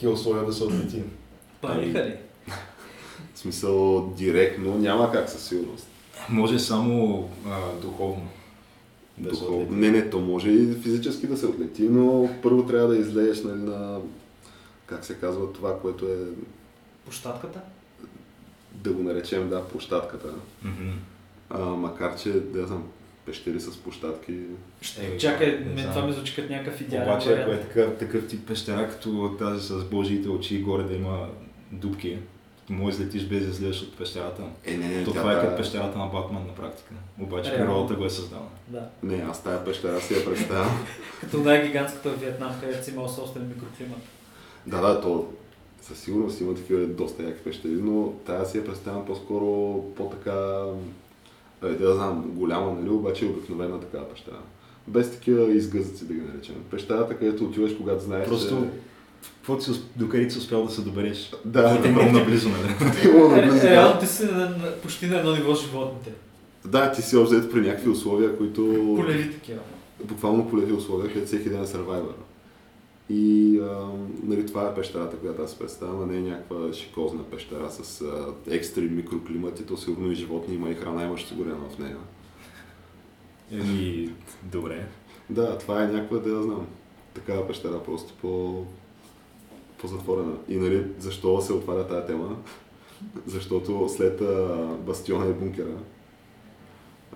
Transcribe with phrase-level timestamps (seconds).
[0.00, 1.02] Такива условия да се отлети.
[1.60, 2.16] Палиха ли?
[3.34, 5.86] В смисъл директно няма как със сигурност.
[6.30, 8.28] Може само а, духовно
[9.18, 9.56] да се Духов...
[9.56, 9.74] отлети.
[9.74, 13.60] Не, не, то може и физически да се отлети, но първо трябва да излееш нали,
[13.60, 14.00] на,
[14.86, 16.16] как се казва, това, което е,
[17.04, 17.60] Площадката?
[18.74, 20.28] да го наречем, да, площадката.
[20.62, 20.90] Мгм.
[21.50, 22.88] А, макар, че, да знам,
[23.30, 24.34] пещери с площадки.
[25.00, 25.94] Е, Чакай, не знам.
[25.94, 29.66] това ми звучи като някакъв идеален Обаче, ако е такъв, такъв тип пещера, като тази
[29.66, 31.28] с божиите очи, горе да има
[31.72, 32.18] дупки,
[32.68, 34.42] може да летиш без да излезеш от пещерата.
[34.64, 36.94] Е, не, не, То тя това е тая- като пещерата на Батман на практика.
[37.20, 37.66] Обаче Реално.
[37.66, 38.46] природата го е създала.
[38.68, 38.88] Да.
[39.02, 40.86] Не, аз тая пещера си я представям.
[41.20, 43.98] Като най-гигантската в Виетнам, където си имал собствен микроклимат.
[44.66, 45.28] да, да, то
[45.82, 49.46] със сигурност има такива доста яки пещери, но тая си я представям по-скоро
[49.96, 50.64] по-така,
[51.62, 54.38] е, да знам, голяма, нали, обаче обикновена такава пещера.
[54.88, 56.54] Без такива изгъзъци, да ги наречем.
[56.70, 58.66] Пещерата, където отиваш, когато знаеш, Просто,
[59.36, 61.32] каквото си, ус- докъдето си успял да се добереш.
[61.44, 62.92] Да, е много наблизо, нали?
[63.14, 63.70] Много наблизо, Е.
[63.70, 64.28] Реално ти си
[64.82, 66.10] почти на едно ниво животните.
[66.64, 68.94] Да, ти си общо взето при някакви условия, които...
[68.96, 69.60] Полеви такива.
[70.04, 72.12] Буквално полеви условия, където всеки ден е Survivor.
[73.10, 73.88] И а,
[74.22, 78.96] нали, това е пещерата, която аз представям, не е някаква шикозна пещера с а, екстрем
[78.96, 81.96] микроклимат и то сигурно и животни има и храна, имаш сигурено в нея.
[83.52, 84.86] Еми, добре.
[85.30, 86.66] Да, това е някаква, да я знам,
[87.14, 88.64] такава пещера, просто по,
[89.78, 90.34] по-затворена.
[90.48, 92.36] И нали, защо се отваря тази тема?
[93.26, 94.56] Защото след а,
[94.86, 95.76] бастиона и бункера,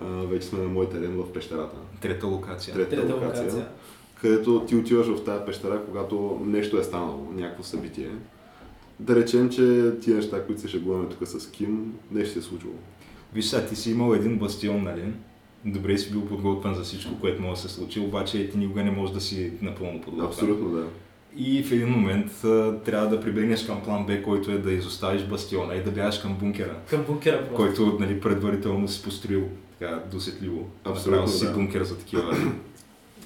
[0.01, 1.77] а, вече сме на мой терен в пещерата.
[2.01, 2.73] Трета локация.
[2.73, 3.67] Трета, Трета локация, локация.
[4.21, 8.09] Където ти отиваш в тази пещера, когато нещо е станало, някакво събитие.
[8.99, 12.73] Да речем, че тия неща, които се шегуваме тук с Ким, нещо се е случило.
[13.33, 15.03] Виж сега, ти си имал един бастион, нали?
[15.65, 18.91] Добре си бил подготвен за всичко, което може да се случи, обаче ти никога не
[18.91, 20.27] можеш да си напълно подготвен.
[20.27, 20.83] Абсолютно да.
[21.37, 25.23] И в един момент а, трябва да прибегнеш към план Б, който е да изоставиш
[25.23, 27.55] бастиона и да бягаш към бункера, Към бункера просто.
[27.55, 29.43] който нали, предварително си построил
[29.79, 30.67] така досетливо.
[30.83, 31.53] Абсолютно, Направил си да.
[31.53, 32.37] бункер за такива.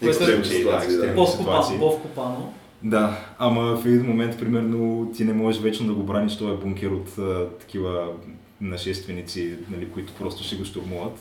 [0.02, 1.28] Екстремни ситуации, да.
[1.28, 1.78] ситуации.
[1.80, 2.54] по-вкопано.
[2.84, 6.88] Да, ама в един момент, примерно, ти не можеш вечно да го браниш този бункер
[6.88, 8.08] от а, такива
[8.62, 11.18] нашественици, нали, които просто ще го штурмуват.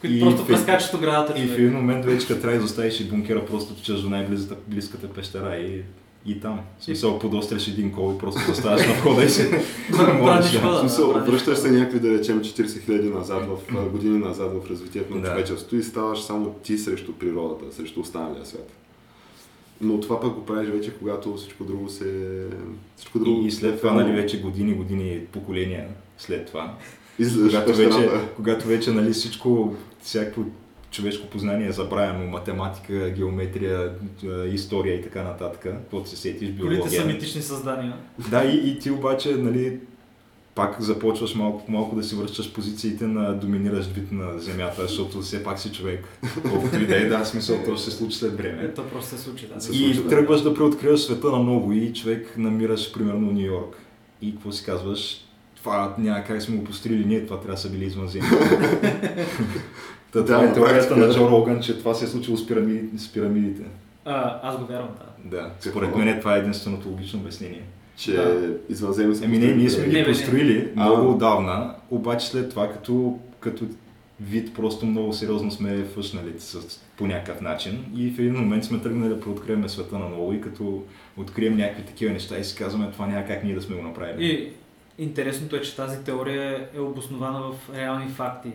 [0.00, 3.00] Които И просто в- прескачат оградата И в един момент вече като трябва да изоставиш
[3.00, 5.82] и бункера, просто тичаш до най-близката близката пещера и,
[6.26, 6.60] и там.
[6.78, 9.26] В смисъл, подостряш един кол и просто заставаш на входа и
[9.90, 10.60] да.
[10.60, 14.70] хода, В смисъл, връщаш се някакви, да речем, 40 хиляди назад, в години назад в
[14.70, 15.28] развитието на Да.
[15.28, 18.72] човечеството и ставаш само ти срещу природата, срещу останалия свят.
[19.80, 22.44] Но това пък го правиш вече, когато всичко друго се...
[22.96, 23.42] Всичко друго...
[23.42, 25.88] И, и след това, нали, вече години, години, поколения
[26.18, 26.74] след това.
[27.50, 30.44] Когато вече, когато вече нали, всичко, всяко
[30.96, 33.92] човешко познание е забравено, математика, геометрия,
[34.24, 37.00] е, история и така нататък, каквото се сетиш, Колите биология.
[37.00, 37.96] са митични създания.
[38.30, 39.78] Да, и, и ти обаче, нали,
[40.54, 45.44] пак започваш малко малко да си връщаш позициите на доминиращ вид на Земята, защото все
[45.44, 46.04] пак си човек.
[46.50, 48.62] Колкото и да е, да, смисъл, то ще се случи след време.
[48.62, 49.46] Ето просто се случи.
[49.46, 49.56] Да.
[49.56, 50.08] И случи, да.
[50.08, 53.76] тръгваш да преоткриваш света на ново и човек намираш примерно Нью Йорк.
[54.22, 55.22] И какво си казваш?
[55.56, 58.28] Това няма как сме го построили ние, това трябва да са били извънземни.
[60.24, 63.12] Та, Да, е теорията на Джо Роган, че това се е случило с, пирамиди, с
[63.12, 63.62] пирамидите.
[64.04, 64.88] А, аз го вярвам,
[65.24, 65.36] да.
[65.36, 67.62] Да, според мен това е единственото логично обяснение.
[67.96, 68.50] Че Да.
[68.68, 70.84] извънземни са Еми не, ние сме Не, ги построили А.
[70.84, 73.64] много отдавна, обаче след това като, като
[74.20, 78.78] вид просто много сериозно сме фъшнали с, по някакъв начин и в един момент сме
[78.80, 80.82] тръгнали да преоткрием света на ново и като
[81.16, 84.26] открием някакви такива неща и си казваме това няма как ние да сме го направили.
[84.26, 84.52] И
[85.02, 88.48] интересното е, че тази теория е обоснована в реални факти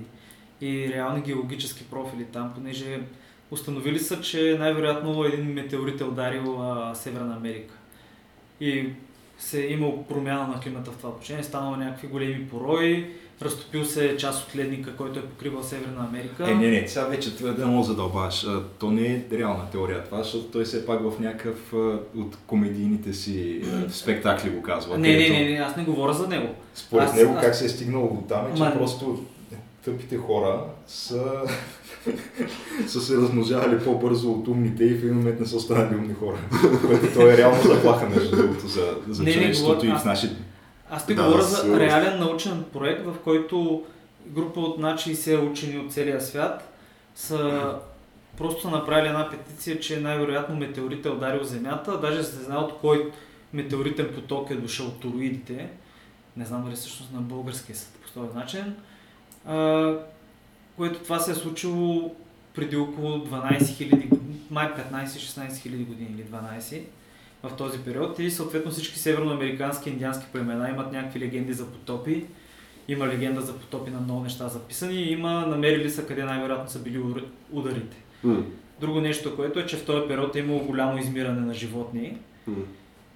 [0.62, 3.00] и реални геологически профили там, понеже
[3.52, 7.74] установили са, че най-вероятно един метеорит е ударил а, Северна Америка.
[8.62, 8.86] И
[9.40, 13.12] се е имал промяна на климата в това отношение, станало някакви големи порои,
[13.42, 16.52] разтопил се част от ледника, който е покривал Северна Америка.
[16.52, 18.46] Е, не, не, сега вече това да много задълбаш.
[18.80, 21.74] То не е реална теория това, защото той все пак в някакъв
[22.16, 24.98] от комедийните си спектакли го казва.
[24.98, 26.48] не, не, не, не, аз не говоря за него.
[26.76, 29.26] Според Аз- него аз- как се е стигнало до там е, че Ма- просто
[29.86, 31.24] тъпите хора са,
[32.88, 36.38] са се размножавали по-бързо от умните и в един момент не са останали умни хора.
[36.88, 40.06] Което то е реално заплаха, между другото, за, за Не, не, човечеството и говоря- в
[40.06, 40.30] наши...
[40.90, 43.84] Аз ти Да, говоря за реален научен проект, в който
[44.28, 46.74] група от над 60 учени от целия свят
[47.16, 47.74] са
[48.38, 52.00] просто са направили една петиция, че най-вероятно метеорит е ударил Земята.
[52.00, 53.12] Даже се знае от кой
[53.54, 55.70] метеоритен поток е дошъл от туроидите.
[56.38, 58.76] Не знам дали всъщност на българския съд по този начин.
[59.46, 59.94] А,
[60.78, 62.16] което това се е случило
[62.56, 66.82] преди около 12 000 години, май 15-16 хиляди години или 12
[67.44, 72.26] в този период и съответно всички северноамерикански индиански племена имат някакви легенди за потопи.
[72.88, 76.80] Има легенда за потопи на много неща записани и има намерили са къде най-вероятно са
[76.80, 77.04] били
[77.52, 77.98] ударите.
[78.24, 78.44] М,
[78.80, 82.18] Друго нещо, което е, че в този период е имало голямо измиране на животни
[82.48, 82.56] м.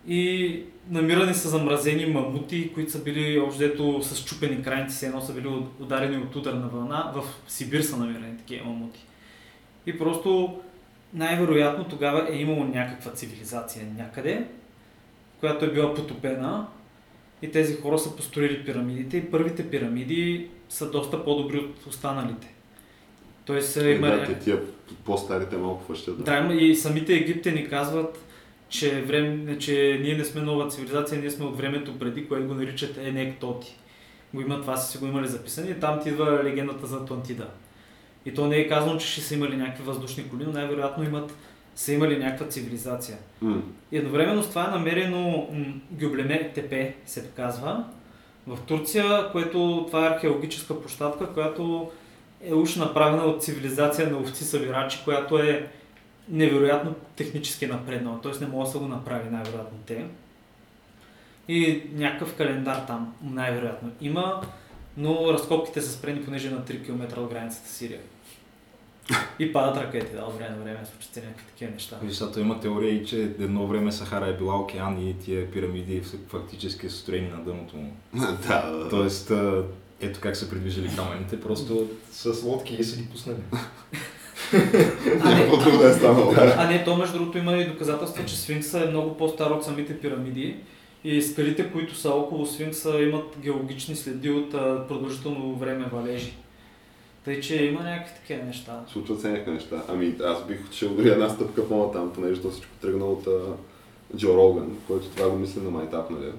[0.08, 0.60] И
[0.90, 5.48] намирани са замразени мамути, които са били общо с чупени крайници, едно са били
[5.80, 7.12] ударени от ударна вълна.
[7.16, 9.06] В Сибир са намирани такива мамути.
[9.86, 10.60] И просто
[11.14, 14.46] най-вероятно тогава е имало някаква цивилизация някъде,
[15.40, 16.68] която е била потопена
[17.42, 22.54] и тези хора са построили пирамидите и първите пирамиди са доста по-добри от останалите.
[23.46, 24.08] Тоест Е, има...
[24.08, 24.62] да, те тия
[25.06, 26.24] по-старите малко фъщат.
[26.24, 28.25] Да, има и самите египтяни казват,
[28.70, 32.54] че, време, че ние не сме нова цивилизация, ние сме от времето преди, което го
[32.54, 33.76] наричат Енектоти.
[34.34, 37.48] Го имат, това са си го имали записани и там ти идва легендата за Атлантида.
[38.26, 41.34] И то не е казано, че ще са имали някакви въздушни коли, но най-вероятно имат,
[41.76, 43.18] са имали някаква цивилизация.
[43.42, 47.84] М, И едновременно с това е намерено м, Гюблеме Тепе, се казва,
[48.48, 51.92] в Турция, което това е археологическа площадка, която
[52.42, 55.68] е уж направена от цивилизация на овци събирачи, която е
[56.30, 58.32] невероятно технически напреднала, т.е.
[58.42, 60.06] не могат да го направи най-вероятно те.
[61.48, 64.42] И някакъв календар там най-вероятно има,
[64.98, 68.00] но разкопките са спрени понеже на 3 км от границата Сирия.
[69.40, 72.00] И падат ракети, да, от време на време случат се някакви такива неща.
[72.08, 76.90] Защото има теория и че едно време Сахара е била океан и тия пирамиди фактически
[76.90, 77.94] са строени на дъното му.
[78.14, 78.90] да, да, да.
[78.90, 79.32] Тоест,
[80.02, 83.38] ето как са придвижили камъните, просто с лодки и са ги пуснали.
[85.26, 86.34] Няма по-друго да е станало.
[86.38, 90.00] А не, то между другото има и доказателства, че Сфинкса е много по-стар от самите
[90.00, 90.56] пирамиди
[91.04, 94.52] и скалите, които са около Сфинкса имат геологични следи от
[94.88, 96.34] продължително време валежи.
[97.26, 98.80] Тъй, че има някакви такива неща.
[98.94, 99.84] Случват се някакви неща.
[99.90, 103.28] Ами аз бих отишъл дори една стъпка по-натам, понеже то всичко тръгна от
[104.18, 106.32] Джо Роган, който това го мисли на майтап, нали?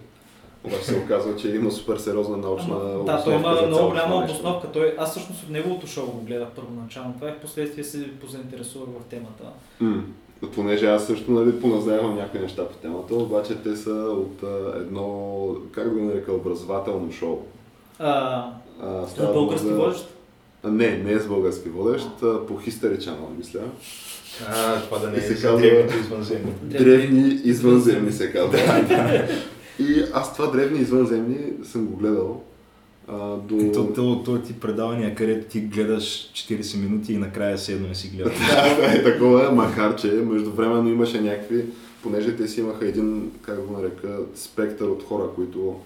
[0.67, 4.69] Обаче се оказва, че има супер сериозна научна Ама, да, той има много голяма обосновка.
[4.73, 7.15] Той, аз всъщност от неговото шоу го гледах първоначално.
[7.15, 9.43] Това и в последствие се позаинтересувах в темата.
[9.81, 10.03] М,
[10.55, 15.49] Понеже аз също нали, поназнавам някакви неща по темата, обаче те са от а, едно,
[15.73, 17.39] как да го нарека, образователно шоу.
[17.99, 18.45] А,
[18.83, 20.09] А, дума български за- водещ?
[20.65, 23.61] Не, не е с български водещ, а, по History Channel, мисля.
[24.49, 26.53] А, това да не е за древните извънземни.
[26.63, 28.59] Древни извънземни се казва.
[29.79, 32.43] И аз това древни извънземни съм го гледал
[33.09, 33.73] а, до...
[33.73, 38.09] То, то, то, ти предавания, където ти гледаш 40 минути и накрая седно не си
[38.09, 38.35] гледаш.
[38.39, 41.65] Да, да, е такова, макар че междувременно имаше някакви,
[42.03, 45.77] понеже те си имаха един, как го нарека, спектър от хора, които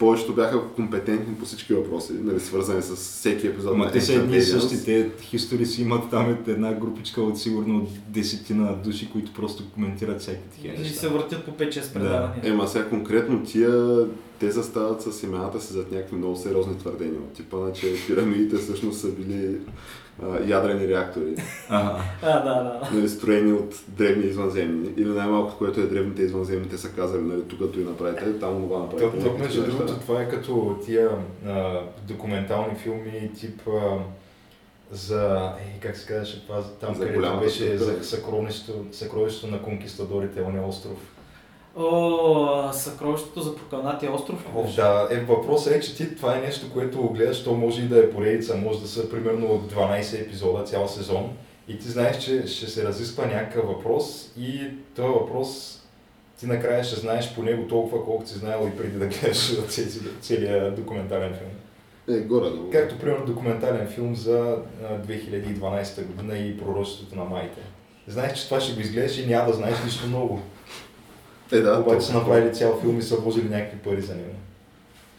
[0.00, 4.36] повечето бяха компетентни по всички въпроси, нали, свързани с всеки епизод на те са едни
[4.36, 9.32] и същи, те хистори си имат там една групичка от сигурно от десетина души, които
[9.32, 11.00] просто коментират всякакви такива И неща.
[11.00, 12.40] се въртят по 5-6 предавания.
[12.44, 14.06] Ема сега конкретно тия,
[14.40, 17.20] те застават с имената си зад някакви много сериозни твърдения.
[17.20, 19.58] От типа на, че пирамидите всъщност са били
[20.22, 21.34] а, ядрени реактори,
[21.68, 22.02] Ага.
[22.22, 22.90] А, да, да.
[22.92, 24.88] нали, строени от древни извънземни.
[24.96, 28.78] Или най-малкото, което е древните извънземни, те са казали, нали, тук и направите, там това
[28.78, 29.16] направите.
[29.16, 31.10] Някакви между другото, това е като тия
[31.46, 33.98] а, документални филми, тип а,
[34.92, 40.42] за, е, как се казваше това, там За където беше за съкровището, съкровището на конкистадорите,
[40.42, 40.98] он е остров.
[41.76, 44.46] О, съкровището за прокълнатия остров.
[44.56, 47.88] О, да, е, въпросът е, че ти това е нещо, което гледаш, то може и
[47.88, 51.30] да е поредица, може да са примерно от 12 епизода, цял сезон.
[51.68, 54.60] И ти знаеш, че ще се разисква някакъв въпрос и
[54.96, 55.80] този въпрос
[56.40, 60.20] ти накрая ще знаеш по него толкова, колкото си знаел и преди да гледаш цели-
[60.20, 61.50] целият документален филм.
[62.16, 62.70] Е, горе-долу.
[62.72, 67.60] Както примерно документален филм за а, 2012 година и пророчеството на майите.
[68.06, 70.40] Знаеш, че това ще го изгледаш и няма да знаеш нищо ново.
[71.52, 74.34] Е, да, Обаче то- са направили цял филм и са вложили някакви пари за него.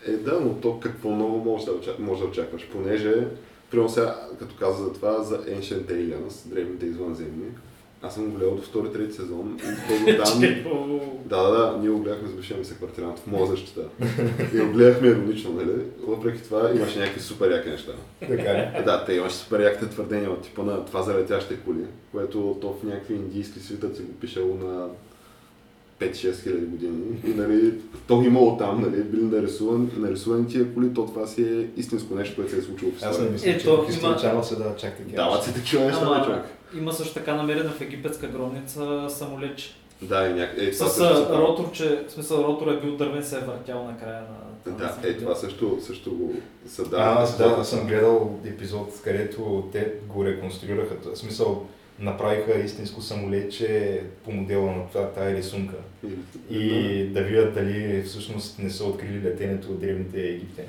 [0.07, 3.27] Е, да, но то какво много може да, очакваш, може да очакваш, понеже,
[3.71, 7.45] примерно сега, като каза за това, за Ancient Aliens, древните извънземни,
[8.03, 9.59] Аз съм го гледал до втори, трети сезон
[10.07, 10.39] и до там...
[11.25, 13.81] да, да, да, ние го гледахме с бившия ми секвартирант в моя защита.
[14.53, 15.81] И го гледахме иронично, нали?
[16.07, 17.91] Въпреки това имаше някакви супер яки неща.
[18.19, 18.83] Така ли?
[18.85, 22.73] Да, те имаше супер яките твърдения от типа на това за летящите коли, което то
[22.73, 24.87] в някакви индийски свитъци го пишело на
[26.01, 26.97] 5-6 хиляди години.
[27.27, 27.73] И нали,
[28.07, 32.35] то имало там, нали, били нарисувани, нарисувани тия коли, то това си е истинско нещо,
[32.35, 33.23] което се е случило в Аз историята.
[33.23, 35.15] не мисля, че Ето, в историчава се дават чак такива.
[35.15, 36.43] Дават се такива неща, Ама, човек.
[36.77, 39.75] Има също така намерена в египетска гробница самолетче.
[40.01, 40.53] Да, и няк...
[40.57, 43.97] е, С също ротор, че, в смисъл ротор е бил дървен, се е въртял на
[43.97, 44.71] края на...
[44.77, 46.33] Да, е, това също, също го
[46.67, 46.97] са да.
[46.97, 50.95] А, аз да, аз съм гледал епизод, където те го реконструираха.
[51.13, 51.65] В смисъл,
[52.01, 55.75] направиха истинско самолетче по модела на това, тая рисунка.
[56.49, 60.67] И да видят дали всъщност не са открили летенето от древните египтяни.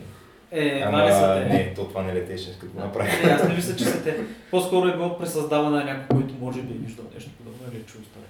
[0.51, 1.55] Е, Ама вали са те.
[1.55, 3.11] не, то това не летеше, като го направи.
[3.11, 4.17] Е, аз не мисля, че са те.
[4.51, 7.85] По-скоро е било пресъздаване на някой, който може би е виждал нещо подобно или е
[7.85, 8.29] чул история.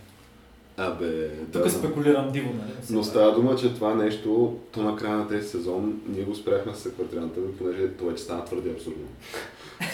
[0.76, 1.70] Абе, Тук да.
[1.70, 2.72] спекулирам диво, нали?
[2.90, 6.74] Но става дума, че това нещо, то на края на трети сезон, ние го спряхме
[6.74, 9.04] с квартиранта понеже то вече стана твърде абсурдно.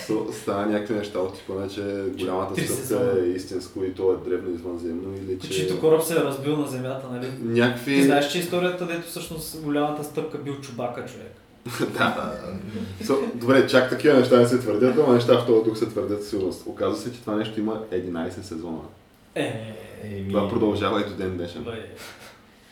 [0.09, 4.55] So, стана някакви неща от типа, че голямата стъпка е истинско и то е древно
[4.55, 5.51] извънземно или че...
[5.51, 7.27] Чието кораб се е разбил на земята, нали?
[7.27, 8.03] Ти Някакви...
[8.03, 11.33] знаеш, че историята, дето всъщност голямата стъпка бил чубака човек.
[11.93, 12.35] да.
[13.03, 16.21] So, добре, чак такива неща не се твърдят, ама неща в този дух се твърдят
[16.21, 16.63] със сигурност.
[16.67, 18.79] Оказва се, че това нещо има 11 сезона.
[19.35, 21.65] Е, Еми, Това продължава и до ден днешен.
[21.65, 21.71] бе.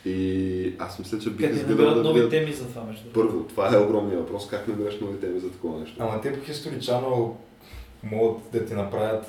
[0.06, 3.28] И аз мисля, че бих изгледал да нови теми за това между другото.
[3.28, 5.96] Първо, това е огромният въпрос, как намираш нови теми за такова нещо.
[5.98, 7.32] Ама те по History Channel
[8.02, 9.26] могат да ти направят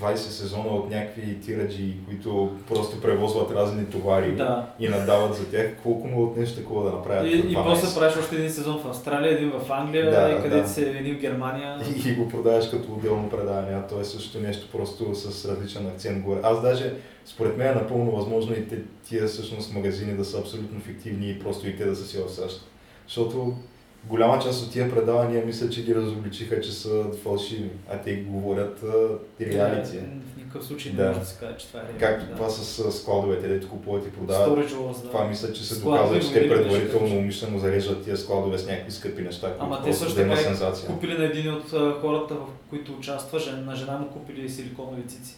[0.00, 4.66] 20 сезона от някакви тираджи, които просто превозват разни товари Да.
[4.80, 5.76] и надават за тях.
[5.82, 7.26] Колко могат нещо такова да направят?
[7.26, 7.64] И, и 12?
[7.64, 10.68] после правиш още един сезон в Австралия, един в Англия, Да, където да.
[10.68, 11.78] си един в Германия.
[12.06, 15.86] И, и го продаваш като отделно предаване, а то е също нещо просто с различен
[15.86, 16.40] акцент горе.
[16.42, 20.80] Аз даже, според мен е напълно възможно и те, тия всъщност магазини да са абсолютно
[20.80, 22.64] фиктивни и просто и те да са си в САЩ.
[23.06, 23.54] Защото
[24.08, 28.80] голяма част от тия предавания мисля, че ги разобличиха, че са фалшиви, а те говорят
[29.40, 29.98] реалити.
[30.34, 31.02] В никакъв случай Да.
[31.02, 31.98] не може да се каже, че това е реално.
[32.00, 32.34] Както да.
[32.34, 34.48] това с складовете, дето купуват и продават.
[34.48, 35.08] Storage да.
[35.08, 39.22] Това мисля, че се доказва, че те предварително умишлено зареждат тия складове с някакви скъпи
[39.22, 40.86] неща, които Ама те също така сензация.
[40.88, 41.70] купили на един от
[42.00, 45.36] хората, в които участва, жен, на жена му купили силиконови цици.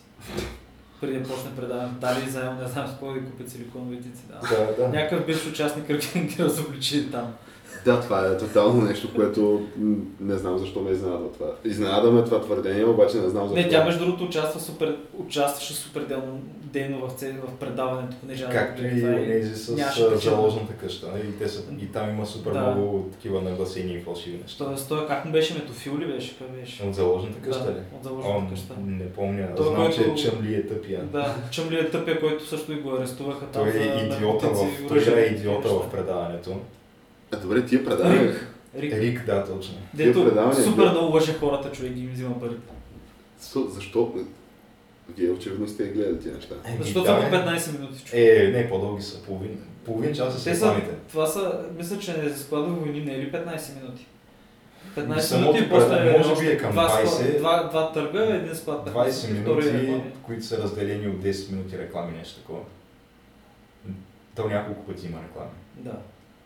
[1.00, 1.88] Преди да почне предаване.
[2.00, 4.22] Дали заедно, не знам с кой да купят силиконови цици.
[4.28, 4.56] Да.
[4.56, 4.88] Да, да.
[4.88, 7.34] Някакъв бивш участник ги разобличи там.
[7.86, 9.66] Да, това е тотално нещо, което
[10.20, 11.46] не знам защо ме изненадва това.
[11.64, 13.62] Изненада ме това твърдение, обаче не знам защо.
[13.62, 18.44] Не, тя между другото участва супер, участваше супер дейно, дейно в, цел, в предаването, понеже
[18.44, 19.76] аз Както и онези с
[20.16, 21.06] заложната къща.
[21.28, 22.60] И, те са, и там има супер Да.
[22.70, 24.64] много такива нагласени и фалшиви неща.
[24.64, 26.38] Тоест, той как му беше метофил ли беше?
[26.38, 26.82] Как беше?
[26.82, 27.82] От заложната къща да, ли?
[27.98, 28.74] от заложната О, къща.
[28.86, 29.48] не помня.
[29.56, 31.00] Той, Знам, че който- Чъмли е тъпия.
[31.04, 34.98] Да, Чъмли е тъпия, който също и го арестуваха там Той е идиота в, той
[35.20, 36.56] е идиота в предаването.
[37.32, 38.22] А, добре, тия предавания.
[38.24, 38.46] Рик.
[38.76, 38.92] Рик.
[38.94, 39.74] Рик, да, точно.
[39.94, 40.90] Дето предавания, супер да.
[40.90, 42.60] много лъже хората, човек ги им взима парите.
[43.40, 44.14] Защо- Защо?
[45.08, 46.54] Вие очевидно сте гледали тия неща.
[46.64, 47.36] Еми, Защото да, са по бе.
[47.36, 48.04] 15 минути.
[48.04, 48.14] човек.
[48.38, 49.22] Е, не, по-дълги са.
[49.22, 50.90] Половин, половин час са Те са, рекламите.
[51.10, 54.06] това са, мисля, че не за складови войни не е ли 15 минути?
[54.96, 57.06] 15 Самото минути и после пред- може би е към два, 20.
[57.06, 61.78] склад- два, два търга, един склад 20 втория минути, които са разделени от 10 минути
[61.78, 62.60] реклами, нещо такова.
[64.36, 65.50] То няколко пъти има реклами.
[65.76, 65.92] Да.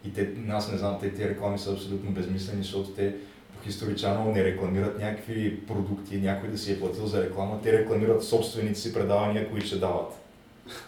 [0.04, 3.14] И те, аз не знам, те тези реклами са абсолютно безмислени, защото те
[3.56, 7.72] по History Channel не рекламират някакви продукти, някой да си е платил за реклама, те
[7.72, 10.12] рекламират собствените си предавания, които ще дават,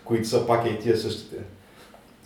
[0.05, 1.37] които са пак и тия същите.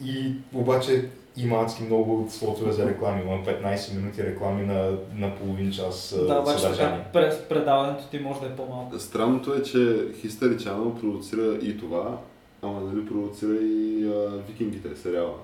[0.04, 5.72] И обаче има адски много слотове за реклами, има 15 минути реклами на, на половин
[5.72, 8.98] час Да, обаче така през предаването ти може да е по-малко.
[8.98, 12.18] Странното е, че History Channel продуцира и това,
[12.62, 15.34] ама нали продуцира и а, Викингите, сериала.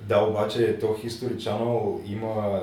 [0.00, 2.60] Да, обаче то History Channel има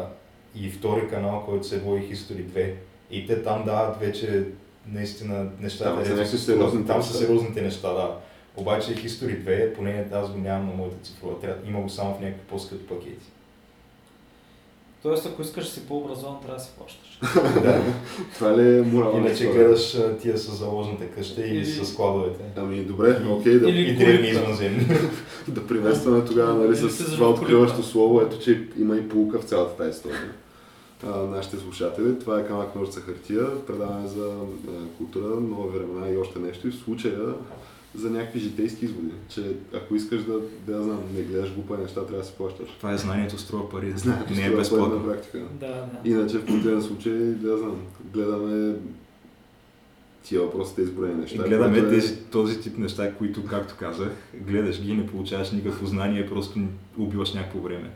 [0.55, 2.73] и втори канал, който се води History 2.
[3.11, 4.43] И те там дават вече
[4.87, 5.89] наистина нещата.
[5.89, 8.17] Там са дето някакви се- сериозни Там са сериозните неща, да.
[8.57, 11.35] Обаче History 2, поне аз го нямам на моята цифрова,
[11.67, 13.25] има го само в някакви по-скъпи пакети.
[15.05, 17.19] Тоест, ако искаш да си по-образован, трябва да си плащаш.
[17.63, 17.81] да.
[18.33, 22.43] Това ли е морална Иначе гледаш тия с заложната къща и Или- с складовете.
[22.55, 24.87] Ами добре, окей, да, Или- И древни извънземни.
[25.47, 29.77] да приветстваме тогава нали, с това откриващо слово, ето че има и полука в цялата
[29.77, 30.31] тази история.
[31.07, 34.25] А, нашите слушатели, това е камък ножица хартия, предаване за
[34.67, 36.67] а, култура, нови времена и още нещо.
[36.67, 37.19] И в случая
[37.95, 42.05] за някакви житейски изводи, че ако искаш да, да я знам, не гледаш глупа неща,
[42.05, 42.69] трябва да си плащаш.
[42.77, 43.93] Това е знанието струва пари.
[43.95, 44.95] Знаеш, не е безплатно.
[44.95, 45.41] на практика.
[45.59, 46.09] Да, да.
[46.09, 47.81] Иначе в противен случай, да я знам,
[48.13, 48.75] гледаме
[50.23, 51.43] тия въпросите изброени неща.
[51.43, 55.51] Гледаме което е- тези, този тип неща, които, както казах, гледаш ги и не получаваш
[55.51, 56.59] никакво знание, просто
[56.97, 57.89] убиваш някакво време.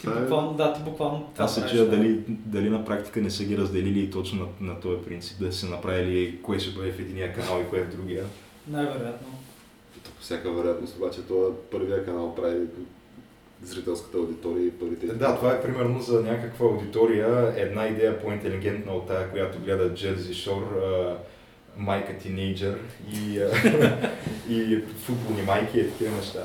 [0.00, 0.20] Ти това е...
[0.20, 1.96] буквално, да, ти буквално това Аз се чуя да.
[1.96, 5.52] дали, дали на практика не са ги разделили и точно на, на този принцип, да
[5.52, 8.24] са направили кое ще бъде в единия канал и кое в другия.
[8.68, 9.28] Най-вероятно.
[10.16, 12.66] По всяка вероятност, обаче, това първия канал прави
[13.62, 15.06] зрителската аудитория и първите.
[15.06, 20.32] Да, това е примерно за някаква аудитория, една идея по-интелигентна от тая, която гледа Jersey
[20.32, 21.16] Shore, а,
[21.76, 22.78] майка тинейджър
[23.14, 23.40] и,
[24.54, 26.40] и футболни майки и такива неща.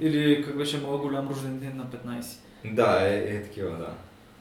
[0.00, 2.74] Или как беше моят голям рожден ден на 15.
[2.74, 3.94] да е, е такива, да.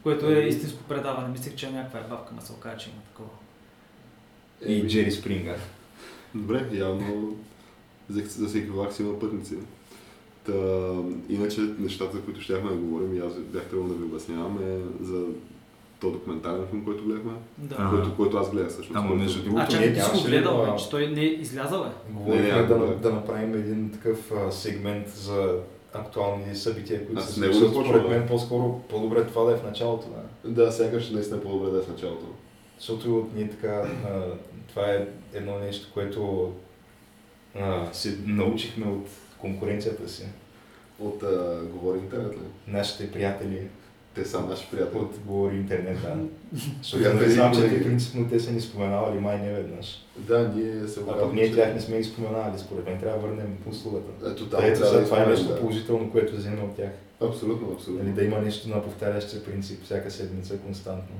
[0.03, 1.27] Което е истинско предаване.
[1.27, 3.29] Мислех, че е някаква ебавка, ма се окаже, че има такова.
[4.67, 5.59] И Еми, Джери Спрингър.
[6.35, 7.35] Добре, явно
[8.09, 9.55] за, за всеки влак си има пътници.
[10.45, 10.53] Та,
[11.29, 15.03] иначе нещата, за които щяхме да говорим, и аз бях трябвало да ви обяснявам, е
[15.05, 15.25] за
[15.99, 17.31] то документален филм, който гледахме.
[17.57, 17.87] Да.
[17.89, 18.97] който, който аз гледах всъщност.
[18.97, 21.83] Ама между другото, А, чакай, ти си го гледал, да- че той не е излязъл,
[21.83, 21.89] бе.
[22.13, 25.55] Говорихме Не, не, да, ако- да направим един такъв а, сегмент за
[25.93, 27.85] актуални събития, които се случват.
[27.85, 28.09] Според да.
[28.09, 30.07] мен по-скоро по-добре това да е в началото.
[30.43, 30.51] Да.
[30.65, 32.25] Да, сякаш наистина е по-добре да е в началото.
[32.79, 33.73] Защото ние така,
[34.05, 34.21] а,
[34.69, 36.51] това е едно нещо, което
[37.59, 40.25] а, се научихме от конкуренцията си.
[40.99, 42.41] От а, Говори интернет ли?
[42.67, 43.67] Нашите приятели
[44.17, 44.99] Те са наши приятели.
[44.99, 46.15] от Говори интернет, да.
[46.81, 50.05] Защото не знам, че те принципно те са ни споменавали май не веднъж.
[50.17, 53.27] Да, ние се А пък ние тях не сме ги споменавали, според мен трябва да
[53.27, 54.29] върнем услугата.
[54.31, 55.59] Ето там Ето трябва сега да това е нещо да.
[55.59, 56.91] положително, което вземем от тях.
[57.21, 58.03] Абсолютно, абсолютно.
[58.03, 61.15] Нали, да има нещо на повтарящ се принцип всяка седмица константно.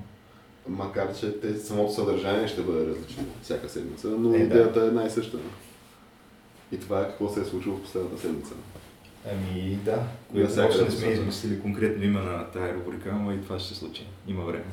[0.68, 4.44] Макар, че те, самото съдържание ще бъде различно всяка седмица, но Е, да.
[4.44, 5.38] идеята е една и съща.
[6.72, 8.54] И това е какво се е случило в последната седмица.
[9.32, 13.42] Ами да, което всяка още не сме измислили конкретно име на тая рубрика, но и
[13.42, 14.08] това ще се случи.
[14.28, 14.66] Има време.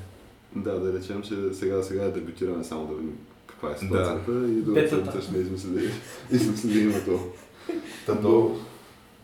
[0.57, 4.75] Да, да речем, че сега, сега дебютираме само да видим каква е ситуацията и до
[4.75, 5.91] седмица сме измислили,
[6.31, 7.21] измислили името.
[8.07, 8.57] Та до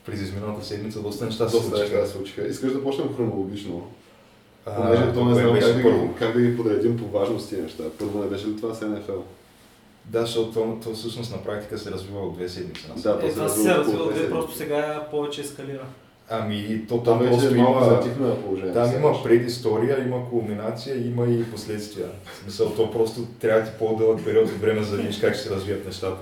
[0.06, 2.06] през изминалата седмица доста неща се Доста неща случиха.
[2.06, 2.48] се случиха.
[2.48, 3.90] Искаш да почнем хронологично?
[4.64, 7.84] Понеже то не знам как да, ги, как да ги подредим по важност тия неща.
[7.98, 9.12] Първо не беше ли това с НФЛ?
[10.04, 12.86] Да, защото то, то всъщност на практика се развива от две седмици.
[12.96, 13.18] насам.
[13.20, 15.84] Да, Е, се това се развива развива около две, две просто сега повече ескалира.
[16.32, 18.62] Ами то Там там просто е малко има...
[18.66, 18.72] на.
[18.72, 22.06] Там има предистория, има кулминация, има и последствия.
[22.24, 25.42] В смисъл, то просто трябва ти по-дълъг период от време, за да видиш как ще
[25.42, 26.20] се развият нещата.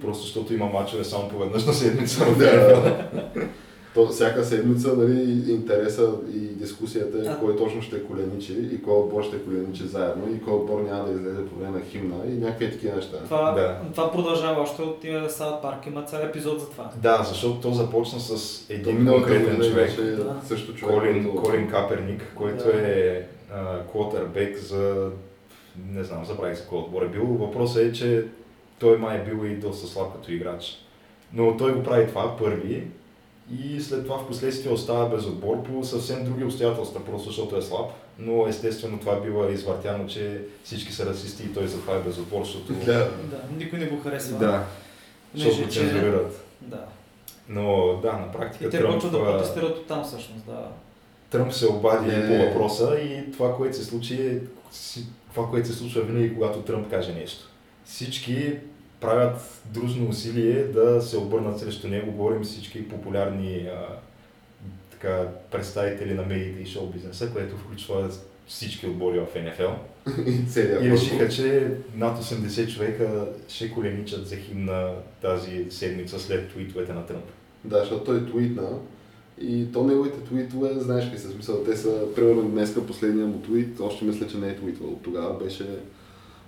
[0.00, 2.34] Просто защото има мачове само по веднъж на седмица.
[2.38, 3.08] Да.
[3.96, 7.38] То, всяка седмица нали, интереса и дискусията е А.
[7.38, 11.12] кой точно ще коленичи и кой отбор ще коленичи заедно и кой отбор няма да
[11.12, 13.16] излезе по време на химна и някакви такива неща.
[13.24, 13.80] Това, Да.
[13.92, 15.86] това продължава още от тия Саут Парк.
[15.86, 16.90] Има цял епизод за това.
[16.96, 19.74] Да, защото то започна с един конкретен човек.
[19.74, 20.40] беше Да.
[20.44, 20.94] също човек.
[20.94, 22.72] Колин, който- Колин Каперник, който Да.
[22.82, 23.22] е
[23.88, 25.10] квотербек за...
[25.88, 27.24] Не знам, забравих за кой отбор е бил.
[27.26, 28.24] Въпросът е, че
[28.78, 30.78] той май е бил и доста слаб като играч.
[31.32, 32.86] Но той го прави това първи
[33.50, 37.62] и след това в последствие остава без отбор по съвсем други обстоятелства, просто защото е
[37.62, 37.90] слаб.
[38.18, 42.44] Но естествено това бива извъртяно, че всички са расисти и той затова е без отбор,
[42.44, 42.72] защото...
[42.72, 43.10] Да.
[43.30, 44.38] Да, никой не го харесва.
[44.38, 44.64] Да,
[45.34, 46.44] защото че- цензурират.
[46.60, 46.84] Да.
[47.48, 50.68] Но да, на практика И те Тръмп, почват да протестират от там всъщност, да.
[51.30, 52.28] Тръмп се обади Не.
[52.28, 54.40] по въпроса и това, което се случи е
[55.34, 57.50] това, което се случва винаги, когато Тръмп каже нещо.
[57.84, 58.52] Всички
[59.00, 62.12] правят дружно усилие да се обърнат срещу него.
[62.12, 63.86] Говорим всички популярни а,
[64.90, 68.10] така, представители на медиите и шоу бизнеса, което включва
[68.46, 69.72] всички отбори в НФЛ.
[70.30, 70.44] И
[70.86, 77.06] И решиха, че над 80 човека ще коленичат за химна тази седмица след твитовете на
[77.06, 77.24] Тръмп.
[77.64, 78.68] Да, защото той твитна
[79.40, 84.04] и то неговите твитове, знаеш ли смисъл, те са, примерно днеска последния му твит, още
[84.04, 85.00] мисля, че не е твитвал.
[85.04, 85.66] Тогава беше,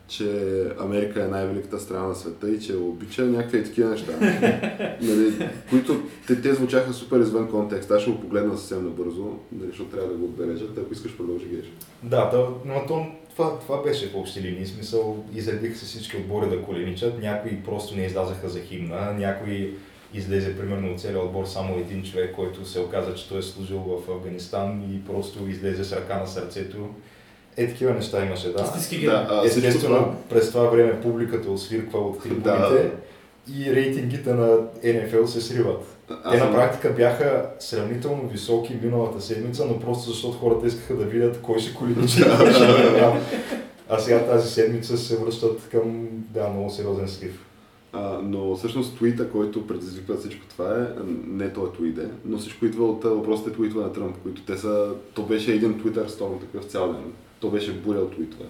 [0.08, 4.12] че Америка е най-великата страна на света и че обича някакви такива неща.
[5.00, 7.90] нали, които те, те звучаха супер извън контекст.
[7.90, 10.78] Аз ще го погледна съвсем набързо, нали, защото трябва да го отбележат.
[10.78, 11.72] Ако искаш, продължи геш.
[12.02, 14.66] Да, да но то, това, това беше в общи линии.
[14.66, 19.74] Смисъл, изредиха се всички отбори да коленичат, някои просто не излязаха за химна, някои
[20.14, 23.78] излезе примерно от целия отбор само един човек, който се оказа, че той е служил
[23.78, 26.88] в Афганистан и просто излезе с ръка на сърцето.
[27.58, 28.64] Е, такива неща имаше, да.
[29.06, 32.90] Да, а, Естествено, това- през това време публиката освирква от трибуните Да.
[33.56, 35.84] и рейтингите на НФЛ се сриват.
[36.24, 41.04] Аз Те на практика бяха сравнително високи миналата седмица, но просто защото хората искаха да
[41.04, 42.20] видят кой ще колиничи.
[42.20, 43.20] и кой ще играе.
[43.88, 47.44] а сега тази седмица се връщат към да, много сериозен слив.
[47.92, 52.66] А, но всъщност твита, който предизвиква всичко това е, не той твит е, но всичко
[52.66, 56.64] идва от въпросите твитове на Тръмп, които те са, то беше един твитър сторм такъв
[56.70, 57.02] цял ден.
[57.40, 58.44] То беше буря от твитове.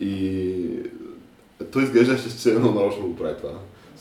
[0.00, 0.64] И
[1.72, 3.52] той изглеждаше, че едно нарочно го прави това.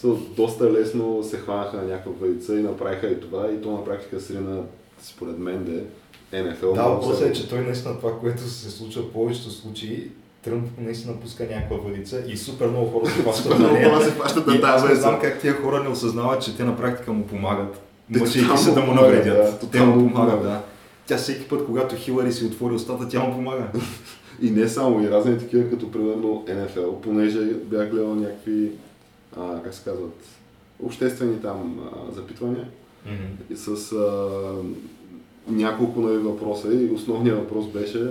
[0.04, 3.86] So, доста лесно се хванаха на някаква валица и направиха и това, и то на
[3.86, 4.62] практика срина,
[5.02, 5.86] според мен,
[6.32, 6.74] де НФЛ.
[6.74, 10.12] Да, въпросът е, че той наистина това, което се случва в повечето случаи,
[10.44, 13.90] Тръмп наистина пуска някаква въдица и супер много хора се хващат на нея.
[13.90, 16.58] хора се хващат на И тази аз не знам как тия хора не осъзнават, че
[16.58, 17.82] те на практика му помагат.
[18.10, 19.62] Мъчейки се да му навредят.
[19.62, 20.44] да, те му помагат, помагат.
[20.44, 20.62] да.
[21.12, 23.68] Тя всеки път, когато Хилари си отвори устата, тя му помага.
[24.42, 28.72] И не само, и разни такива, като примерно НФЛ, понеже бях гледал някакви,
[29.38, 30.26] а, как се казват,
[30.84, 32.68] обществени там а, запитвания
[33.50, 34.30] и с а,
[35.48, 36.74] няколко нали, въпроса.
[36.74, 38.08] И основният въпрос беше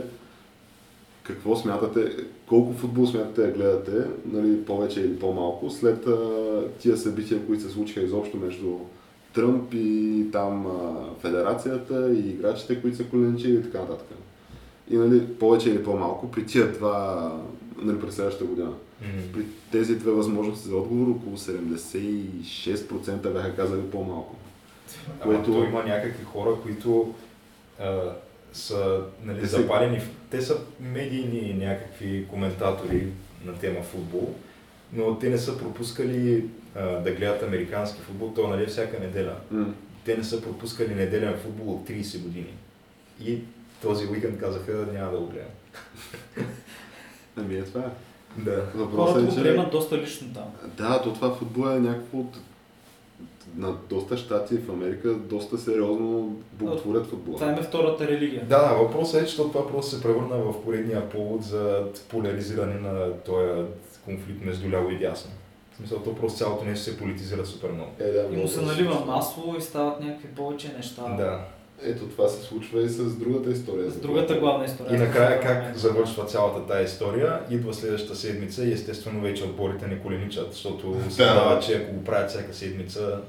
[1.22, 3.92] какво смятате, колко футбол смятате да гледате,
[4.32, 6.18] нали, повече или по-малко, след а,
[6.78, 8.78] тия събития, които се случиха изобщо между
[9.35, 14.07] Тръмп и там а, федерацията и играчите, които са коленичили и така нататък.
[14.90, 17.33] И нали, повече или по-малко при тия два,
[17.79, 18.73] нали, през следващата година.
[19.33, 24.37] При тези две възможности за отговор около 76% бяха казали по-малко.
[25.21, 27.14] Ама Което- то има някакви хора, които
[27.81, 28.01] а,
[28.53, 30.01] са нали, Те запалени.
[30.01, 33.07] в- Те са медийни някакви коментатори
[33.45, 34.35] на тема футбол,
[34.93, 36.45] но те не са пропускали
[36.76, 39.37] а, да гледат американски футбол, то нали, всяка неделя.
[39.50, 39.74] М.
[40.04, 42.54] Те не са пропускали неделен футбол от 30 години.
[43.24, 43.38] И
[43.83, 45.50] този уикенд казаха, няма да го гледам.
[47.37, 47.80] Ами е това.
[47.80, 47.85] е.
[48.38, 48.50] Да.
[48.50, 49.42] Хората Въпросът го е, че...
[49.42, 50.44] приемат доста лично там.
[50.76, 52.38] Да, то това футбол е някакво от...
[53.56, 57.38] На доста щати в Америка доста сериозно боготворят футбола.
[57.38, 58.44] Това е втората религия.
[58.44, 63.12] Да, да, въпросът е, че това просто се превърна в поредния повод за поляризиране на
[63.12, 63.62] този
[64.04, 65.30] конфликт между ляво и дясно.
[65.81, 67.90] Смисъл, то просто цялото нещо се политизира супер много.
[67.99, 71.03] Е, да, И му се налива масло и стават някакви повече неща.
[71.03, 71.40] Да.
[71.83, 73.90] Ето това се случва и с другата история.
[73.90, 74.97] С другата главна история.
[74.97, 79.99] И накрая как завършва цялата тая история, идва следващата седмица и естествено вече отборите не
[79.99, 81.35] коленичат, защото се Да.
[81.35, 83.21] дава, че ако го правят всяка седмица,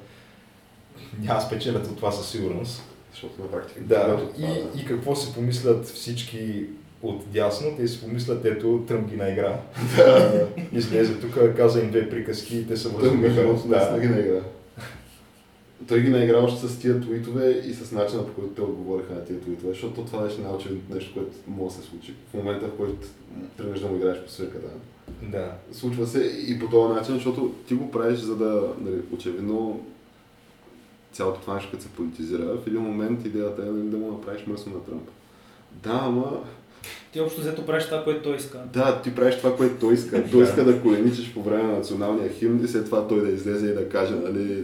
[1.20, 2.84] няма спечелят от това със сигурност.
[3.12, 3.82] Защото на практика...
[3.82, 6.66] Да, това, и, и какво си помислят всички
[7.04, 9.60] от дясно, те си помислят, ето Тръмп ги наигра.
[10.74, 13.56] Излезе тук, каза им две приказки и те са възмиха.
[13.68, 14.00] да.
[14.00, 14.42] ги наигра.
[15.88, 19.26] Той ги наигра още с тия твитове и с начина по който те отговориха на
[19.26, 22.14] тия твитове, защото това беше най-очевидното нещо, което може да се случи.
[22.32, 23.08] В момента, в който
[23.58, 24.68] тръгнеш да му играеш по свирката.
[25.22, 25.54] Да.
[25.72, 29.86] Случва се и по този начин, защото ти го правиш, за да, нали, очевидно,
[31.12, 34.48] цялото това нещо, като се политизира, в един момент идеята е нали, да му направиш
[34.48, 35.10] мръсно на Тръмп.
[35.84, 36.44] Да, ама
[37.14, 38.58] Ти общо взето правиш това, което той иска.
[38.74, 40.24] да, ти правиш това, което той иска.
[40.32, 40.50] Той Да.
[40.50, 43.74] иска да коленичиш по време на националния химн и след това той да излезе и
[43.74, 44.64] да каже, нали,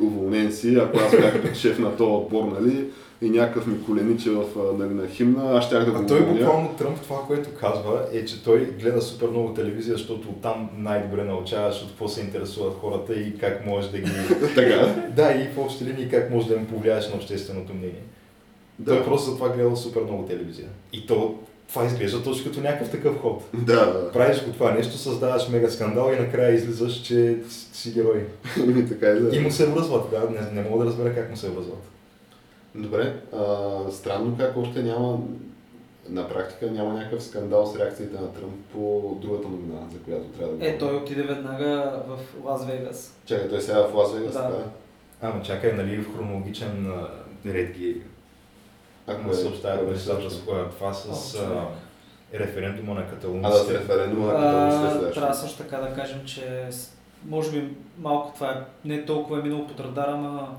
[0.00, 2.84] уволнен си, ако аз бях шеф на този отбор, нали,
[3.22, 4.44] и някакъв ми колениче в,
[4.78, 6.38] нали, на химна, аз щях да го А той уволня.
[6.38, 11.24] буквално Тръмп това, което казва е, че той гледа супер много телевизия, защото там най-добре
[11.24, 14.10] научаваш от какво се интересуват хората и как можеш да ги...
[14.54, 14.94] така.
[15.16, 18.02] да, и в общи линии как можеш да им повлияеш на общественото мнение.
[18.86, 19.04] Той Да.
[19.04, 20.68] просто за това гледа супер много телевизия.
[20.92, 21.34] И то,
[21.68, 23.42] това изглежда точно като някакъв такъв ход.
[23.54, 24.12] Да, да.
[24.12, 28.26] Правиш го това нещо, създаваш мега скандал и накрая излизаш, че си герой.
[28.60, 29.36] Ами, така е, да.
[29.36, 31.82] И му се връзват, да, не, не мога да разбера как му се връзват.
[32.74, 35.18] Добре, а, странно как още няма,
[36.08, 40.56] на практика няма някакъв скандал с реакциите на Тръмп по другата новина, за която трябва
[40.56, 43.14] да Е, той отиде веднага в Лас Вегас.
[43.26, 44.42] Чакай, той сега е в Лас Вегас, Да.
[44.42, 44.62] така?
[45.22, 46.92] Ама чакай, нали в хронологичен
[47.46, 47.96] ред ги
[49.06, 50.14] Ако му е- съобщават ако е нещата.
[50.14, 50.30] точно.
[50.30, 51.66] с коя- Това с а,
[52.34, 53.00] референдума на
[53.42, 55.20] А да, референдума на католиците следващо.
[55.20, 56.68] Трябва също така да кажем, че
[57.26, 60.56] може би малко това е не толкова е минало под радара, ама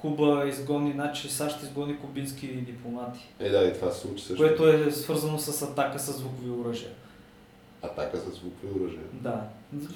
[0.00, 3.20] Куба изгони, значи САЩ изгони кубински дипломати.
[3.40, 4.36] Е, да, и това се случи също.
[4.36, 6.90] Което е свързано с атака с звукови оръжия.
[7.82, 9.00] Атака с звукови оръжия.
[9.12, 9.42] Да.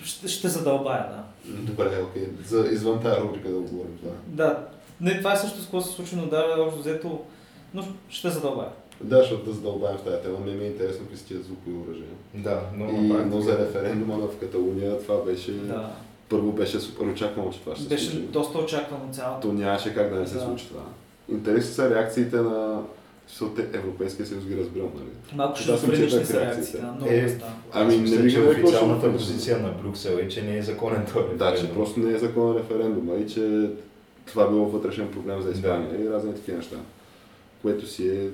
[0.04, 1.52] Ще, ще задълбая, да.
[1.52, 2.28] Добре, окей.
[2.46, 4.12] За, извън тази рубрика да говорим това.
[4.26, 4.66] Да.
[5.00, 7.24] Не, това е също с какво се случи, но да, общо взето,
[7.74, 8.68] но ще задълбая.
[9.00, 11.76] Да, защото да задълбаем в тази тема, ми ми е интересно какви са тия звукови
[11.78, 12.06] оръжия.
[12.34, 15.52] Да, но И, но за референдума в Каталуния това беше...
[15.52, 15.90] Да.
[16.28, 18.18] Първо беше супер очаквано, че това ще се Беше случи.
[18.22, 19.48] доста очаквано цялото.
[19.48, 20.40] То нямаше как да не се Да.
[20.40, 20.82] случи това.
[21.28, 22.82] Интересни са реакциите на...
[23.28, 25.08] Защото те Европейския съюз ги разбирам, нали?
[25.34, 26.82] Малко Да, шизофренични четах са реакциите.
[26.82, 27.46] много Е, места.
[27.72, 31.46] Ами, не мисля, че официалната позиция на Брюксел е, че не е законен този Да,
[31.46, 31.76] че референдум.
[31.76, 33.70] просто не е закон референдума и че
[34.26, 36.76] това било вътрешен проблем за Испания и разни такива неща.
[37.62, 38.28] Което си е...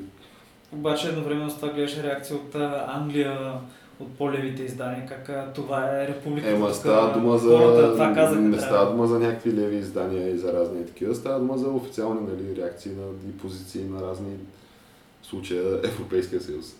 [0.72, 2.54] Обаче едновременно с това гледаше реакция от
[2.88, 3.52] Англия,
[4.00, 6.50] от по-левите издания, как това е република.
[6.50, 7.58] Ема става дума за...
[7.58, 8.66] Хората, това казаха, не трябва.
[8.66, 12.56] става дума за някакви леви издания и за разни такива, става дума за официални нали,
[12.56, 14.36] реакции на, и позиции на разни
[15.22, 16.76] случая Европейския съюз.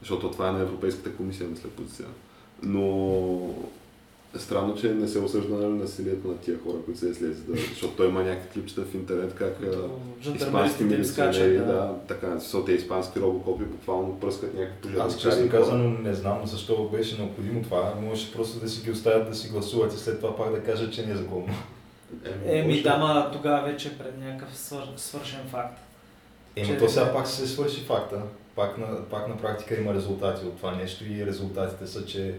[0.00, 2.06] Защото това е на Европейската комисия, мисля, позиция.
[2.62, 3.54] Но
[4.36, 7.56] странно, че не се осъжда нали, насилието на тия хора, които се е слезли, да,
[7.56, 9.58] защото той има някакви клипчета в интернет, как
[10.34, 11.66] испански милиционери, скачат.
[11.66, 11.72] да.
[11.72, 11.94] Да.
[12.08, 15.20] така, защото те испански робокопи буквално пръскат някакви Аз пожарникари.
[15.22, 17.94] честно казано не знам защо беше необходимо това.
[18.02, 20.92] Можеше просто да си ги оставят да си гласуват и след това пак да кажат,
[20.92, 21.54] че не е законно.
[22.44, 22.82] Еми може.
[22.82, 24.82] да, ма тогава вече е пред някакъв свър...
[24.96, 25.78] свършен факт.
[26.56, 28.22] Че- то сега пак се свърши факта.
[28.56, 32.34] Пак на, пак на практика има резултати от това нещо и резултатите са, че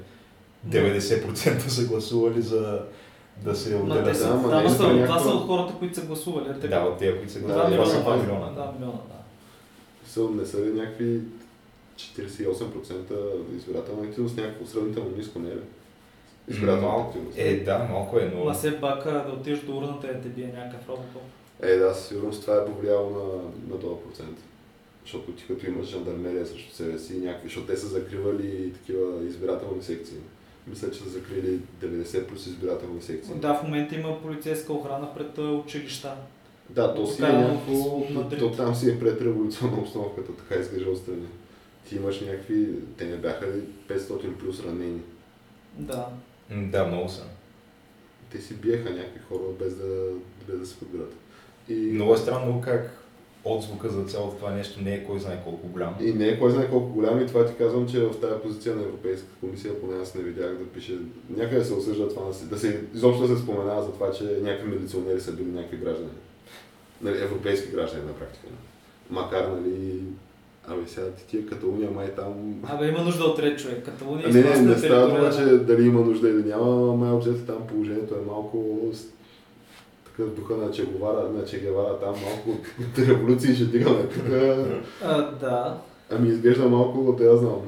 [0.68, 1.24] 90%
[1.60, 2.82] са гласували за
[3.38, 4.18] да се отделят.
[4.18, 6.46] са, да, ама да, са, това някаква- са от хората, които са гласували.
[6.50, 7.74] а те- Да, от тези, които са Да, гласували.
[7.74, 8.46] Това са милиона, 2 милиона.
[8.48, 9.20] Да, милиона, да.
[10.10, 11.20] са, не са ли някакви
[11.98, 13.14] 48%
[13.58, 15.60] избирателна активност, някакво сравнително ниско, не е ли?
[16.48, 17.38] Избирателна активност.
[17.38, 18.44] Е, да, малко е, но...
[18.44, 21.22] Ма все пак а, да отидеш до урната и да те бие някакъв робокоп.
[21.62, 23.26] Е, да, със сигурност това е повлияло на,
[23.74, 24.38] на този процент.
[25.04, 29.84] Защото ти като имаш жандармерия срещу себе си, някакви, защото те са закривали такива избирателни
[29.84, 30.18] секции.
[30.68, 33.34] Мисля, че са закрили 90 плюс избирателни секции.
[33.36, 36.16] Да, в момента има полицейска охрана пред училища.
[36.70, 38.04] Да, то си е някакво,
[38.40, 41.28] то там си е предреволюционна обстановката, така изглежда отстрани.
[41.90, 45.02] Ти имаш някакви, те не бяха ли 500 плюс ранени.
[45.78, 46.08] Да.
[46.52, 47.24] Да, много са.
[48.32, 50.06] Те си биеха някакви хора без да,
[50.48, 51.14] без да се подбират.
[51.70, 53.03] И, Много е странно как
[53.46, 55.96] отзвука за цялото това нещо не е кой знае колко голям.
[56.02, 58.76] и не е кой знае колко голям и това ти казвам, че в тази позиция
[58.76, 60.98] на Европейската комисия, поне аз не видях да пише,
[61.30, 64.24] някъде се осъжда това, да се, да се изобщо да се споменава за това, че
[64.24, 66.10] някакви милиционери са били някакви граждани.
[67.02, 68.48] Нали, европейски граждани на практика.
[69.10, 70.00] Макар, нали,
[70.68, 72.56] Абе, сега ти тия Каталуния май там...
[72.64, 73.86] Абе, има нужда от ред човек.
[73.86, 77.68] Каталуния Не, не, не става територия че дали има нужда или няма, май обзето там
[77.68, 78.80] положението е малко
[80.18, 84.24] такъв духа на Че Гевара, на Че Гевара там малко от революции ще дигаме тук.
[85.40, 85.82] Да.
[86.10, 87.62] Ами изглежда малко, да я знам,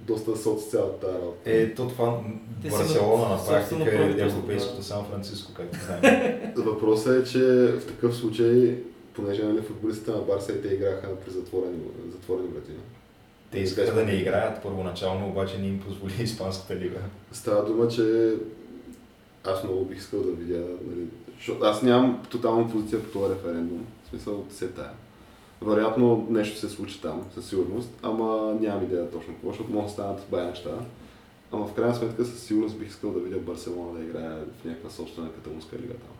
[0.00, 1.50] доста соц цялата тази работа.
[1.50, 2.20] Е, то това
[2.62, 4.82] Те Барселона на практика е европейското.
[4.82, 6.32] Сан Франциско, както знаем.
[6.56, 8.76] Въпросът е, че в такъв случай,
[9.14, 11.78] понеже нали, футболистите на Барса и те играха при затворени,
[12.12, 12.72] затворени врати.
[13.50, 17.00] Те искаха да не играят първоначално, обаче не им позволи Испанската лига.
[17.32, 18.34] Става дума, че
[19.44, 21.06] аз много бих искал да видя, нали,
[21.38, 24.90] защото аз нямам тотална позиция по този референдум, в смисъл се тая.
[25.62, 29.92] Вероятно нещо се случи там, със сигурност, ама нямам идея точно какво, защото могат да
[29.92, 30.70] станат бая неща.
[31.52, 34.90] Ама в крайна сметка със сигурност бих искал да видя Барселона да играе в някаква
[34.90, 36.14] собствена каталунска лига там.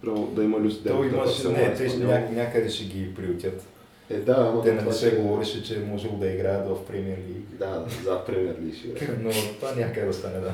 [0.00, 3.66] Прямо да има люс То имаше, Барселона, не, те ще, ня, някъде ще ги приютят.
[4.10, 7.46] Е, да, ама Те нали се ще- говореше, че можело да играят в Премьер Лиг.
[7.48, 9.08] Да, да, за премьер ли ще играе.
[9.22, 10.52] Но това някъде да стане, да.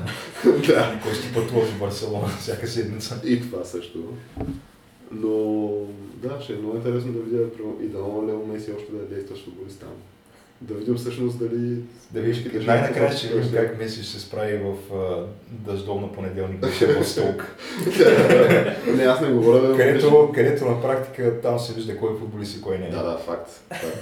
[0.67, 0.99] да.
[1.03, 3.21] Кой ще пътува в Барселона всяка седмица?
[3.25, 4.13] И това също.
[5.11, 5.69] Но
[6.15, 7.43] да, ще е много интересно да видя
[7.83, 9.89] и дано Лео Меси още да е действащ футболист там.
[10.63, 11.77] Да видим всъщност дали...
[12.11, 14.75] Да видиш, Дали най-накрая ще видим как Меси ще се справи в
[15.49, 17.55] дъждовна понеделник беше в Столк.
[18.95, 19.77] не, аз не говоря да...
[19.77, 22.89] където, където на практика там се вижда кой е футболист и кой не е.
[22.89, 23.49] Да, да, факт.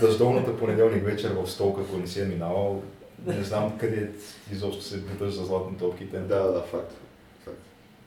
[0.01, 2.81] Дъждовната понеделник вечер в Столк, ако не си е минавал,
[3.25, 4.09] не знам къде
[4.51, 6.17] изобщо се буташ за златни топките.
[6.17, 6.93] Да, да, факт.
[7.45, 7.57] факт.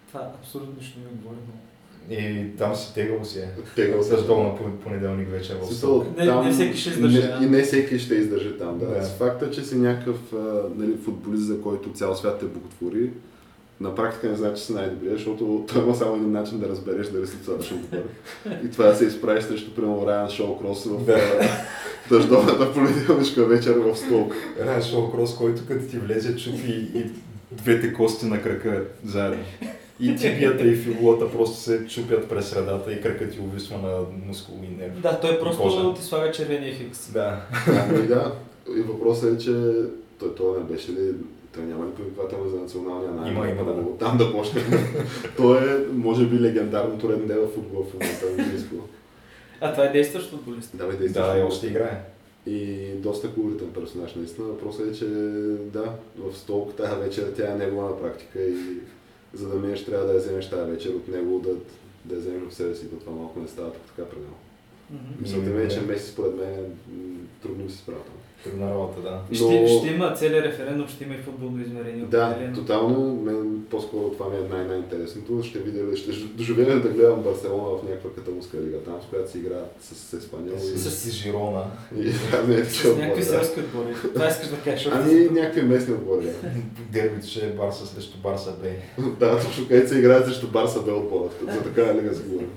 [0.09, 1.38] Това абсолютно нищо не ми говори.
[1.49, 1.74] но-
[2.11, 3.49] И там си тегал си е.
[3.77, 4.11] Тегъл се.
[4.11, 6.07] Дъждовна пон- понеделник вечер в Столк.
[6.19, 7.38] Не- не всеки ще издържи, Не, да.
[7.43, 8.87] и не всеки ще издържи там, да.
[8.87, 9.05] Да.
[9.05, 10.37] С факта, че си някакъв а,
[10.77, 13.11] нали, футболист, за който цял свят те боготвори,
[13.81, 17.07] на практика не значи, че си най-добрия, защото той има само един начин да разбереш
[17.09, 18.03] дали си достатъчно добър.
[18.64, 21.19] И това да се изправиш срещу, примерно, Райан Шоукрос в Да.
[22.09, 24.33] дъждовната понеделнишка вечер в Столк.
[24.61, 27.05] Райан Шоукрос, който като ти влезе чупи и
[27.53, 29.45] двете кости на крака заедно.
[30.01, 34.55] И тибията и фибулата просто се чупят през средата и кракът ти увисва на мускул
[34.63, 35.01] и нерв.
[35.01, 37.13] Да, той просто ти слага червения хикс.
[37.13, 37.41] Да.
[37.67, 38.33] Ами да,
[38.77, 39.53] и въпросът е, че
[40.19, 41.13] той, той не беше ли,
[41.55, 43.99] той няма ли повиквателно за националния най Има, има, да.
[43.99, 44.63] Там да почне.
[45.37, 48.75] той е, може би, легендарното реден дел в футбола в момента в английско.
[49.61, 50.71] А това е действащ футболист.
[50.77, 51.27] Да, бе, действаш.
[51.27, 52.01] Да, и още играе.
[52.47, 54.47] И доста колоритен персонаж, наистина.
[54.47, 55.05] Въпросът е, че
[55.73, 55.85] да,
[56.19, 58.57] в Столк тази вечер тя е негова на практика и
[59.35, 61.51] за да минеш трябва да я вземеш тази вечер от него, да,
[62.05, 64.37] да я вземеш в себе си, то това малко не става така при него.
[64.90, 65.14] Мгм.
[65.20, 65.87] Мисълта ми е, че да.
[65.87, 66.79] Меси според мен
[67.42, 68.14] трудно си справя там.
[68.45, 69.21] Трудна работа, да.
[69.31, 72.05] Но- Ще, ще има целият референдум, ще има и футболно измерение.
[72.05, 72.55] Да, определено.
[72.57, 73.15] тотално.
[73.15, 75.43] Мен по-скоро това ми е най-най-интересното.
[75.43, 79.39] Ще видя, ще доживея да гледам Барселона в някаква каталунска лига, там с която си
[79.39, 80.59] играят с, с Еспаньол.
[80.59, 81.65] С, И, с Жирона.
[81.97, 83.95] и, да, не, е С някакви селски отбори.
[84.15, 84.89] Това искаш да кажеш.
[84.93, 86.27] Ами някакви местни отбори.
[86.93, 88.69] Дербито ще е Барса срещу Барса Б.
[89.21, 91.29] Да, точно където се играят срещу Барса Бе отбора.
[91.55, 92.51] За такава лига говорим.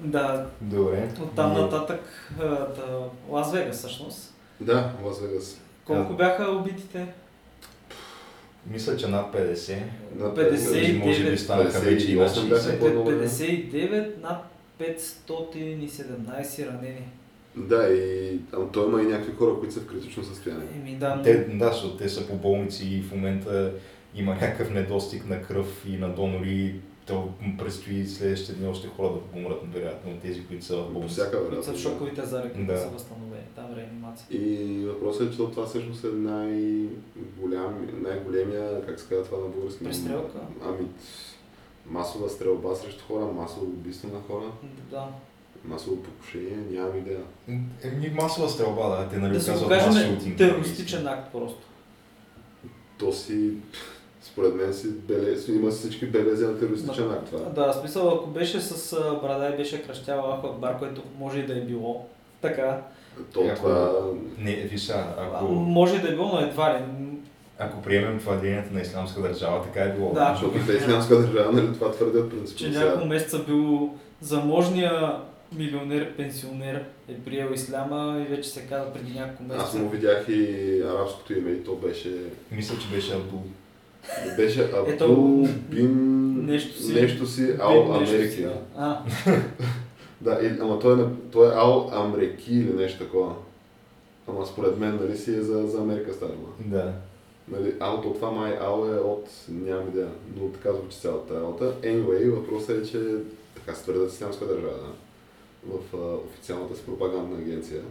[0.00, 1.08] Да, Добре.
[1.22, 2.00] оттам И- нататък
[2.40, 4.34] а, да, Лас Вегас всъщност.
[4.60, 5.60] Да, Лас Вегас.
[5.84, 7.06] Колко бяха убитите?
[8.70, 9.76] Мисля, че над 50.
[10.16, 10.98] На 59.
[11.06, 12.62] Може би станаха вече и над 58 бяха.
[12.62, 12.78] 60.
[12.78, 13.28] по-много, да.
[13.28, 14.44] 59 над
[14.80, 17.08] 517 ранени.
[17.56, 20.66] Да, и ама той има и някакви хора, които са в критично състояние.
[20.76, 21.22] Еми да, но...
[21.22, 23.72] Те, да, защото те са по болници и в момента
[24.14, 26.74] има някакъв недостиг на кръв и на донори.
[27.06, 30.92] То предстои следващите дни още хора да помрат, вероятно, от тези, които са в По
[30.92, 31.12] болница.
[31.14, 32.78] всяка които са в шоковите зали, които Да.
[32.78, 33.42] са възстановени.
[33.56, 34.26] Там реанимация.
[34.30, 39.84] И въпросът е, че това всъщност е най-голям, най-големия, как се казва това на български?
[39.84, 40.38] Престрелка?
[40.64, 40.86] Ами,
[41.86, 44.52] масова стрелба срещу хора, масово убийство на хора,
[44.90, 45.08] Да.
[45.64, 47.20] масово покушение, нямам идея.
[47.82, 49.08] Еми, масова стрелба, да.
[49.08, 50.38] Те нали Да казват кажем масшутинг.
[50.38, 51.60] терористичен акт просто.
[52.98, 53.50] То си,
[54.36, 57.38] според мен си беле, има всички белези на терористичен акт това.
[57.38, 61.52] Да, в смисъл, ако беше с брада и беше кръщял Акбар, което може и да
[61.52, 62.06] е било.
[62.42, 62.80] Така.
[63.32, 63.92] То Ако- това...
[64.38, 66.82] Не, виж сега, А, ако, Може и да е било, но едва ли.
[67.58, 70.12] ако приемем твърденията на исламска държава, така е било.
[70.12, 70.36] Да.
[70.40, 72.58] Защото те ислямска държава, нали, това твърдят принципно.
[72.72, 75.16] Че няколко месеца бил заможния
[75.52, 79.78] милионер, пенсионер е приел исляма и вече се казва преди няколко Аз месеца.
[79.78, 82.12] му видях и арабското име и то беше...
[82.52, 83.42] Мисля, че беше Абдул.
[84.36, 86.46] Беше Ето, Абдул Бин...
[86.46, 86.92] нещо си.
[86.94, 88.42] Нещо си Ал Америки.
[88.42, 88.60] да.
[88.76, 89.02] А,
[90.20, 93.34] Да, и, ама той е, той е Ал Амреки или нещо такова.
[94.28, 96.32] Ама според мен, нали си е за, за Америка става.
[96.60, 96.92] Да.
[97.48, 101.74] Нали, Алто, това май Ал е от, нямам идея, но така звучи цялата работа.
[101.82, 102.98] Anyway, въпросът е, че
[103.54, 104.92] така се твърдят ислямска държава, да.
[105.72, 107.82] В а, официалната си пропагандна агенция.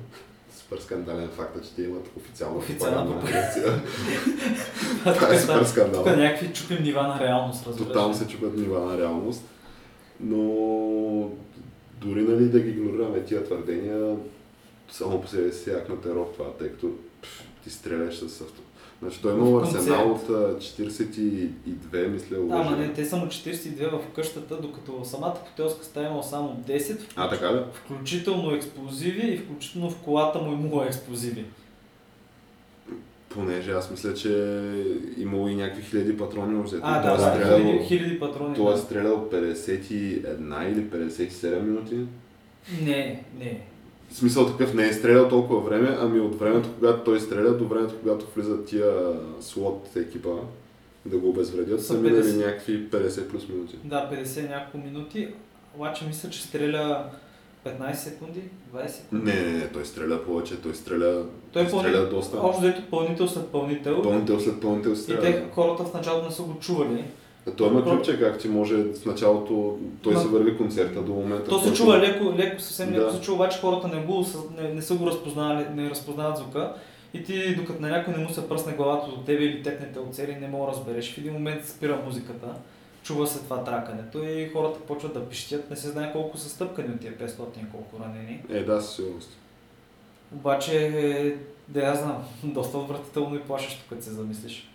[0.55, 3.83] Супер скандален факт е, че те имат официална Официална пропагандна агенция.
[5.03, 6.05] тук Това е супер тук скандал.
[6.05, 7.87] някакви чупим нива на реалност, разбираш.
[7.87, 9.43] Тотално се чупят нива на реалност.
[10.19, 10.39] Но
[12.01, 14.15] дори нали, да ги игнорираме тия твърдения,
[14.91, 16.91] само по себе си е акт на терор това, тъй като
[17.21, 18.61] пф, ти стреляш с авто.
[19.01, 23.25] Значи той има В арсенал от а, 42, мисля, Да, ама не, те са му
[23.25, 27.60] 42 в къщата, докато в самата хотелска стая имал само 10, А, така ли?
[27.73, 31.45] включително експлозиви и включително в колата му имало експлозиви.
[33.29, 34.62] Понеже аз мисля, че
[35.17, 36.81] имало и някакви хиляди патрони взето.
[36.86, 38.55] А, той да, е да, стрелял, хиляди, хиляди патрони.
[38.55, 41.95] той е стрелял 51 или 57 минути.
[42.81, 43.62] Не, не.
[44.15, 47.67] В смисъл такъв не е стрелял толкова време, ами от времето, когато той стреля до
[47.67, 48.91] времето, когато влизат тия
[49.41, 50.30] слот екипа
[51.06, 52.45] да го обезвредят, Са са минали 50.
[52.45, 53.75] някакви 50 плюс минути.
[53.84, 55.28] Да, 50 няколко минути.
[55.75, 57.06] Обаче мисля, че стреля
[57.65, 58.41] 15 секунди,
[58.75, 59.25] 20 секунди.
[59.25, 62.10] Не, не, не, той стреля повече, той стреля, Той е стреля пълни...
[62.10, 62.38] доста.
[62.38, 64.01] Общо взето пълнител след пълнител.
[64.01, 65.21] Пълнител след пълнител И стреля.
[65.21, 67.04] те хората в началото не са го чували.
[67.51, 71.43] Той има ключе, как ти може в началото, той Ма- се върви концерта до момента.
[71.43, 73.13] То се който- чува леко, леко съвсем леко Да.
[73.13, 74.25] се чува, обаче хората не, го,
[74.58, 76.73] не, не са го разпознали, не разпознават звука.
[77.13, 80.15] И ти, докато на някой не му се пръсне главата до тебе или текнете от
[80.15, 81.13] цели, не мога да разбереш.
[81.13, 82.47] В един момент спира музиката,
[83.03, 85.69] чува се това тракането и хората почват да пищят.
[85.69, 88.43] Не се знае колко са стъпкани от тия 500 и колко ранени.
[88.49, 89.38] Е, да, със сигурност.
[90.34, 91.36] Обаче,
[91.67, 94.71] да я знам, доста отвратително и плашещо, като се замислиш.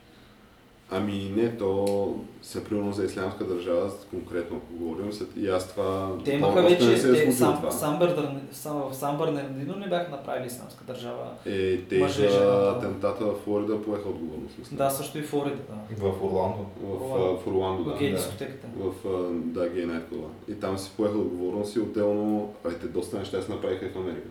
[0.93, 6.17] Ами не, то се примерно за ислямска държава, конкретно ако говорим, след- и аз това...
[6.25, 7.71] Те имаха вече, не се е те, сам, това.
[7.71, 11.31] сам, Бърдър, сам, в Сан Бърнардино не бяха направили исламска държава.
[11.47, 14.77] Е, те Мъже, за атентата в Флорида поеха отговорност.
[14.77, 15.97] Да, също и Флорида, да.
[15.97, 16.67] В Орландо.
[16.83, 17.97] В, а, в Орландо, да.
[17.97, 18.67] В гей дискотеката.
[18.77, 20.25] В а, да, гей Night Club.
[20.49, 24.29] И там си поеха отговорност и отделно, те доста неща се направиха и в Америка.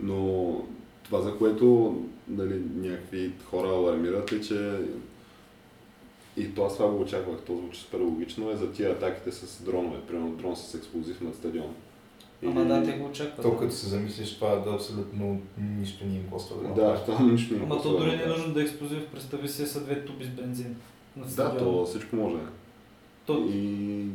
[0.00, 0.50] Но
[1.04, 1.96] това, за което
[2.28, 4.70] нали, някакви хора алармират е, че
[6.36, 9.62] и то аз това го очаквах, то звучи супер логично, е за тия атаките с
[9.62, 11.74] дронове, примерно дрон с експлозив над стадион.
[12.46, 13.42] Ама да, те го очакват.
[13.42, 17.54] То като се замислиш, това да абсолютно нищо ни им коства да Да, там нищо
[17.54, 20.04] не им Ама то дори не е нужно да е експлозив, представи си са две
[20.04, 20.76] туби с бензин.
[21.16, 22.36] На Да, то всичко може.
[23.26, 24.06] То, И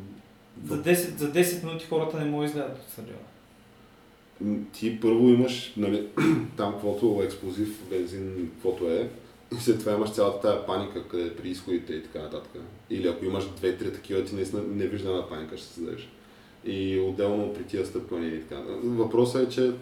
[0.65, 4.63] за, 10, за 10 минути хората не могат да излязат от стадиона.
[4.73, 6.07] ти първо имаш нали,
[6.57, 9.09] там каквото експлозив, бензин, каквото е,
[9.57, 12.61] и след това имаш цялата тая паника, къде е при изходите и така нататък.
[12.89, 16.09] Или ако имаш две-три такива, ти наистина невиждана паника ще създадеш.
[16.65, 18.55] И отделно при тия стъпвания и така.
[18.55, 18.79] нататък.
[18.83, 19.73] Въпросът е, че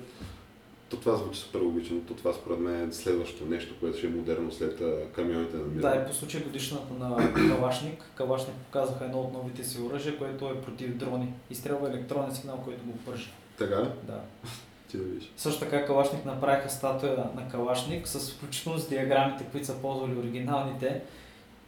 [0.89, 4.09] То това звучи супер логично, то това според мен е следващото нещо, което ще е
[4.09, 4.81] модерно след
[5.13, 5.81] камионите на мира.
[5.81, 8.03] Да, и по случай годишната на Калашник.
[8.15, 11.33] Калашник показаха едно от новите си оръжия, което е против дрони.
[11.49, 13.29] Изстрелва електронен сигнал, който го пържи.
[13.57, 13.91] Така?
[14.07, 14.21] Да.
[14.87, 15.31] Ти да видиш.
[15.37, 21.01] Също така Калашник направиха статуя на Калашник с включително с диаграмите, които са ползвали оригиналните.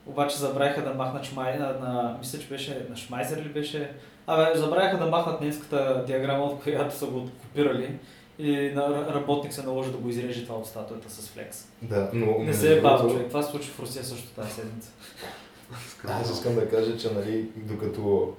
[0.05, 3.91] Обаче забравиха да махнат шмай, на, на, мисля, че беше на Шмайзер ли беше.
[4.28, 7.99] Абе, забравиха да махнат немската диаграма, от която са го копирали.
[8.39, 11.67] И на работник се наложи да го изреже това от статуята с флекс.
[11.82, 12.39] Да, но...
[12.39, 13.28] Не се е бавил човек.
[13.28, 14.91] Това се случи в Русия също тази седмица.
[16.07, 18.34] Аз искам да кажа, че нали, докато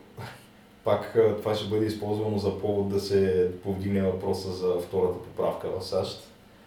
[0.85, 5.85] пак това ще бъде използвано за повод да се повдигне въпроса за втората поправка в
[5.85, 6.27] САЩ.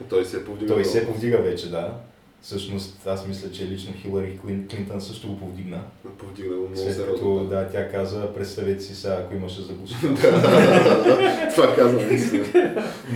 [0.10, 0.76] Той се е повдигнал.
[0.76, 1.94] Той се повдига вече, да.
[2.42, 5.82] Всъщност, аз мисля, че лично Хилари Клин- Клинтън също го повдигна.
[6.18, 7.14] Повдигнал много След сериозно.
[7.14, 9.98] като, да, тя каза, представете си сега, ако имаше заглушка.
[11.56, 12.46] това казвам наистина.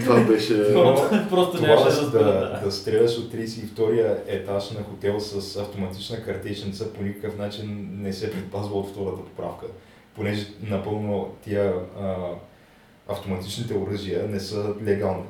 [0.04, 0.54] Това беше...
[0.74, 5.56] Просто- Просто нямаше Това да да, да, да стреляш от 32-я етаж на хотел с
[5.58, 9.66] автоматична картечница по никакъв начин не се предпазва от втората поправка.
[10.18, 12.15] Понеже напълно тия а,
[13.07, 15.24] автоматичните оръжия не са легални.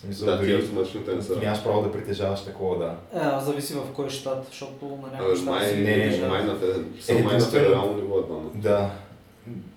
[0.00, 1.36] Смисъл, Да, ти дори автоматично те не са.
[1.36, 3.20] нямаш право да притежаваш такова, да.
[3.20, 6.30] Е, зависи в кой щат, защото на някои щати май, си не, притежават.
[6.30, 6.54] май на,
[7.00, 8.50] само май на федерално ниво е банно.
[8.54, 8.90] Да.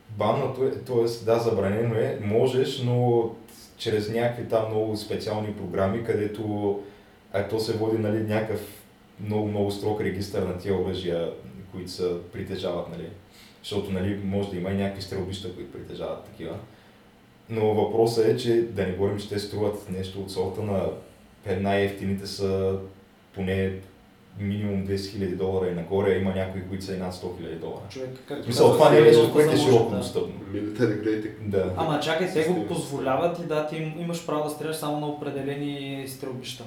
[0.10, 1.26] Банното е, т.е.
[1.26, 3.30] да, забранено е, можеш, но
[3.78, 6.80] чрез някакви там много специални програми, където
[7.34, 8.62] а то се води нали, някакъв
[9.26, 11.32] много, много строг регистър на тия оръжия,
[11.72, 13.10] които се притежават, нали.
[13.70, 16.56] Защото нали, може да има и някакви стрелбища, които притежават такива.
[17.50, 20.86] Но въпросът е, че да не говорим, че те струват нещо от сорта на
[21.60, 22.78] най-ефтините са
[23.34, 23.74] поне
[24.40, 27.82] минимум 200 000 долара и нагоре, има някои, които са и над 100 000 долара.
[27.90, 29.98] Човек, както Мисъл, това не е нещо, което е широко да.
[29.98, 30.34] достъпно.
[30.54, 31.74] Military grade Да.
[31.78, 35.08] Ама чакай, те го позволяват и да, ти им- имаш право да стреляш само на
[35.08, 36.64] определени стрелбища.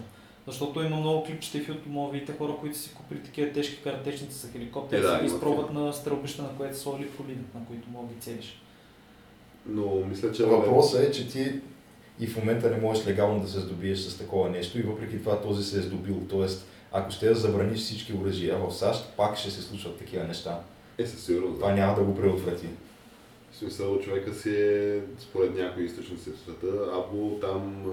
[0.47, 5.01] Защото има много клипчета и филмовите хора, които си купили такива тежки картечници с хеликоптери,
[5.01, 8.09] Е, да, ги има изпробват на стрелбища, на което са сложили фолида, на които мога
[8.09, 8.63] да ги целиш.
[9.67, 10.45] Но мисля, че...
[10.45, 11.61] Въпросът е, че ти
[12.21, 15.41] и в момента не можеш легално да се здобиеш с такова нещо и въпреки това
[15.41, 16.17] този се е здобил.
[16.31, 20.61] Тоест, ако ще да забраниш всички оръжия в САЩ, пак ще се случват такива неща.
[20.99, 21.59] Е, със сигурност.
[21.59, 22.67] Това няма да го предотврати.
[23.53, 27.85] В смисъл, човека си е, според някои източници в света, Або там,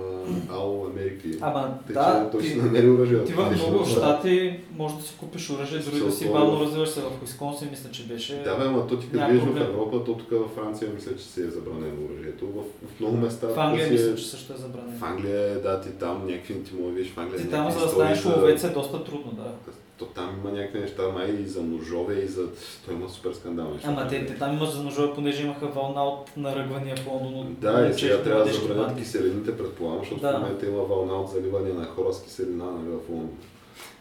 [0.49, 1.37] а, Ал Америки.
[1.41, 3.23] Ама Тъй, да, че той ти, ще намери оръжие.
[3.23, 6.89] ти в Лично, много щати може да си купиш оръжие, дори да си бавно развиваш
[6.89, 8.35] се в Уисконсин, мисля, че беше.
[8.35, 9.61] Да, бе, ама то ти като видиш в.
[9.61, 12.45] Европа, то тук във Франция мисля, че си е забранено оръжието.
[12.47, 13.47] В, в много места.
[13.47, 14.97] в Англия си е- мисля, че също е забранено.
[14.97, 17.41] В Англия, да, ти там някакви ти му видиш в Англия.
[17.41, 19.53] Ти там за да станеш ловец е доста трудно, да.
[19.99, 22.41] То там има някакви неща, май и за ножове, и за...
[22.85, 23.69] Той има супер скандал.
[23.73, 23.87] неща.
[23.89, 27.39] Ама те, те там имаш за ножове, понеже имаха вълна от наръгвания в Лондон.
[27.39, 30.31] от Да, и сега трябва да забранят киселините, предполагам, защото Да.
[30.31, 33.37] в момента има вълна от заливане на хора с киселина нали, в Лондон.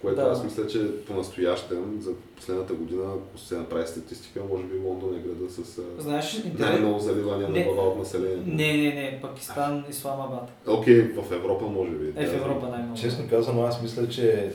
[0.02, 0.22] Което Да.
[0.30, 5.18] аз мисля, че по-настоящем, за последната година, ако се направи статистика, може би Лондон е
[5.18, 7.58] града с а, Знаеш, най-много заливане Не.
[7.64, 8.42] на глава от населението.
[8.46, 10.52] Не, не, не, Пакистан, Исламабад.
[10.66, 12.06] Окей, в Европа може би.
[12.08, 12.36] Е, в да.
[12.36, 12.98] Европа най-много.
[13.00, 14.52] Честно казано, аз мисля, че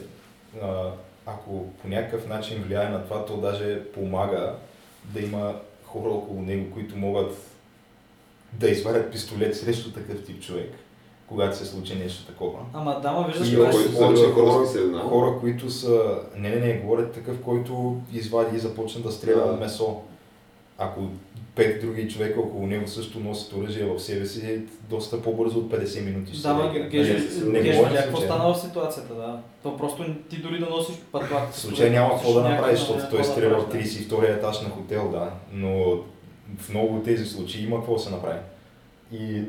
[0.63, 0.91] а,
[1.26, 4.55] ако по някакъв начин влияе на това, то даже помага
[5.03, 5.55] да има
[5.86, 7.38] хора около него, които могат
[8.53, 10.71] да извадят пистолет срещу такъв тип човек,
[11.28, 12.59] когато се случи нещо такова.
[12.74, 16.19] Ама дама, виждаш И залива повече хора хора, хора, които са...
[16.36, 19.53] Не, не, не, говорят такъв, който извади и започна да стреля Да.
[19.53, 20.01] месо.
[20.78, 21.01] Ако
[21.56, 26.06] пет други човека около него също носят оръжие в себе си, доста по-бързо от 50
[26.06, 27.26] минути Да, ма, геш,
[27.95, 29.39] какво стана в ситуацията, да.
[29.64, 31.51] То просто ти дори да носиш патлак.
[31.51, 35.12] В случай няма какво да направиш, защото той е стреля от 32 етаж на хотел,
[35.12, 35.32] да.
[35.54, 35.97] Но
[36.58, 38.39] в много от тези случаи има какво да се направи.
[39.12, 39.41] И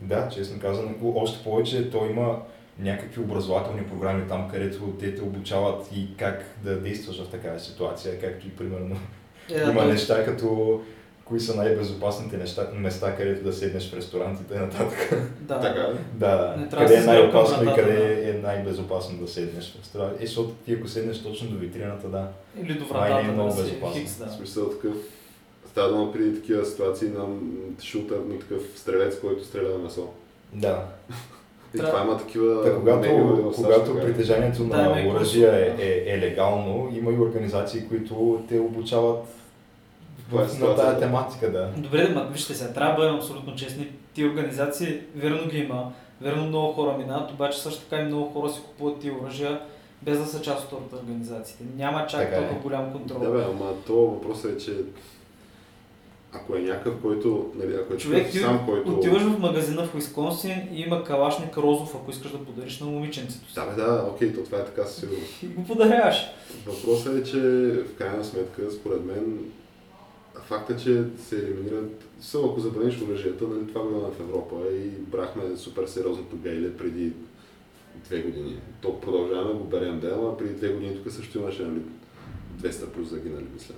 [0.00, 2.38] да, честно казано, още повече той има
[2.78, 8.20] някакви образователни програми там, където те те обучават и как да действаш в такава ситуация,
[8.20, 8.96] както и примерно
[9.50, 10.80] Е, да, има той- неща като
[11.28, 15.12] кои са най-безопасните неща, места, където да седнеш в ресторантите и нататък.
[15.40, 15.60] Да.
[15.60, 15.88] Така?
[16.14, 20.10] Да, Не къде е най-опасно и къде е най-безопасно да седнеш в ресторан.
[20.20, 22.28] Е, защото ти ако седнеш точно до витрината, да.
[22.62, 24.00] Или до Това е вратата, много да безопасно.
[24.00, 24.26] хикс, да.
[24.26, 24.94] В смисъл такъв.
[25.70, 27.24] Става дума при такива ситуации на
[27.82, 30.08] шутър, на такъв стрелец, който стреля на месо.
[30.52, 30.84] Да.
[31.74, 32.64] И това има такива...
[32.64, 33.08] Та, когато,
[33.54, 34.06] САЩ, когато така.
[34.06, 39.24] притежанието Да, на оръжие е, е, е легално, има и организации, които те обучават
[40.32, 41.70] Е в, на тая тематика, да.
[41.76, 43.88] Добре, ма, вижте сега, трябва да бъдем абсолютно честни.
[44.14, 48.52] Ти организации, верно ги има, верно много хора минават, обаче също така и много хора
[48.52, 49.60] си купуват тия оръжия,
[50.02, 51.64] без да са част от организациите.
[51.76, 52.38] Няма чак Така е.
[52.38, 53.18] толкова голям контрол.
[53.18, 54.72] Да, бе, ама то въпросът е, че
[56.32, 58.90] ако е някакъв, който, нали, ако е Човек, ти сам, който...
[58.94, 63.48] отиваш в магазина в Уисконсин и има калашник розов, ако искаш да подариш на момиченцето
[63.48, 63.54] си.
[63.54, 65.42] Да, бе, да, окей, то това е така със сигурност.
[65.42, 66.26] И го подаряваш.
[66.66, 67.40] Въпросът е, че
[67.82, 69.38] в крайна сметка, според мен,
[70.46, 74.88] факта, че се елиминират, само ако забраниш оръжията, нали, това го има в Европа и
[74.88, 77.12] брахме супер сериозното гейле преди
[78.04, 78.56] две години.
[78.80, 81.80] То продължаваме го берем да, ама преди две години тук също имаше нали,
[82.60, 83.74] 200 плюс загинали, мисля.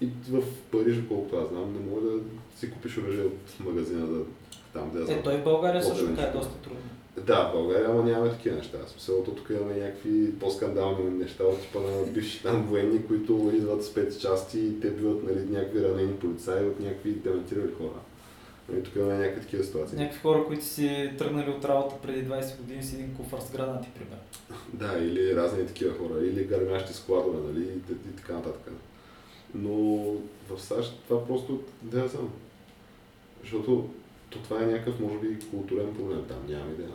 [0.00, 2.20] И в Париж, колкото аз знам, не мога да
[2.56, 4.24] си купиш оръжие от магазина да
[4.72, 5.18] там да я знам.
[5.18, 6.80] Е, той в България също така е доста трудно.
[7.24, 8.78] Да, в България, ама нямаме такива неща.
[8.86, 13.84] В смисъл, тук имаме някакви по-скандални неща от типа на бивши там военни, които идват
[13.84, 18.00] спецчасти и те биват нали, някакви ранени полицаи от някакви демонтирали хора.
[18.68, 19.98] Нали, тук имаме някакви такива ситуации.
[19.98, 23.88] Някакви хора, които си тръгнали от работа преди 20 години с един куфар с гранати,
[23.94, 24.22] примерно.
[24.72, 28.72] Да, или разни такива хора, или гърмящи складове, нали, и, и така нататък.
[29.54, 30.04] Но
[30.48, 32.32] в САЩ това просто, да я знам.
[33.42, 33.90] Защото
[34.30, 36.88] то това е някакъв, може би, културен проблем там, нямам идея.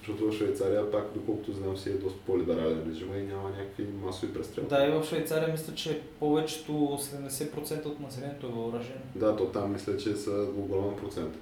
[0.00, 4.34] Защото в Швейцария, пак, доколкото знам, си е доста по-либерален режим и няма някакви масови
[4.34, 4.70] престрелки.
[4.70, 9.00] Да, и в Швейцария мисля, че повечето 70% от населението е въоръжено.
[9.14, 11.34] Да, то там мисля, че са огромен процент.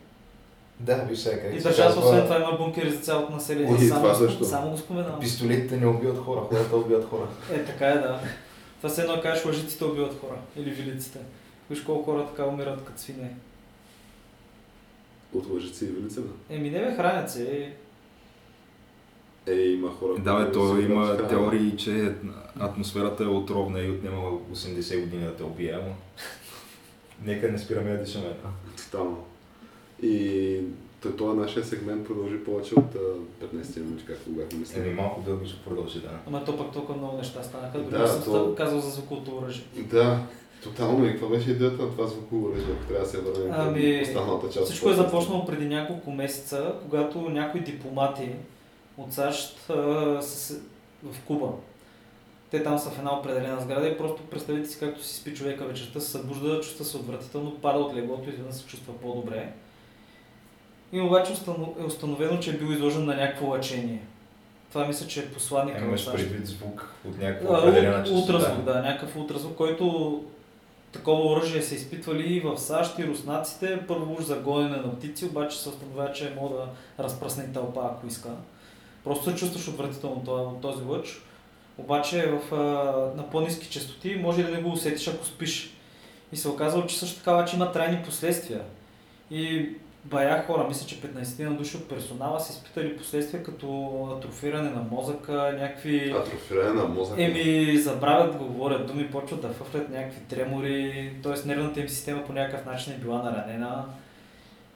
[0.80, 3.76] Да, виж сега как И държавата, освен това, има бункери за цялото население.
[3.80, 4.44] Ой, само, това също.
[4.44, 5.20] само го споменавам.
[5.20, 7.28] Пистолетите не убиват хора, хората убиват хора.
[7.52, 8.20] Е, така е, да.
[8.76, 10.38] Това се едно кажеш, лъжиците убиват хора.
[10.56, 11.18] Или вилиците.
[11.70, 13.36] Виж колко хора така умират като свине.
[15.34, 16.54] От лъжици и вилица, да.
[16.54, 17.72] Еми, не бе, хранят се.
[19.49, 21.28] Е, има хора, Да, бе, то има храна.
[21.28, 22.14] теории, че
[22.59, 24.16] атмосферата е отровна и отнема
[24.53, 25.94] 80 години да те убие, ама...
[27.24, 28.32] Нека не спираме да дишаме.
[28.76, 29.24] Тотално.
[30.03, 30.61] И
[31.03, 32.94] то- това нашия сегмент продължи повече от
[33.42, 34.90] а, 15 минути, както бяхме Еми, мислили.
[34.90, 36.09] малко дълго ще продължи, да.
[36.26, 37.78] Ама то пък толкова много неща станаха.
[37.78, 39.64] Дори Да, съм то- казал за звуковото оръжие.
[39.76, 40.18] Да,
[40.62, 41.07] тотално.
[41.07, 44.01] И каква беше идеята на това звуково оръжие, ако трябва да се върнем към Ами,
[44.03, 44.66] останалата част?
[44.66, 48.30] Всичко е започнало преди няколко месеца, когато някои дипломати
[48.99, 49.59] от САЩ
[50.20, 50.61] се-
[51.05, 51.46] в Куба.
[52.51, 55.64] Те там са в една определена сграда и просто представете си както си спи човека
[55.64, 59.53] вечерта, се събужда, чувства се отвратително, пада от леглото и изведнъж се чувства по-добре.
[60.92, 61.32] И обаче
[61.78, 64.03] е установено, че е бил изложен на някакво лъчение.
[64.72, 66.16] Това мисля, че е посланника Е, имаш САЩ.
[66.16, 68.18] предвид звук от някаква определена частота.
[68.20, 70.24] Ултразвук, да, някакъв ултразвук, който
[70.92, 73.80] такова оръжие са изпитвали и в САЩ и руснаците.
[73.88, 76.68] Първо уж за гонене на птици, обаче се установява, че може да
[76.99, 78.28] разпръсне тълпа, ако иска.
[79.09, 81.22] Просто се чувстваш отвратително това- от този лъч.
[81.78, 82.56] Обаче в,
[83.16, 85.74] на по-низки частоти може и да не го усетиш, ако спиш.
[86.32, 88.61] И се оказва, че също така обаче има трайни последствия.
[89.30, 89.68] И
[90.04, 93.68] бая хора, мисля, че 15 на души от персонала са изпитали последствия като
[94.18, 96.11] атрофиране на мозъка, някакви...
[96.11, 97.22] Атрофиране на мозъка.
[97.24, 101.48] Еми, забравят говорят думи, почват да фъфлят някакви тремори, т.е.
[101.48, 103.84] нервната им система по някакъв начин е била наранена.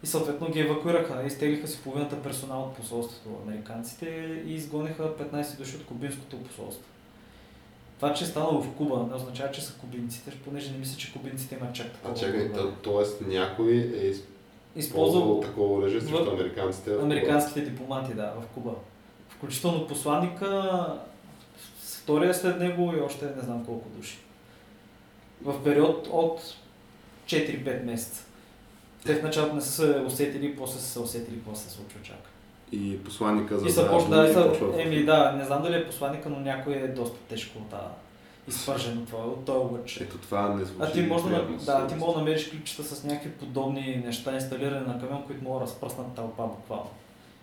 [0.02, 4.06] И съответно ги евакуираха, изтеглиха си половината персонал от посолството, американците,
[4.46, 6.84] и изгониха 15 души от кубинското посолство.
[7.96, 11.12] Това, че е станало в Куба, не означава, че са кубинците, понеже не мисля, че
[11.12, 12.14] кубинците имат чак такова.
[12.14, 13.24] А чакай, т.е.
[13.24, 14.32] някой е използвал
[14.76, 16.96] Използвал такова оръжие срещу американците.
[16.96, 18.74] в американските дипломати, да, в Куба.
[19.28, 20.86] Включително посланника,
[22.02, 24.18] втория след него и още не знам колко души.
[25.42, 26.40] В период от
[27.26, 28.24] 4-5 месеца.
[29.06, 32.18] Те в началото не са се усетили, после са се усетили, после се случва чак.
[32.72, 35.74] И посланника за И са да, да, и са, да- еми да, не знам дали
[35.76, 37.84] е посланника, но някой е доста тежко от тази
[38.48, 40.00] изпържено това, от този лъч.
[40.00, 43.04] Ето това не звучи А ти може да, да, ти може да намериш клипчета с
[43.04, 46.90] някакви подобни неща, инсталирани на камион, които могат да разпръснат тълпа буквално.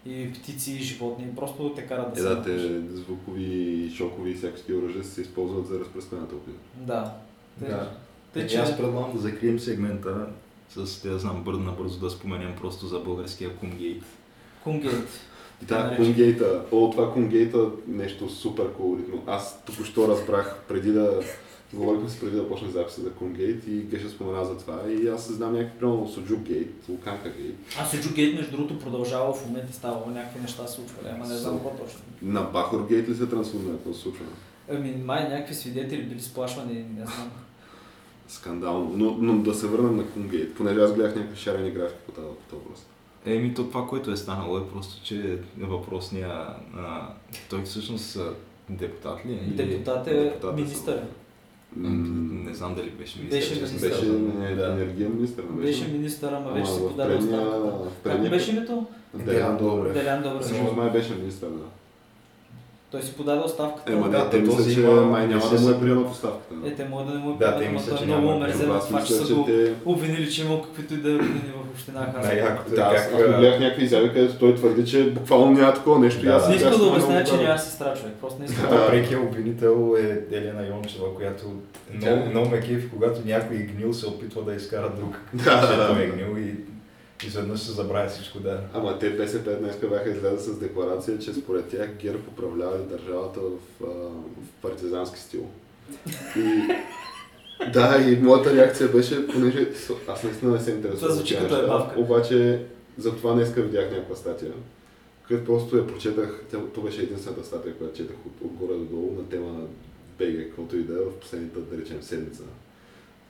[0.05, 4.35] И птици, и животни, просто те карат да Е, се да, те звукови, шокови и
[4.35, 6.51] всякакви оръжия се използват за разпръскване на тълпи.
[6.75, 7.13] Да.
[7.59, 7.91] Те, Да.
[8.33, 8.57] Тъй, Еми, че...
[8.57, 10.27] Аз предлагам да закрием сегмента
[10.69, 14.03] с, да знам, бързо набързо да споменем просто за българския Кумгейт.
[14.63, 15.09] Кунгейт.
[15.61, 15.95] Да.
[15.95, 16.61] Кунгейта.
[16.71, 19.23] О, това Кунгейта нещо супер колоритно.
[19.27, 21.21] Аз току-що разбрах преди да
[21.73, 25.31] говорихме си преди да почне записа за Кунгейт и Геша спомена за това и аз
[25.31, 27.55] знам някакви примерно Суджук Гейт, Луканка Гейт.
[27.79, 31.35] А Суджу Гейт, между другото, продължава в момента ставало някакви неща се случвали, ама не
[31.37, 31.99] знам какво точно.
[32.21, 33.73] На Бахор Гейт ли се трансформира?
[33.73, 34.25] Какво се случва?
[34.71, 37.31] Ами, май някакви свидетели били сплашвани, не знам.
[38.29, 38.91] Скандално.
[38.95, 42.27] Но, но да се върнем на Кунгейт, понеже аз гледах някакви шарени графики по тази
[42.27, 42.85] по този въпрос.
[43.25, 46.29] Еми, то това, което е станало е просто, че въпросния...
[46.77, 47.07] А,
[47.49, 48.17] той всъщност
[48.69, 49.65] депутат ли е?
[49.65, 51.01] Депутат е депутат министър.
[51.75, 53.59] Не знам дали беше Беше министър.
[53.59, 53.89] честно министър.
[53.89, 54.71] Беше не, Да.
[54.71, 55.43] енергиен министър.
[55.43, 57.89] не Беше министър, ама вече се подаде оставката.
[58.03, 58.85] Как беше името?
[59.13, 59.93] Делян Добрев.
[59.93, 60.41] Делян Добрев.
[60.41, 61.63] Всъщност май беше министър, да.
[62.91, 63.93] Той си подаде оставката.
[63.93, 66.55] Ема Да, да, те мисля, този че май няма да му е приемат оставката.
[66.65, 68.79] Е, те могат да не му Да, да, те мисля, че много да омерзен Ама
[68.79, 69.47] от това, че са го
[69.85, 72.73] обвинили, че имал каквито и да е роднини в община Хасково.
[72.73, 76.25] Е Да, аз, гледах някакви изяви, където той твърди, че буквално няма такова нещо.
[76.25, 76.49] Да, аз да.
[76.49, 78.13] Не искам да обясня, че няма сестра човек.
[78.21, 78.69] Просто не искам.
[78.69, 81.45] Да, прекият обвинител е Елена Йончева, която
[82.29, 85.15] много, ме кефи, когато някой е гнил, се опитва да изкара друг.
[85.33, 86.13] Да, че да, той е да.
[86.13, 86.55] гнил и
[87.27, 88.61] изведнъж се забравя всичко, да.
[88.73, 93.57] Ама те БСП днес бяха излезе с декларация, че според тях ГЕРБ управлявали държавата в,
[93.79, 94.11] в
[94.61, 95.45] партизански стил.
[96.35, 96.67] И
[97.73, 99.71] да, и моята реакция беше, понеже
[100.07, 100.99] аз наистина не се интересувам.
[100.99, 101.99] Това звучи като неща, ебавка.
[101.99, 102.65] Обаче,
[102.97, 104.51] затова днеска видях някаква статия,
[105.27, 106.43] където просто я прочетах,
[106.73, 109.65] то беше единствената статия, която четах от, отгоре до долу на тема на
[110.19, 112.43] БГ, каквото и да е в последната, да речем, седмица.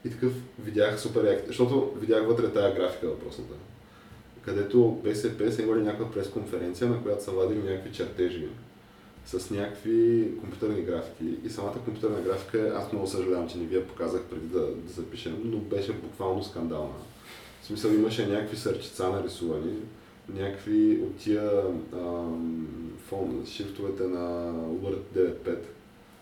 [0.05, 3.53] И такъв видях супер реакция, защото видях вътре тая графика въпросната,
[4.49, 8.47] където БСП са имали някаква пресконференция, на която са вадили някакви чертежи
[9.25, 11.25] с някакви компютърни графики.
[11.45, 14.91] И самата компютърна графика, аз много съжалявам, че не ви я показах преди да, да
[14.91, 16.93] запишем, но беше буквално скандална.
[17.61, 19.73] В смисъл имаше някакви сърчица нарисувани,
[20.29, 22.67] някакви от тия ам,
[23.07, 25.57] фон, шифтовете на Word 9.5.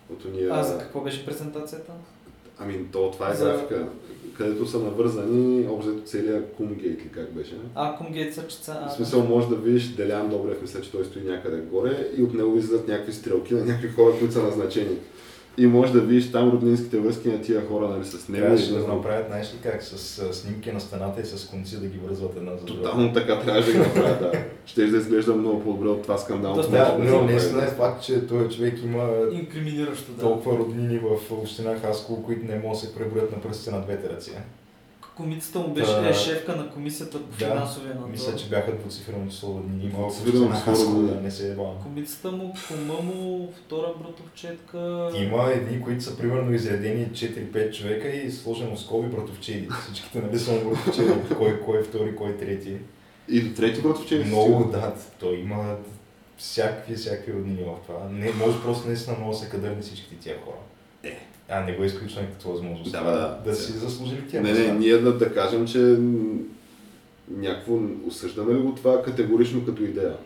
[0.10, 0.50] От уния...
[0.52, 1.92] А за какво беше презентацията?
[2.60, 3.88] Ами, то, това е За- графика,
[4.38, 7.56] където са навързани общо целият Кумгейт ли как беше.
[7.76, 8.88] А, Кумгейт сърчица.
[8.90, 12.34] В смисъл може да видиш Делян Добрев, мисля, че той стои някъде горе и от
[12.34, 14.98] него излизат някакви стрелки на някакви хора, които са назначени.
[15.60, 18.46] И може да видиш там роднинските връзки на тия хора, нали, с него.
[18.46, 21.88] Трябваше да и- направят, знаеш ли как, с снимки на стената и с конци да
[21.88, 22.82] ги вързват една за друга.
[22.84, 24.32] Тотално така трябваше да го направят, да.
[24.66, 26.56] Ще да изглежда много по-добре от това скандално.
[26.56, 30.22] Доста Да, което но наистина е факт, че този човек има Инкриминиращо, да.
[30.22, 34.10] толкова роднини в община Хасково, които не могат да се преброят на пръстите на двете
[34.10, 34.32] ръце.
[35.18, 38.10] Комицата му беше Та- е шефка на комисията по Да, финансовия надзор.
[38.10, 39.62] Мисля, че бяха двуцифрено число
[40.00, 41.76] община число да не се е бавам.
[41.84, 45.12] Комицата му, кума му, втора братовчетка.
[45.16, 49.70] Има едни, които са примерно изредени 4-5 човека и сложено скоби братовчеди.
[49.84, 51.12] Всичките нали са братовчеди.
[51.38, 52.78] Кой, кой е втори, кой е трети.
[53.30, 55.76] И до трети братовче Много, да, той има
[56.38, 58.10] всякакви, всякакви роднини в това.
[58.12, 60.58] Не, може просто наистина много са кадърни всичките тия хора.
[61.50, 62.92] А не го изключваме като възможност.
[62.92, 63.42] Да, да.
[63.46, 65.98] да си заслужили тия Не, не, ние да, да кажем, че
[67.30, 70.18] някакво осъждаме ли го това категорично като идея?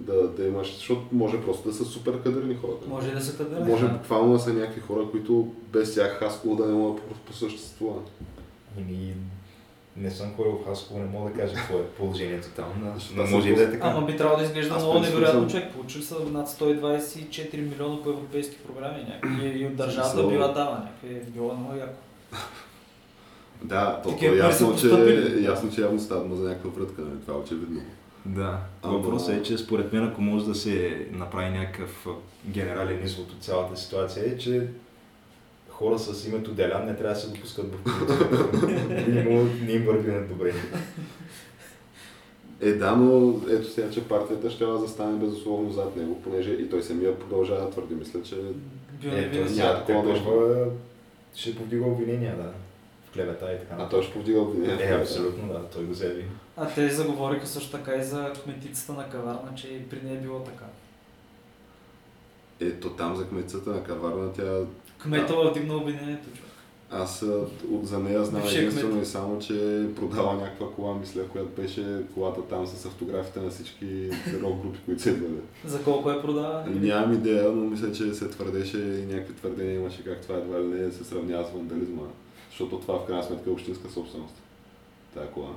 [0.00, 2.72] Да, да имаш, защото може просто да са супер кадърни хора.
[2.88, 3.70] Може да се кадърне.
[3.70, 8.00] Може буквално да са някакви хора, които без тях Хасково да не могат да посъществува.
[8.78, 9.14] Ами,
[9.96, 12.92] не съм ходил в Хасково, не мога да кажа какво е положението там, но
[13.22, 13.86] аз може да е така.
[13.86, 15.72] Ама би трябвало да изглежда много невероятно човек.
[15.72, 19.46] Получили са над 124 милиона по европейски програми някакви.
[19.48, 21.30] И, и от държавата Смисъл- била дава някакви.
[21.30, 21.92] Било много яко.
[23.62, 24.88] Да, то, то Такива пари ясно, че,
[25.40, 27.20] ясно, че явно става за някаква врътка, нали?
[27.20, 27.80] това е очевидно.
[28.26, 28.58] Да.
[28.82, 32.10] Ама- Въпросът е, че според мен, ако може да се направи някакъв а,
[32.46, 34.66] генерален извод от цялата ситуация, е, че
[35.78, 37.78] хора с името Делян не трябва да се допускат в
[39.66, 40.52] не им върви на добре.
[42.60, 46.70] Е, да, но ето сега, че партията ще да застане безусловно зад него, понеже и
[46.70, 47.94] той самия продължава да твърди.
[47.94, 48.36] Мисля, че
[49.00, 50.70] Бил Е, няма такова нещо.
[51.34, 52.52] ще повдига обвинения, да.
[53.04, 53.82] В клевета и така.
[53.82, 54.86] а той ще повдига обвинение.
[54.86, 56.24] Е, абсолютно, да, той го заяви.
[56.56, 60.22] А те заговориха също така и за кметицата на Каварна, че и при нея е
[60.22, 60.64] било така.
[62.60, 64.64] Ето там за кметицата на Каварна, тя
[65.04, 65.50] Кмета да.
[65.50, 66.50] вдигна обвинението, човек.
[66.90, 67.22] Аз
[67.70, 72.42] от, за нея знам единствено и само, че продава някаква кола, мисля, която беше колата
[72.42, 74.10] там с автографите на всички
[74.42, 75.34] рок групи, които се идвали.
[75.64, 76.64] За колко е продава?
[76.70, 80.64] Нямам идея, но мисля, че се твърдеше и някакви твърдения имаше как това едва ли
[80.64, 82.02] не се сравнява с вандализма.
[82.50, 84.34] Защото това в крайна сметка е общинска собственост.
[85.14, 85.50] Тая кола.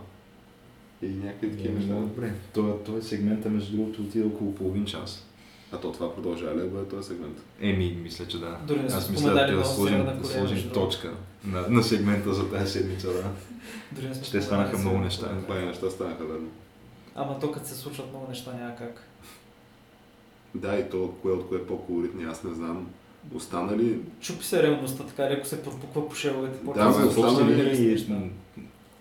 [1.02, 1.94] И някакви такива неща.
[1.94, 2.34] Добре.
[2.54, 5.27] Той, той сегмента, между другото, отиде около половин час.
[5.72, 7.38] А то това продължава ли да бъде този сегмент?
[7.62, 8.58] Еми, мисля, че да.
[8.68, 11.14] Дори не Аз мисля да много сложим, да Корея, сложим точка
[11.46, 13.24] на, на сегмента за тази седмица, да.
[13.92, 15.28] Дори не сме споменали станаха много неща.
[15.48, 16.48] Бай неща станаха верно.
[17.16, 19.08] Ама то като се случват много неща няма как.
[20.56, 22.88] Да, и то кое от кое е по-колоритни, аз не знам.
[23.36, 26.60] Останали Чупи се реалността, така леко се пропуква по шеловете.
[26.76, 28.32] Да, бе, останали-.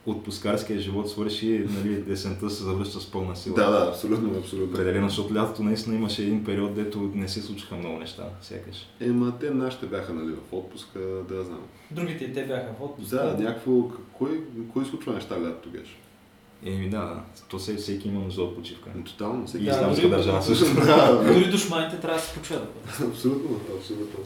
[0.07, 3.55] Отпускарския живот свърши, нали, есента се завръща с пълна сила.
[3.57, 4.73] Да, да, абсолютно, абсолютно.
[4.73, 8.77] Определено, защото лятото наистина имаше един период, дето не се случиха много неща, сякаш.
[9.01, 10.99] Ема те нашите бяха нали, в отпуска,
[11.29, 11.61] да знам.
[11.91, 13.11] Другите и те бяха в отпуск.
[13.11, 13.73] Да, някакво,
[14.13, 14.41] кой,
[14.73, 15.97] кой случва неща лятото беше?
[16.65, 17.21] Еми да, да.
[17.49, 18.91] То се, всеки има нужда от почивка.
[19.05, 20.65] Тотално, всеки И Да, исламска дори- държава също.
[20.75, 22.69] да, Дори душманите трябва да се почват.
[22.89, 24.19] абсолютно, абсолютно.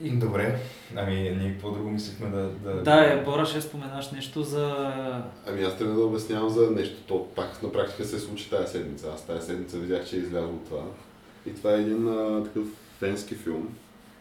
[0.00, 0.58] Добре,
[0.96, 2.48] ами ние какво друго мислихме да...
[2.48, 4.92] Да, Да, е, Бора, ще споменаш нещо за...
[5.46, 6.96] Ами аз трябва да обяснявам за нещо.
[7.06, 9.06] То пак на практика се случи тази седмица.
[9.14, 10.82] Аз тази седмица видях, че е излязло това.
[11.46, 12.66] И това е един а, такъв
[12.98, 13.68] фенски филм.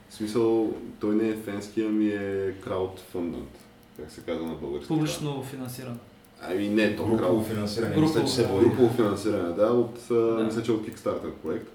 [0.10, 3.50] В смисъл, той не е фенски, ами е краудфундът,
[3.98, 4.88] как се казва на български.
[4.88, 6.00] Публично финансиран.
[6.42, 7.48] Ами не, то Групово крауд.
[7.48, 8.48] финансиране, Групово, мисля, че се да.
[8.48, 8.66] води.
[8.66, 10.00] Групово финансиране, да, от.
[10.10, 10.44] Да.
[10.46, 11.72] мисля, че от Kickstarter проект,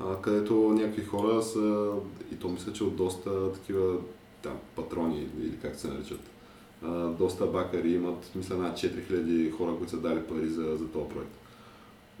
[0.00, 1.92] а, където някакви хора са,
[2.32, 3.96] и то мисля, че от доста такива
[4.42, 6.20] там, патрони или как се наричат,
[6.82, 11.08] а, доста бакари имат, мисля, над 4000 хора, които са дали пари за, за този
[11.08, 11.36] проект.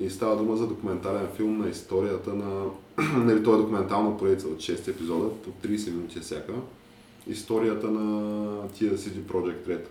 [0.00, 2.64] И става дума за документален филм на историята на...
[3.24, 6.52] нали, той е документална поредица от 6 епизода, по 30 минути всяка.
[7.26, 9.84] Историята на тия CD Projekt Red,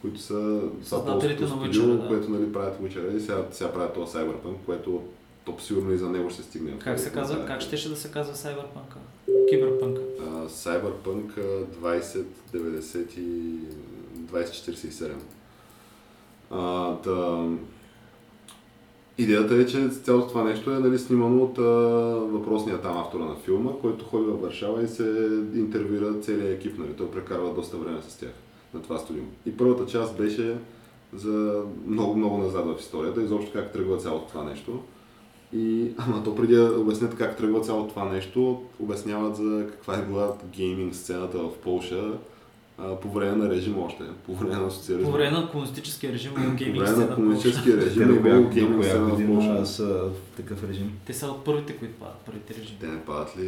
[0.00, 2.08] които са Създателите на Witcher, да.
[2.08, 5.02] което нали, правят Witcher и сега, сега правят този Cyberpunk, което
[5.46, 6.78] топ сигурно и за него ще стигне.
[6.78, 7.46] Как се казва?
[7.46, 8.96] Как щеше да се казва Cyberpunk?
[9.50, 10.00] Киберпънка.
[10.20, 11.86] А, Cyberpunk а,
[12.54, 13.58] 2090 и
[14.32, 15.12] 2047.
[16.50, 17.48] А, да,
[19.18, 21.62] идеята е, че цялото това нещо е нали, снимано от а,
[22.36, 25.04] въпросния там автора на филма, който ходи във Варшава и се
[25.54, 26.78] интервюира целият екип.
[26.78, 26.92] Нали.
[26.96, 28.32] Той прекарва доста време с тях
[28.74, 29.24] на това студио.
[29.46, 30.56] И първата част беше
[31.14, 34.80] за много, много назад в историята, изобщо как тръгва цялото това нещо.
[35.52, 40.02] И, ама то преди да обяснят как тръгва цялото това нещо, обясняват за каква е
[40.02, 42.12] била гейминг сцената в Полша
[42.78, 45.10] а, по време на режима още, по време на социализма.
[45.10, 47.04] По време на комунистическия режим По гейминг време на сцена.
[47.04, 47.14] в Полша.
[47.14, 49.66] комунистическия Те режим коя, до гейминг сцена в Полша.
[49.66, 50.92] са в такъв режим?
[51.06, 52.78] Те са от първите, които падат, първите режими.
[52.80, 53.42] Те не падат ли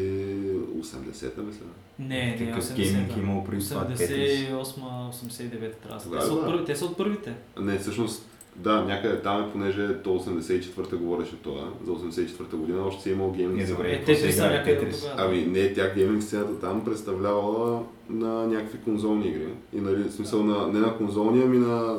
[0.81, 1.67] 80-та, мисля?
[1.99, 3.87] Не, не, Какъв 80 гейминг имало преди това?
[3.87, 4.49] Тетрис?
[4.49, 6.11] 88-89 трябва.
[6.17, 6.65] да са.
[6.67, 7.35] Те са от първите.
[7.61, 8.27] Не, всъщност,
[8.59, 13.13] да, някъде там е, понеже то 84-та говореше това, за 84-та година още си е
[13.13, 13.77] имал гейминг Не, сцена.
[13.77, 13.93] добре.
[13.93, 14.93] Е, те са играе някъде.
[15.17, 19.49] Ами не, тя гейминг сцената там представлявала на някакви конзолни игри.
[19.73, 21.99] И нали, в смисъл на, не на конзолни, ами на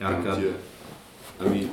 [0.00, 0.38] Аркад.
[1.40, 1.68] Ами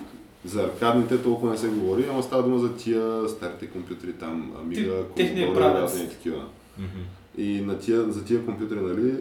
[0.46, 5.04] за аркадните толкова не се говори, ама става дума за тия старите компютри там, Amiga,
[5.16, 6.44] техния Commodore, разни такива.
[6.78, 7.00] Мгм.
[7.38, 9.14] И на тия, за тия компютри, нали,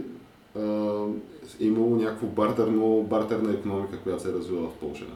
[1.60, 5.06] имало някакво бартерно, бартерна економика, която се е развила в Польша.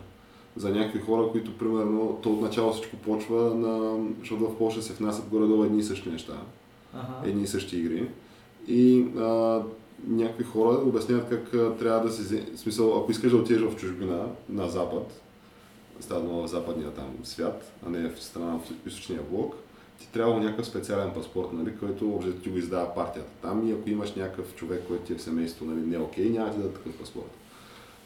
[0.56, 5.28] За някакви хора, които, примерно, то отначало всичко почва, на, защото в Польша се внасят
[5.28, 6.32] горе-долу едни и същи неща,
[6.94, 7.28] Ага.
[7.30, 8.08] едни и същи игри.
[8.68, 9.62] И а,
[10.06, 12.08] някакви хора обясняват как а, трябва да.
[12.08, 15.20] В смисъл, ако искаш да отидеш в чужбина, на запад,
[16.00, 19.54] става в западния там свят, а не в страна в източния блок,
[19.98, 23.90] ти трябва някакъв специален паспорт, нали, който общо ти го издава партията там и ако
[23.90, 26.72] имаш някакъв човек, който ти е в семейството, нали, не е окей, няма ти да
[26.72, 27.30] такъв паспорт.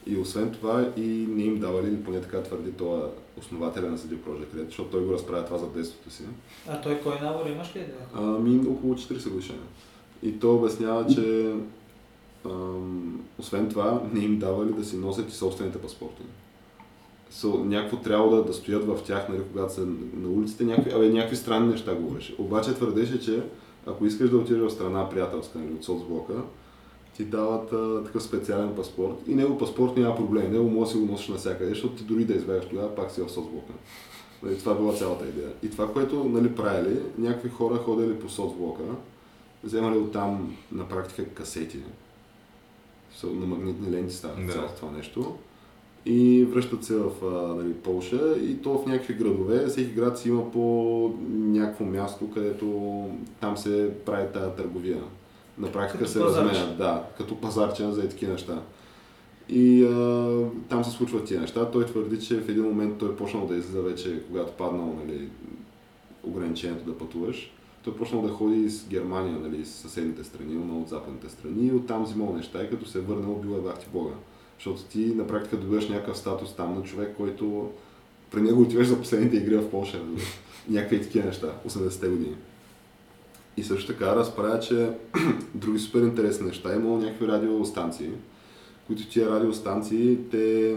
[0.06, 4.16] И освен това и не им давали, или поне така твърди това основателя на CD
[4.16, 6.22] Projekt Red, защото той го разправя това за детството си.
[6.68, 7.84] А той кой набор имаш ли?
[8.14, 9.56] Ами около 40 годишни.
[10.22, 11.54] И той обяснява, че
[12.46, 16.22] ам, освен това не им давали да си носят и собствените паспорти.
[17.32, 21.08] So, някакво трябва да, да стоят в тях, нали, когато са на улиците, някакви, абе,
[21.08, 22.34] някакви странни неща говореше.
[22.38, 23.42] Обаче твърдеше, че
[23.86, 26.34] ако искаш да отидеш в страна приятелска, нали, от соцблока,
[27.16, 31.04] ти дават а, такъв специален паспорт и него паспорт няма проблем, него може да си
[31.06, 33.72] го носиш навсякъде, защото ти дори да избягаш тогава, пак си в соцблока.
[34.42, 35.48] Нали, това била цялата идея.
[35.62, 38.82] И това, което нали, правили, някакви хора ходили по соцблока,
[39.64, 41.78] вземали оттам на практика касети,
[43.16, 44.52] Са- на магнитни ленти става Да.
[44.52, 45.36] цялото това нещо.
[46.06, 47.10] И връщат се в
[47.56, 49.66] нали, Полша и то в някакви градове.
[49.66, 53.08] Всеки град си има по някакво място, където
[53.40, 55.02] там се прави тази търговия.
[55.58, 58.62] На практика Като се разменят, да, като пазарче за такива неща.
[59.48, 60.28] И а,
[60.68, 61.70] там се случват тия неща.
[61.70, 65.28] Той твърди, че в един момент той е почнал да излиза вече, когато паднал нали,
[66.22, 67.52] ограничението да пътуваш.
[67.84, 71.66] Той е почнал да ходи с Германия, нали, с съседните страни, но от западните страни
[71.66, 74.12] и оттам взимал неща и като се е върнал, бил е бахти Бога.
[74.60, 77.70] Защото ти на практика добиваш някакъв статус там на човек, който
[78.30, 79.98] при него отиваш за последните игри в Польша.
[79.98, 80.22] нали.
[80.68, 82.36] Някакви такива неща, 80-те години.
[83.56, 84.90] И също така разправя, че
[85.54, 86.74] други супер интересни неща.
[86.74, 88.10] Имало някакви радиостанции,
[88.86, 90.76] които тия радиостанции те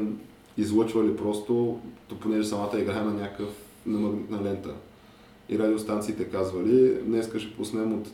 [0.58, 3.50] излъчвали просто, то понеже самата игра е на някакъв
[3.86, 4.74] на магнитна лента.
[5.50, 8.08] И радиостанциите казвали, днес ще пуснем от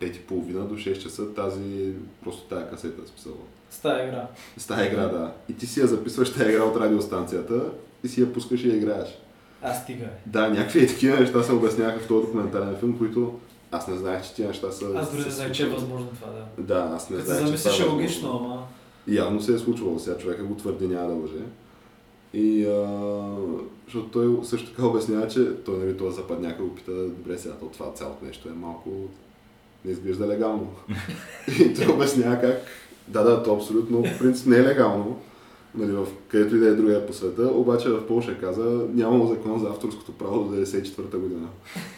[0.00, 1.92] 5.30 до 6 часа тази,
[2.22, 3.36] просто тая касета, смисъл.
[3.74, 4.26] С тази игра.
[4.56, 5.32] С тази игра, да.
[5.48, 7.62] И ти си я записваш тази игра от радиостанцията
[8.04, 9.08] и си я пускаш и я играеш.
[9.62, 10.04] А, стига.
[10.26, 13.38] Да, някакви такива неща се обясняваха в този документален филм, които
[13.70, 14.86] аз не знаех, че тия неща са...
[14.96, 16.62] Аз дори не знаех, че е възможно това, да.
[16.62, 18.66] Да, аз не знаех, че замислиш това е е логично, ама...
[19.08, 21.44] Явно се е случвало, сега човека го твърди, няма да лъже.
[22.34, 22.86] И а,
[23.84, 27.66] защото той също така обяснява, че той, нали, този западняка го пита, добре сега, то
[27.66, 28.90] това цялото нещо е малко
[29.84, 30.70] не изглежда легално.
[31.60, 32.62] и той обяснява как,
[33.08, 35.20] да, да, то абсолютно по принцип не е легално,
[35.74, 39.58] нали, в където и да е другия по света, обаче в Польша каза, нямало закон
[39.58, 41.48] за авторското право до 94-та година.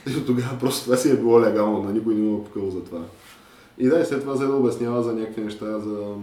[0.07, 2.85] И от тогава просто това си е било легално, на никой не му пукал за
[2.85, 3.03] това.
[3.79, 6.15] И да, и след това взе да обяснява за някакви неща, за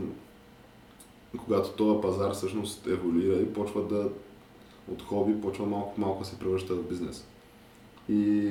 [1.37, 4.09] когато този пазар всъщност еволюира и почва да
[4.91, 7.25] от хоби, почва малко малко се превръща в бизнес.
[8.09, 8.49] И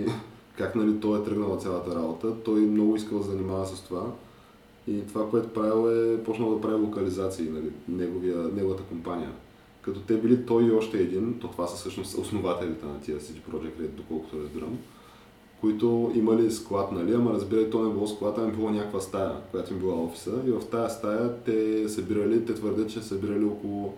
[0.59, 4.03] как нали, той е тръгнал цялата работа, той много искал да занимава с това.
[4.89, 9.31] И това, което правил е почнал да прави локализации, нали, неговия, неговата компания.
[9.83, 13.51] Като те били той и още един, то това са всъщност основателите на тия CD
[13.51, 14.79] Projekt Red, доколкото разбирам,
[15.61, 19.73] които имали склад, нали, ама разбирай, то не било склад, ами било някаква стая, която
[19.73, 20.43] им била офиса.
[20.47, 23.95] И в тая стая те събирали, те твърдят, че събирали около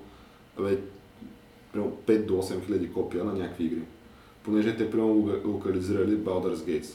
[1.73, 3.83] примерно 5 до 8 хиляди копия на някакви игри.
[4.45, 6.95] Понеже те примерно локализирали Baldur's Gates.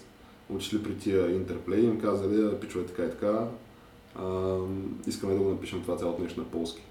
[0.50, 3.48] Отишли при тия Интерплей и им казали, «А, пичове така и така,
[4.16, 4.58] а,
[5.08, 6.82] искаме да го напишем това цялото нещо на полски.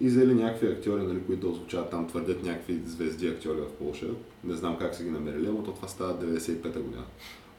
[0.00, 4.06] И взели някакви актьори, нали, които да озвучават там, твърдят някакви звезди актьори в Польша.
[4.44, 7.04] Не знам как са ги намерили, но то това става 95-та година.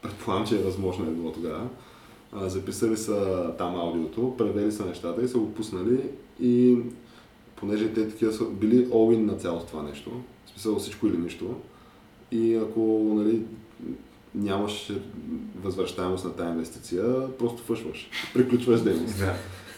[0.02, 1.68] Предполагам, че е възможно е било тогава.
[2.32, 6.00] А, записали са там аудиото, превели са нещата и са го пуснали
[6.40, 6.78] и
[7.56, 10.10] понеже те такива са били all-in на цялото това нещо,
[10.64, 11.54] в всичко или нищо,
[12.30, 12.80] и ако
[13.14, 13.42] нали,
[14.34, 14.92] нямаш
[15.62, 19.18] възвръщаемост на тази инвестиция, просто фъшваш, приключваш дейност.
[19.18, 19.34] Да.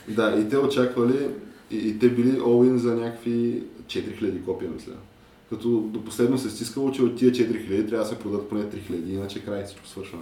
[0.09, 1.29] Да, и те очаквали,
[1.71, 4.93] и, и те били all-in за някакви 4000 копия, мисля.
[5.51, 9.09] Като до последно се стискало, че от тия 4000 трябва да се продадат поне 3000,
[9.09, 10.19] иначе край всичко свършва.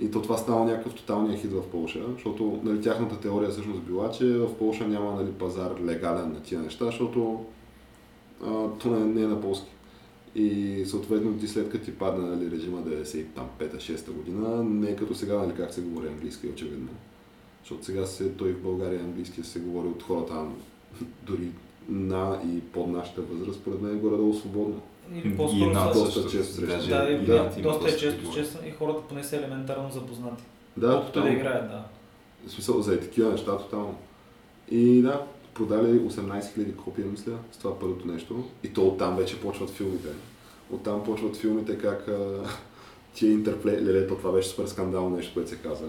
[0.00, 4.10] И то това става някакъв тоталния хит в Полша, защото нали, тяхната теория всъщност била,
[4.10, 7.44] че в Полша няма нали, пазар легален на тия неща, защото
[8.44, 9.71] а, то не, не е на полски.
[10.34, 15.34] И съответно ти след като ти падне нали, режима 95-6 година, не е като сега,
[15.34, 16.88] нали, как се говори английски, очевидно.
[17.60, 20.44] Защото сега се, той в България английски се говори от хората
[21.22, 21.48] дори
[21.88, 24.80] на и под нашата възраст, според мен е горе-долу свободно.
[25.14, 26.88] Или И по-скоро над са- доста често срещу.
[26.88, 29.36] Да, и, и да, над има доста е доста често, често и хората поне са
[29.36, 30.42] елементарно запознати.
[30.76, 31.32] Да, Колкото да тотално.
[31.32, 31.84] играят, да.
[32.46, 33.94] В смисъл за такива неща тотално.
[34.70, 35.22] И да,
[35.54, 38.44] продали 18 000 копия, мисля, с това първото нещо.
[38.64, 40.08] И то оттам вече почват филмите.
[40.70, 42.08] Оттам почват филмите как
[43.14, 45.84] тия интерплей, леле, то това беше супер скандално нещо, което се каза.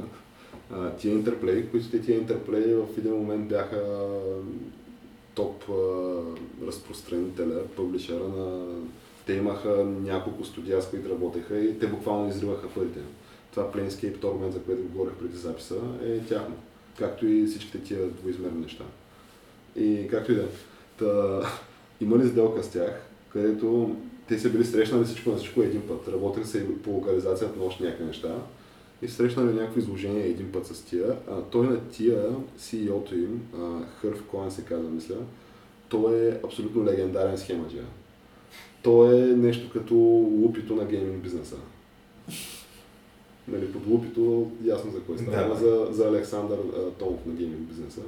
[0.97, 4.07] Тия интерплей, които те тия интерплей в един момент бяха
[5.36, 5.74] топ а,
[6.68, 8.66] разпространителя, публишера на...
[9.26, 12.99] Те имаха няколко студия, с които работеха и те буквално изриваха парите.
[13.51, 16.55] Това Planescape Torment, за което говорих преди записа, е тяхно.
[16.99, 18.84] Както и всичките тия двоизмерни неща.
[19.76, 20.41] И както и да.
[20.41, 20.45] е.
[20.99, 21.41] Та,
[22.01, 23.95] имали сделка с тях, където
[24.28, 26.07] те са били срещнали всичко на всичко един път.
[26.07, 28.36] Работеха се и по локализацията на още някакви неща.
[29.01, 31.15] И са срещнали някакво изложение един път с тия.
[31.32, 35.15] А, той на тия, CEO-то им, а, Хърв Коен се казва, мисля,
[35.89, 37.86] той е абсолютно легендарен схемаджия.
[38.84, 39.95] Той е нещо като
[40.41, 41.55] лупито на гейминг бизнеса.
[43.47, 45.59] Нали, под лупито ясно за кой става, да.
[45.59, 48.01] за, за Александър а, Томов на гейминг бизнеса.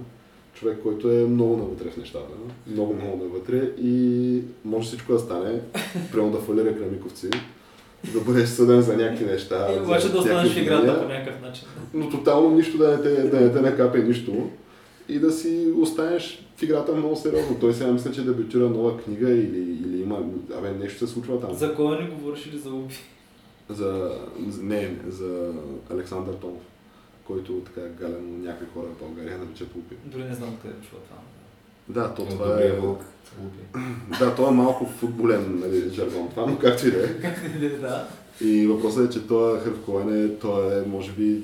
[0.55, 2.33] Човек, който е много навътре в нещата,
[2.67, 5.61] много, много навътре и може всичко да стане,
[6.11, 7.29] прямо да фалира Кремиковци,
[8.13, 9.67] да бъдеш съден за някакви неща.
[9.75, 11.67] И обаче да останеш в играта по някакъв начин.
[11.93, 14.49] но тотално нищо да не те, да не те накапе нищо
[15.09, 17.57] и да си останеш в играта много сериозно.
[17.59, 20.19] Той сега мисля, че дебютира нова книга или, или има,
[20.57, 21.53] абе нещо се случва там.
[21.53, 22.95] За кой не говориш или за Уби?
[23.69, 24.11] За,
[24.49, 25.51] за- не, за
[25.91, 26.61] Александър Томов,
[27.27, 29.95] който така гален някакви хора в България наричат лупи.
[30.05, 31.17] Дори не знам къде е това.
[31.89, 32.49] Да, то От това е...
[32.49, 33.01] Добрия вълк.
[34.19, 37.69] Да, то е малко футболен нали, жаргон това, но както и да е.
[37.69, 38.07] да.
[38.41, 41.41] И въпросът е, че той Хърв Коен е, той е, може би,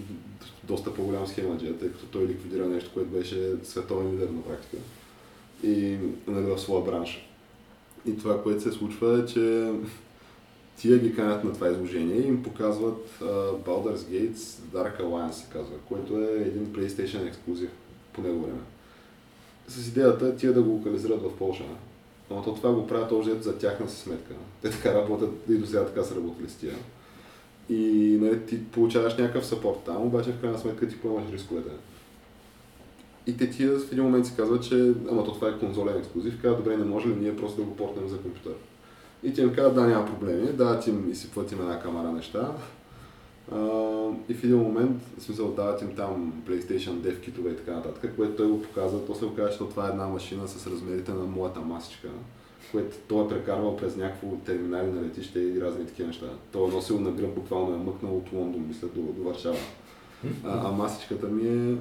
[0.64, 4.78] доста по-голям схемаджия, тъй като той ликвидира нещо, което беше световен лидер на практика.
[5.64, 7.30] И нали, в своя бранш.
[8.06, 9.72] И това, което се случва е, че
[10.82, 13.26] тия ги канят на това изложение и им показват uh,
[13.66, 17.70] Baldur's Gates Dark Alliance се казва, което е един PlayStation ексклюзив
[18.14, 18.60] по него време.
[19.68, 21.64] С идеята тия да го локализират в Польша.
[22.30, 24.34] Но то това го правят още за тяхна си сметка.
[24.62, 26.76] Те така работят и до сега така са работили с тия.
[27.70, 31.72] И нали, ти получаваш някакъв сапорт там, обаче в крайна сметка ти поемаш рисковете.
[33.28, 36.42] И те тия в един момент си казват, че ама то това е конзолен ексклюзив,
[36.42, 38.54] казват, добре, не може ли ние просто да го портнем за компютър.
[39.24, 42.52] И ти им казват, да, няма проблеми, дават им изсипват им една камара неща.
[43.52, 43.58] А,
[44.30, 48.14] и в един момент, в смисъл, дават им там PlayStation Dev китове и така нататък,
[48.16, 51.24] което той го показва, то се оказа, че това е една машина с размерите на
[51.24, 52.08] моята масичка,
[52.72, 56.26] което той е прекарвал през някакво терминали на летище и разни такива неща.
[56.52, 59.58] Той е носил на гръб, буквално е мъкнал от Лондон, мисля, до, до Варшава.
[60.46, 61.78] А, а масичката ми е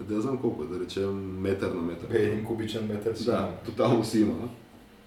[0.00, 2.08] да знам колко е, да речем метър на метър.
[2.08, 4.48] Бе, един кубичен метър си Да, тотално си има.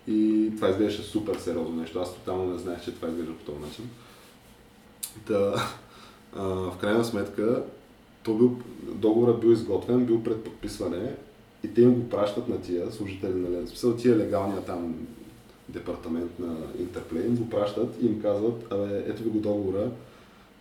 [0.10, 2.00] И това изглеждаше супер сериозно нещо.
[2.00, 3.90] Аз тотално не знаех, че това изглежда по този начин.
[5.28, 5.70] Та,
[6.36, 7.64] а, в крайна сметка,
[8.24, 11.16] то бил, договорът бил изготвен, бил пред подписване
[11.64, 14.96] и те им го пращат на тия служители, нали, в смисъл тия легалния там
[15.70, 19.92] департамент на Интерплей, им го пращат и им казват, абе, ето ви го договора,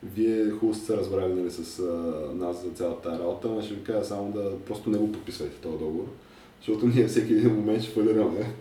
[0.03, 1.83] вие хубаво сте се разбрали нали, с а,
[2.35, 5.57] нас за цялата тази работа, но ще ви кажа само да просто не го подписвайте
[5.57, 6.07] този договор,
[6.59, 8.55] защото ние всеки един момент ще фалираме.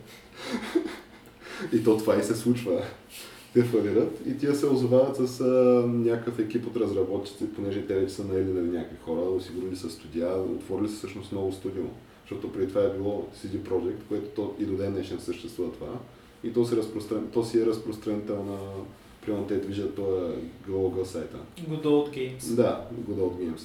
[1.73, 2.83] и то това и се случва.
[3.53, 5.43] Те фалират и тия се озовават с а,
[5.87, 10.41] някакъв екип от разработчици, понеже те вече са наели нали, някакви хора, осигурили са студия,
[10.41, 11.83] отворили са всъщност ново студио.
[12.21, 15.99] Защото преди това е било CD Projekt, което то и до ден днешен съществува това.
[16.43, 17.27] И то, се разпростран...
[17.33, 18.57] то си е разпространител на
[19.21, 20.35] примерно те движат този
[20.69, 21.37] Google сайта.
[21.69, 22.55] Good Old Games.
[22.55, 23.61] Да, Good Old Games.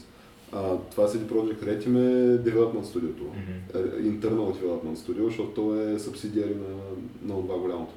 [0.53, 2.97] А, това CD Projekt Red им е Development.
[3.21, 3.53] Мгм.
[3.75, 7.93] Е, Internal Development Studio, защото то е субсидиари на, на това голямото.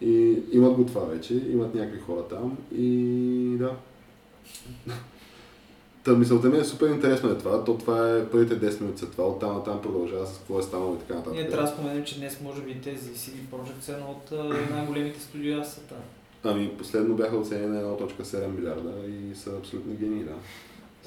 [0.00, 3.76] И имат го това вече, имат някакви хора там и да.
[6.04, 9.10] Та мисълта ми е супер интересно е това, то това е първите 10 минути след
[9.10, 11.34] това, оттам натам продължава с какво е станало и така нататък.
[11.34, 14.32] Ние трябва да споменем, че днес може би тези CD Projekt са едно от
[14.70, 15.94] най-големите студиа в света.
[16.44, 20.34] Ами последно бяха оценени на 1.7 милиарда и са абсолютно гении, да.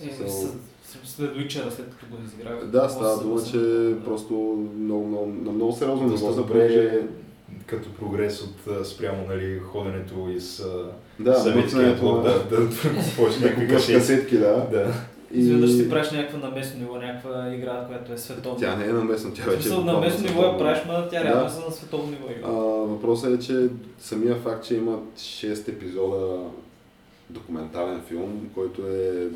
[0.03, 2.65] Е, So- с, с, след Witcher, след като го изиграх.
[2.65, 4.33] Да, става дума, да че просто
[4.77, 7.01] много, много, на много сериозно ниво добре понеже-
[7.65, 10.63] като прогрес от спрямо нали, ходенето из
[11.19, 12.67] Да, съветския блок, да, да, да
[13.39, 14.67] да касетки, да.
[14.71, 14.93] Да.
[15.33, 15.39] И...
[15.39, 18.59] Изведнъж ти правиш някаква на местно ниво, някаква игра, която е световна.
[18.59, 21.19] Тя не е на местно, тя вече е на местно ниво я правиш, но тя
[21.19, 21.25] Да.
[21.25, 22.27] реално са на световно ниво.
[22.43, 22.51] А,
[22.87, 23.67] въпросът е, че
[23.99, 26.37] самия факт, че имат 6 епизода
[27.29, 29.27] документален филм, който е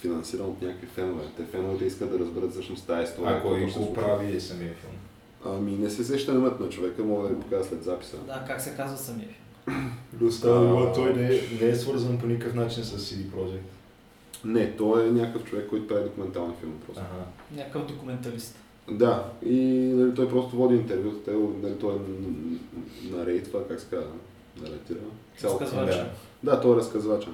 [0.00, 1.24] финансиран от някакви фенове.
[1.36, 3.36] Те феновете искат да разберат всъщност тази история.
[3.36, 4.92] А кой го прави самия филм?
[5.44, 8.16] Ами не се сеща името на човека, мога да ви покажа след записа.
[8.26, 10.30] Да, как се казва самия филм?
[10.32, 10.92] Става дума, А.
[10.92, 13.60] той не е, не е свързан по никакъв начин с CD Projekt.
[14.44, 17.02] Не, той е някакъв човек, който прави документален филм просто.
[17.12, 17.24] Ага.
[17.56, 18.56] Някакъв документалист.
[18.90, 19.56] Да, и
[19.94, 21.30] нали, той просто води интервюта, те,
[21.62, 21.98] нали, той е
[23.16, 24.10] нарейтва, как се казва,
[24.62, 24.98] наретира.
[25.44, 25.94] Разказвач.
[25.94, 26.10] Да.
[26.42, 27.28] Да, той е разказвача.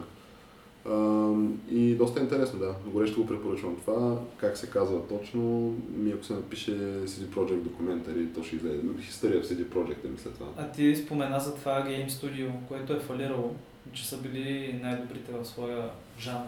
[1.70, 2.74] И доста интересно, да.
[2.86, 4.18] Горещо го препоръчвам това.
[4.36, 5.40] Как се казва точно,
[5.96, 6.70] ми ако се напише
[7.04, 8.78] CD Projekt Documentary, то ще излезе.
[9.08, 10.46] История в CD Projekt е мисля това.
[10.56, 13.54] А ти спомена за това Game Studio, което е фалирало,
[13.92, 16.46] че са били най-добрите в своя жанр.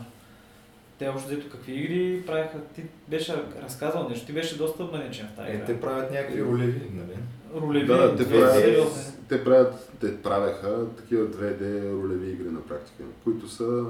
[0.98, 2.58] Те общо взето какви игри правиха?
[2.74, 5.64] Ти беше разказал нещо, ти беше доста манечен в тази Е, игра.
[5.64, 7.18] те правят някакви ролеви, нали?
[7.62, 13.02] Ролеви, Да, те две правят, те правят, те правеха такива 2D ролеви игри на практика,
[13.24, 13.84] които са,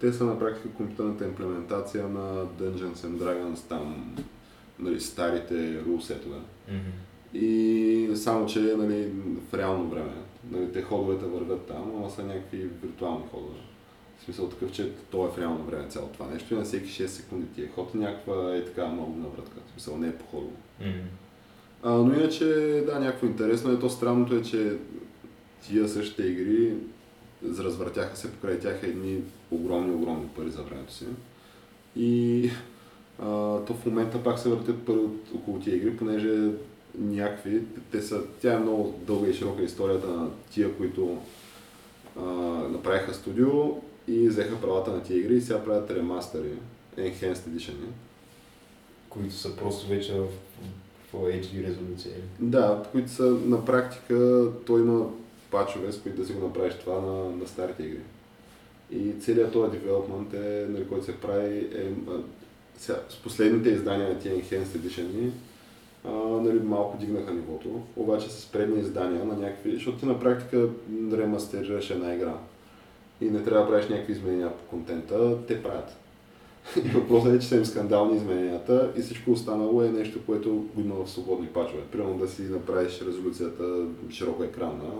[0.00, 4.16] те са на практика компютърната имплементация на Dungeons and Dragons, там,
[4.78, 6.38] нали, старите рулсетове.
[7.34, 9.12] И само, че нали,
[9.50, 10.12] в реално време.
[10.50, 13.58] Нали, те ходовете вървят там, ама са някакви виртуални ходове.
[14.18, 16.88] В смисъл такъв, че то е в реално време цяло това нещо и на всеки
[16.88, 19.60] 6 секунди ти е ход някаква е така много навратка.
[19.66, 20.52] В смисъл не е походово.
[21.82, 22.44] А, но иначе,
[22.86, 23.78] да, някакво интересно е.
[23.78, 24.76] То странното е, че
[25.62, 26.74] тия същите игри
[27.58, 31.04] развъртяха се покрай тях едни огромни, огромни пари за времето си.
[31.96, 32.50] И
[33.18, 33.24] а,
[33.64, 36.50] то в момента пак се въртят пари от около тия игри, понеже
[36.98, 37.62] някакви,
[37.92, 41.18] те са, тя е много дълга и широка историята на тия, които
[42.16, 42.22] а,
[42.68, 43.50] направиха студио
[44.08, 46.52] и взеха правата на тия игри и сега правят ремастери,
[46.98, 47.74] Enhanced Edition.
[49.08, 50.26] Които са просто вече в,
[51.12, 52.14] в HD резолюция.
[52.40, 55.06] Да, които са на практика, той има
[55.50, 58.00] пачове, с които да си го направиш това на, на старите игри.
[58.90, 61.92] И целият този девелопмент, е, нали, който се прави, е,
[62.76, 65.30] сега, с последните издания на тия Enhanced Edition,
[66.04, 70.68] а, нали, малко дигнаха нивото, обаче с предни издания на някакви, защото ти на практика
[71.12, 72.34] ремастерираш една игра
[73.20, 75.96] и не трябва да правиш някакви изменения по контента, те правят.
[76.84, 80.80] И въпросът е, че са им скандални измененията и всичко останало е нещо, което го
[80.80, 81.82] има в свободни пачове.
[81.92, 84.90] Примерно да си направиш резолюцията широко екранна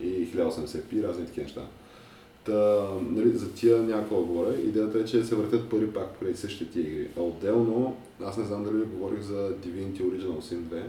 [0.00, 1.62] и 1080p и разни такива неща.
[2.44, 4.54] Та, нали, за тия някаква говоря.
[4.54, 7.08] Идеята е, че се въртят пари пак преди същите тия игри.
[7.18, 10.82] А отделно, аз не знам дали говорих за Divinity Original Sin 2,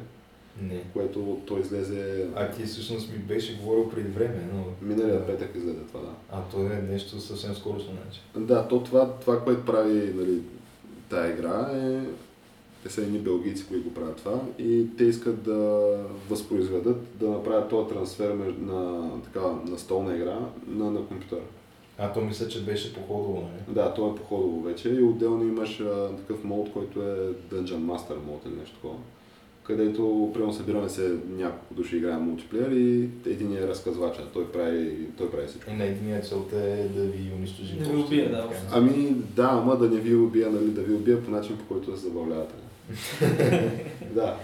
[0.62, 0.84] Не.
[0.94, 4.88] което той излезе А ти всъщност ми беше говорил преди време, но...
[4.88, 6.12] миналия петък излезе това, да.
[6.32, 8.22] А то е нещо съвсем скоро значи.
[8.36, 10.42] Да, то това, това което прави нали,
[11.10, 12.02] тая игра е...
[12.84, 15.90] Те са едни белгийци, които го правят това и те искат да
[16.30, 21.40] възпроизведат, да направят този трансфер на, така, на столна игра на, на компютър.
[21.98, 23.76] А, то мисля, че беше походово, нали?
[23.76, 28.16] Да, то е походово вече и отделно имаш а, такъв мод, който е Dungeon Master
[28.28, 28.98] мод или нещо такова.
[29.64, 35.32] Където, примерно, събираме се няколко души, играем мултиплеер и един е разказвача, той прави, той
[35.32, 35.72] прави всичко.
[35.72, 37.78] И на единия целта е да ви унищожи.
[37.78, 38.48] Да ви убие, така.
[38.48, 38.50] да.
[38.72, 41.92] Ами да, ама да не ви убия, нали, да ви убия по начин, по който
[41.92, 42.54] да се забавлявате.
[44.16, 44.36] да.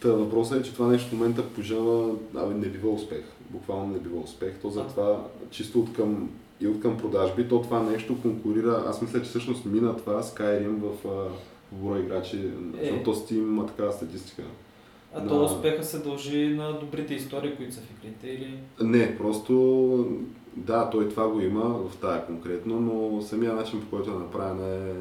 [0.00, 3.22] Та въпросът е, че това нещо в момента пожава, абе не бива успех.
[3.50, 4.54] Буквално не бива успех.
[4.62, 6.30] То затова чисто от към,
[6.60, 8.84] и от към продажби, то това нещо конкурира.
[8.88, 11.30] Аз мисля, че всъщност мина това Skyrim в, в
[11.72, 12.36] броя играчи,
[12.80, 12.84] Е.
[12.90, 14.42] защото Steam има такава статистика.
[15.14, 18.58] А На- то успеха се дължи на добрите истории, които са в игрите или...
[18.80, 20.08] Не, просто
[20.56, 24.74] да, той това го има в тая конкретно, но самия начин по който е направена
[24.74, 24.92] е...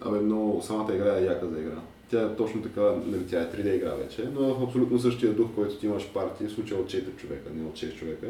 [0.00, 1.80] Абе, много, самата игра е яка за игра.
[2.10, 5.32] Тя е точно така, нали, тя е 3D игра вече, но е в абсолютно същия
[5.32, 8.26] дух, който ти имаш партии, в случая от 4 човека, не от 6 човека.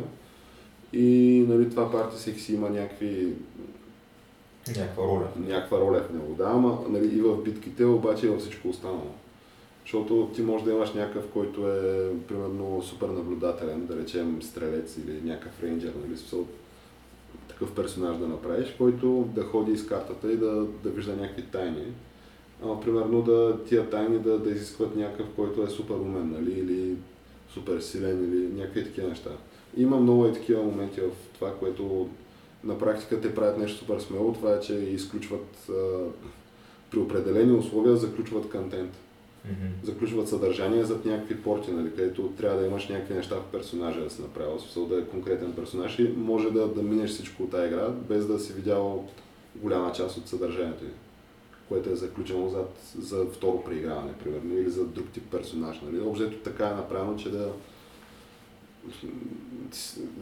[0.93, 3.33] И нали, това парти всеки си има някакви,
[4.69, 5.29] Някаква роля.
[5.37, 6.35] някаква роля в него.
[6.35, 9.11] Да, ама нали, и в битките, обаче и във всичко останало.
[9.89, 15.21] Защото ти може да имаш някакъв, който е примерно супер наблюдателен, да речем стрелец или
[15.25, 16.47] някакъв рейнджер, нали, смисъл,
[17.49, 21.85] такъв персонаж да направиш, който да ходи из картата и да, да вижда някакви тайни.
[22.63, 26.97] Ама, примерно да тия тайни да, да изискват някакъв, който е супер умен, нали, или
[27.53, 29.31] супер силен, или някакви такива неща.
[29.77, 32.09] Има много и такива моменти в това, което
[32.65, 35.73] на практика те правят нещо супер смело, това е, че изключват а,
[36.91, 38.91] при определени условия заключват контент
[39.45, 39.67] Мгм.
[39.83, 44.11] заключват съдържание зад някакви порти, нали, където трябва да имаш някакви неща в персонажа да
[44.11, 47.67] си направил, смисъл да е конкретен персонаж и може да, да минеш всичко от тази
[47.67, 49.09] игра, без да си видял
[49.57, 50.89] голяма част от съдържанието й,
[51.69, 55.81] което е заключено зад, за второ преиграване, примерно, или за друг тип персонаж.
[55.81, 56.01] Нали.
[56.01, 57.53] Обзето така е направено, че да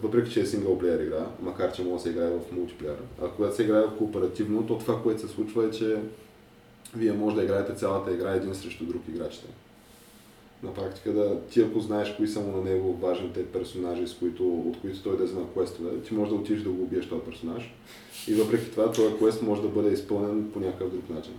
[0.03, 3.57] въпреки, че е синглплеер игра, макар че може да се играе в мултиплеер, а когато
[3.57, 5.97] се играе в кооперативно, то това, което се случва е, че
[6.97, 9.47] вие може да играете цялата игра един срещу друг играчите.
[10.63, 14.59] На практика да, ти ако знаеш кои са му на него важните персонажи, с които,
[14.59, 17.75] от които той да взема квестове, ти може да отидеш да го убиеш този персонаж.
[18.29, 21.35] И въпреки това, този квест може да бъде изпълнен по някакъв друг начин.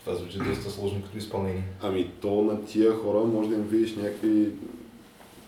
[0.00, 1.64] Това звучи доста сложно като изпълнение.
[1.82, 4.50] Ами то на тия хора може да им видиш някакви...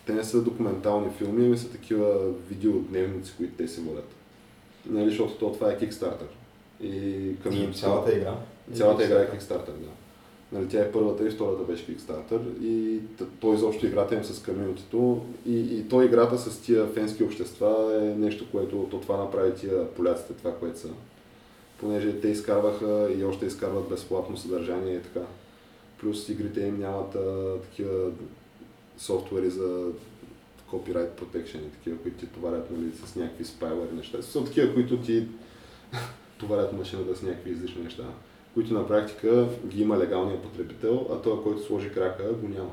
[0.07, 4.09] Те не са документални филми, ами са такива видеодневници, които те си водят.
[4.87, 6.27] Нали, защото то, това е Kickstarter.
[6.83, 8.35] И към И цялата игра.
[8.75, 9.89] Цялата игра е Kickstarter, да.
[10.53, 13.01] Нали, тя е първата и втората беше Kickstarter и
[13.41, 18.15] той изобщо играта им с комьюнитито и, и то играта с тия фенски общества е
[18.15, 20.89] нещо, което то това направи тия поляците, това което са.
[21.79, 25.27] Понеже те изкарваха и още изкарват безплатно съдържание и така.
[26.01, 28.11] Плюс игрите им нямат а, такива
[28.99, 29.87] софтуери за
[30.73, 34.23] copyright protection и такива, които ти товарят нали, с някакви спайлери неща.
[34.23, 35.27] Са такива, които ти
[36.39, 38.05] товарят машината с някакви излишни неща
[38.55, 42.73] които на практика ги има легалния потребител, а той, който сложи крака, го няма.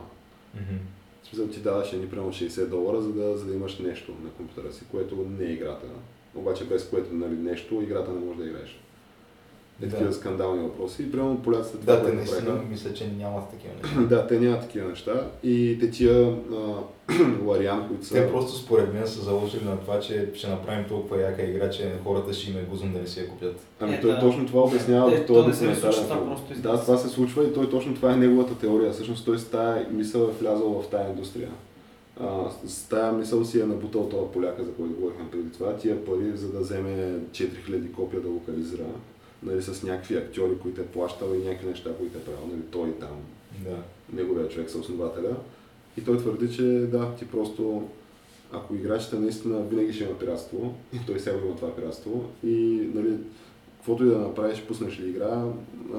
[1.24, 4.30] В смисъл ти даваш едни примерно 60 долара, за да, за да имаш нещо на
[4.30, 5.88] компютъра си, което не е играта.
[6.36, 8.80] Обаче без което нали, нещо, играта не може да играеш.
[9.82, 9.92] Е Да.
[9.92, 11.04] такива скандални въпроси.
[11.04, 12.66] И примерно поляците това, Да, те наистина направиха.
[12.66, 14.02] мисля, че нямат такива неща.
[14.16, 15.14] да, те нямат такива неща.
[15.44, 16.74] И те тия а,
[17.46, 18.14] Лариан, които са...
[18.14, 21.92] Те просто според мен са заложили на това, че ще направим толкова яка игра, че
[22.04, 23.56] хората ще им е гузно да не си я купят.
[23.80, 24.20] Ами Е, той да.
[24.20, 26.48] точно това обяснява Е, в то този не се ли случва, документален това филм.
[26.48, 28.92] просто Да, това се случва и той точно това е неговата теория.
[28.92, 31.50] Всъщност той с тая мисъл е влязъл в тая индустрия.
[32.20, 32.28] А,
[32.66, 36.32] с тая мисъл си е набутал този поляка, за който говорихме преди това, тия пари,
[36.36, 36.90] за да вземе
[37.32, 38.84] 4000 копия да локализира,
[39.44, 42.94] нали, с някакви актьори, които е плащал и някакви неща, които е правил, нали, той
[43.00, 43.18] там,
[43.64, 43.78] Да.
[44.14, 45.36] неговия човек съоснователя.
[45.98, 47.88] И той твърди, че да, ти просто,
[48.52, 53.18] ако играчите наистина винаги ще има пиратство, и той сега има това пиратство, и нали,
[53.78, 55.44] каквото и да направиш, пуснеш ли игра,
[55.94, 55.98] а,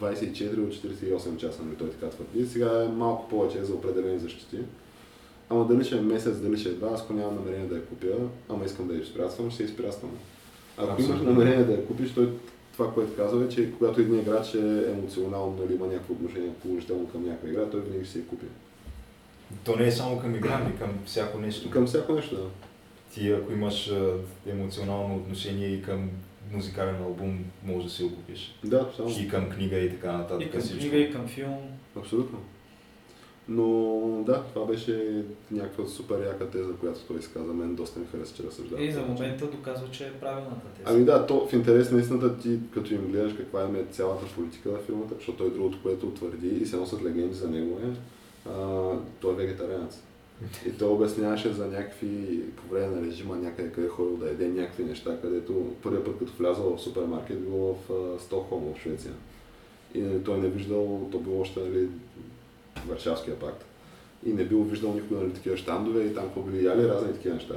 [0.00, 2.46] 24 от 48 часа, нали, той така твърди.
[2.46, 4.58] Сега е малко повече за определени защити.
[5.50, 7.84] Ама дали ще е месец, дали ще е два, аз ако нямам намерение да я
[7.84, 8.16] купя,
[8.48, 10.10] ама искам да я изпиратствам, ще я изпиратствам.
[10.78, 12.32] Ако имаш намерение да я купиш, той
[12.72, 17.08] това, което казва е, че когато един играч е емоционално, нали, има някакво отношение положително
[17.08, 18.46] към някаква игра, той винаги ще се я купи.
[19.64, 21.70] То не е само към игра, ами към всяко нещо.
[21.70, 22.48] Към всяко нещо, да.
[23.14, 23.92] Ти ако имаш
[24.46, 26.10] емоционално отношение и към
[26.52, 28.58] музикален албум, може да си го купиш.
[28.64, 29.10] Да, само.
[29.20, 30.46] И към книга и така нататък.
[30.48, 30.80] И към всичко.
[30.80, 31.58] книга, и към филм.
[31.96, 32.38] Абсолютно.
[33.48, 37.52] Но да, това беше някаква супер яка теза, която той изказа.
[37.52, 38.84] Мен доста ми хареса, че разсъждава.
[38.84, 40.84] И за момента доказва, че е правилната теза.
[40.84, 44.70] Ами да, то в интерес на истината ти, като им гледаш каква е цялата политика
[44.70, 47.96] на фирмата, защото той другото, което твърди и се носят легенди за него е,
[48.50, 48.90] а,
[49.20, 50.02] той е вегетарианец.
[50.66, 54.48] И той обясняваше за някакви, по време на режима, някъде къде е ходил да еде
[54.48, 59.12] някакви неща, където първият път като влязъл в супермаркет било в Стокхолм в Швеция.
[59.94, 61.88] И нали, той не виждал, то било още нали,
[62.88, 63.64] Варшавския пакт.
[64.26, 67.34] И не бил виждал никога нали, такива щандове и там какво били яли разни такива
[67.34, 67.54] неща.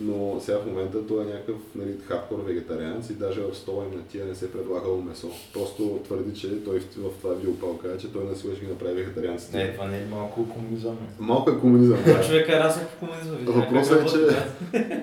[0.00, 3.98] Но сега в момента той е някакъв нали, хардкор вегетарианец и даже в стола им
[3.98, 5.30] на тия не се е предлагало месо.
[5.52, 8.70] Просто твърди, че той в, в това видео каза, че той на сила ще ги
[8.70, 9.56] направи вегетарианците.
[9.56, 10.98] Не, това не е малко комунизъм.
[11.18, 11.98] Малко е комунизъм.
[12.06, 12.26] Да.
[12.26, 13.36] човек е расъл по комунизма.
[13.36, 14.18] видя Въпросът е, че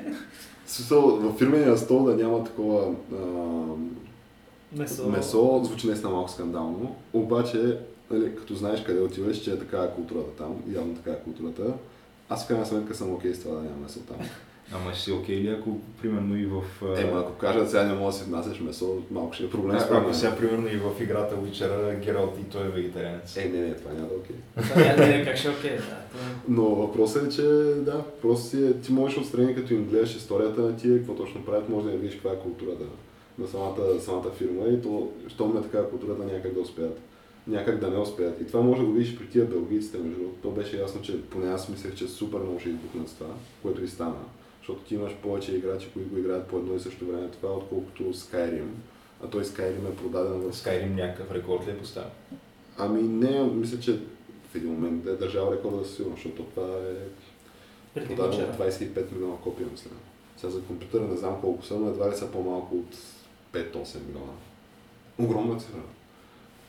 [0.66, 3.18] в смисъл, в фирмения стол да няма такова а.
[4.78, 5.10] Месо.
[5.10, 6.96] месо, звучи наистина малко скандално.
[7.14, 7.78] Обаче,
[8.12, 11.74] нали, като знаеш къде отиваш, че е такава културата там, явно такава е културата,
[12.30, 14.18] аз в крайна сметка съм окей с това да няма месо там.
[14.74, 16.62] Ама ще си окей ли, ако примерно и в...
[16.98, 19.88] Ема, ако кажат сега не мога да си внасяш месо, малко ще е проблем А,
[19.88, 19.98] това.
[19.98, 23.38] Ако сега, примерно, и в играта Witcher Гералт и той е вегетарианец.
[23.38, 24.36] Е, не, не, това няма да е окей.
[24.70, 25.76] Това не, не, как ще е окей.
[25.78, 27.42] Да, това е- Но въпросът е, че
[27.78, 31.46] да, просто си, е- ти можеш отстрани, като им гледаш историята на тия, какво точно
[31.46, 32.84] правят, може да не видиш каква е културата
[33.38, 37.00] на самата, самата фирма и то, щом е такава културата, някак да успеят.
[37.48, 38.42] Някак да не успеят.
[38.42, 40.42] И това може да го видиш при тия белгийците, между другото.
[40.42, 43.84] То беше ясно, че поне аз мислех, че супер много ще избухнат с това, което
[43.84, 44.16] и стана.
[44.60, 48.04] Защото ти имаш повече играчи, които го играят по едно и също време това, отколкото
[48.04, 48.68] Skyrim.
[49.24, 52.10] А той Skyrim е продаден в Skyrim някакъв рекорд ли е поставил?
[52.78, 54.00] Ами не, мисля, че
[54.52, 56.68] в един момент е държал рекорда със сигурност, защото това
[57.94, 58.70] е продадено вечера.
[58.70, 59.90] 25 милиона копия, мисля.
[60.38, 62.96] Сега за компютъра не знам колко са, но едва ли са по-малко от
[63.54, 64.34] 5-8 милиона.
[65.20, 65.80] Огромна цифра.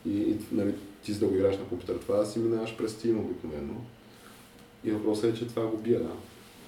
[0.07, 3.19] И, и нали, ти за да го играеш на компютър, това си минаваш през Steam
[3.19, 3.75] обикновено.
[4.85, 6.09] И въпросът е, че това го бие, да.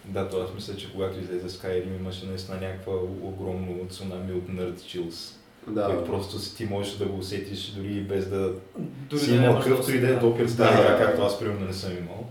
[0.04, 2.92] Да, то аз мисля, че когато излезе Skyrim имаше наистина някаква
[3.22, 5.34] огромно цунами от Nerd Chills.
[5.66, 8.52] Да, който просто си ти можеш да го усетиш дори и без да
[9.10, 11.92] Дори си имал какъвто и да е допир Да, да, както аз примерно не съм
[11.98, 12.26] имал.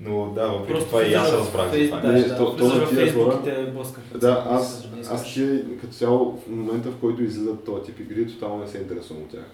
[0.00, 2.00] Но да, въпреки Просто това и аз разбрах за това.
[2.00, 4.04] Да, Не, да, то- то тия хора- блъскат.
[4.20, 8.58] Да, аз, аз ти като цяло в момента, в който излизат този тип игри, тотално
[8.64, 9.44] не се интересувам от тях.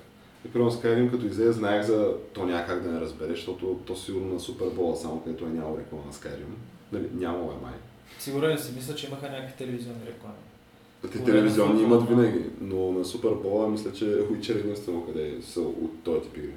[0.47, 2.15] И примерно Skyrim като излезе, знаех за...
[2.33, 5.79] То няма как да не разбереш, защото то сигурно на Bowl, само където е нямало
[5.79, 6.55] реклама на Skyrim.
[6.93, 7.75] Нали, нямало е май.
[8.19, 10.35] Сигурен си, мисля, че имаха някакви телевизионни реклами.
[11.13, 16.03] Те телевизионни имат винаги, но на Super Bowl мисля, че Witcher единствено къде са от
[16.05, 16.53] този тип игри.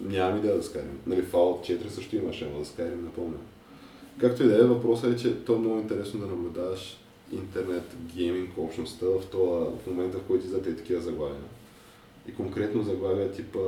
[0.00, 1.06] Нямам идея да Skyrim.
[1.06, 3.38] Нали, Fallout 4 също имаше, но Skyrim не помня.
[4.18, 6.98] Както и да е, въпросът е, че то е много интересно да наблюдаваш
[7.32, 11.40] интернет гейминг общността в, това, в момента, в който излизат и такива заглавия.
[12.28, 13.58] И конкретно заглавия типа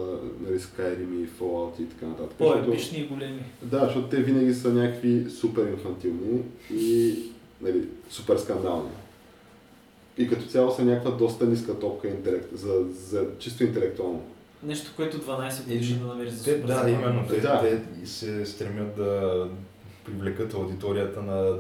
[0.41, 2.37] нали, Skyrim и Fallout и така нататък.
[2.39, 3.43] По-епични и големи.
[3.62, 6.43] да, защото те винаги са някакви супер инфантилни
[6.74, 7.15] и
[7.61, 8.91] нали, супер скандални.
[10.19, 14.23] И като цяло са някаква доста ниска топка интелект, за, за чисто интелектуално.
[14.62, 16.99] Нещо, което 12 годишни да намери за Те, супер да, забавно.
[17.01, 17.28] именно.
[17.28, 17.61] Те, Да.
[17.61, 19.49] те се стремят да
[20.05, 21.59] привлекат аудиторията на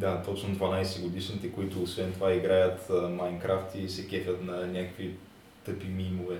[0.00, 5.14] да, точно 12 годишните, които освен това играят Майнкрафт и се кефят на някакви
[5.68, 6.36] тъпи мимове.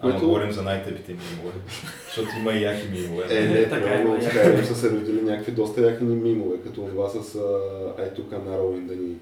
[0.00, 1.54] Ама Което- говорим за най-тъпите мимове,
[2.06, 3.24] защото има и яки мимове.
[3.30, 4.18] Е, не, Така примерно е.
[4.18, 7.34] Skyrim са се родили някакви доста яки ни мимове, като това с
[8.16, 9.14] took an arrow in the knee.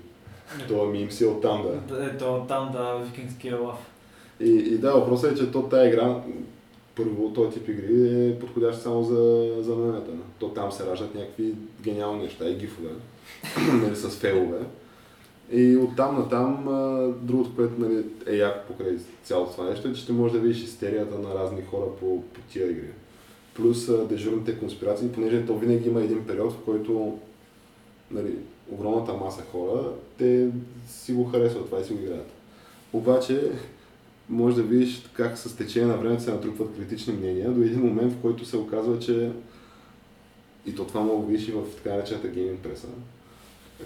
[0.69, 1.97] Това мим си е оттам, да.
[1.97, 3.79] Да, Ето там да викингския лав.
[4.41, 6.17] И, и да, въпросът е, че то тази игра,
[6.97, 10.11] първо, този тип игри е подходящ само за, за мемета.
[10.39, 11.53] То там се раждат някакви
[11.83, 12.89] гениални неща и гифове,
[13.73, 14.59] нали, с фейлове.
[15.53, 20.01] И оттам натам, а, другото, което нали, е яко покрай цялото това нещо, е, че
[20.01, 22.91] ще можеш да видиш истерията на разни хора по, по тия игри.
[23.55, 27.19] Плюс дежурните конспирации, понеже то винаги има един период, в който
[28.11, 28.39] нали,
[28.71, 30.49] огромната маса хора, те
[30.89, 32.31] си го харесват това и си го играят.
[32.93, 33.51] Обаче,
[34.29, 38.13] може да видиш как с течение на времето се натрупват критични мнения до един момент,
[38.13, 39.31] в който се оказва, че
[40.67, 42.87] и то това мога да видиш и в така наречената гейминг преса,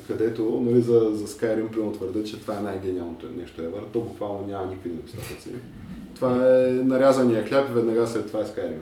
[0.07, 4.47] където нали, за, за Skyrim примерно твърдят, че това е най-гениалното нещо ever, то буквално
[4.47, 5.51] няма никакви недостатъци.
[6.15, 8.81] Това е нарязания хляб и веднага след това е Skyrim.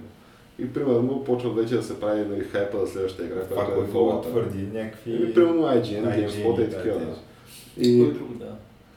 [0.58, 3.86] И примерно почва вече да се прави нали, хайпа за следващата игра, Това, която е
[3.86, 4.30] Fallout.
[4.30, 5.10] твърди някакви...
[5.10, 7.00] Или примерно IGN, GameSpot и такива.
[7.78, 8.12] И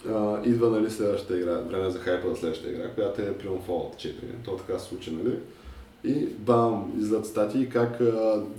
[0.10, 3.96] а, идва нали, следващата игра, време за хайпа за следващата игра, която е примерно Fallout
[3.96, 4.14] 4.
[4.46, 5.36] То така се случи, нали?
[6.04, 8.04] И бам, излизат статии как а,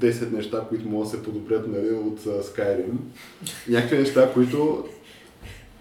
[0.01, 2.93] 10 неща, които могат да се подобрят нали, от а, Skyrim.
[3.69, 4.85] Някакви неща, които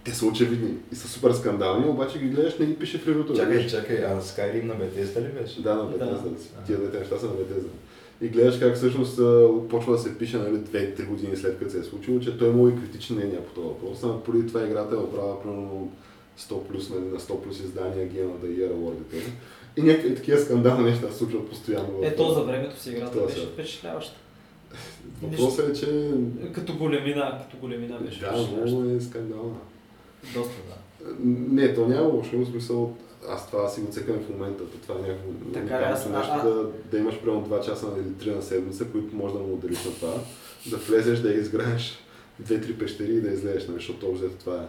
[0.04, 3.36] те са очевидни и са супер скандални, обаче ги гледаш, не ги пише в ревюто.
[3.36, 5.62] Чакай, чакай, а Skyrim на Bethesda ли беше?
[5.62, 6.24] Да, на Bethesda.
[6.24, 6.30] Да.
[6.30, 6.66] Да.
[6.66, 7.70] Тия двете неща са на Bethesda.
[8.22, 9.20] И гледаш как всъщност
[9.70, 12.70] почва да се пише нали, 2-3 години след като се е случило, че той има
[12.70, 14.04] и критични мнения по този въпрос.
[14.04, 15.92] Ама преди това играта е оправила примерно
[16.40, 19.22] 100 плюс, нали, на 100 плюс издания of the Year Award.
[19.80, 21.88] И някакви такива скандални неща се случват постоянно.
[21.92, 24.16] в- Ето за времето си играта беше впечатляваща.
[25.22, 26.12] Въпросът е, че...
[26.54, 28.20] Като големина, като големина беше.
[28.20, 29.56] Да, много е скандална.
[30.34, 30.76] Доста, да.
[31.26, 32.96] Не, то няма лошо, в смисъл,
[33.30, 36.06] аз това си го цекам в момента, то това е някакво Така е, уникалното аз-
[36.08, 39.40] нещо, а- да, да имаш примерно 2 часа или 3 на седмица, които може да
[39.40, 40.14] му отделиш на това,
[40.66, 42.00] да влезеш, да изграеш
[42.40, 44.68] две-три пещери и да излезеш, нали, защото общо това е.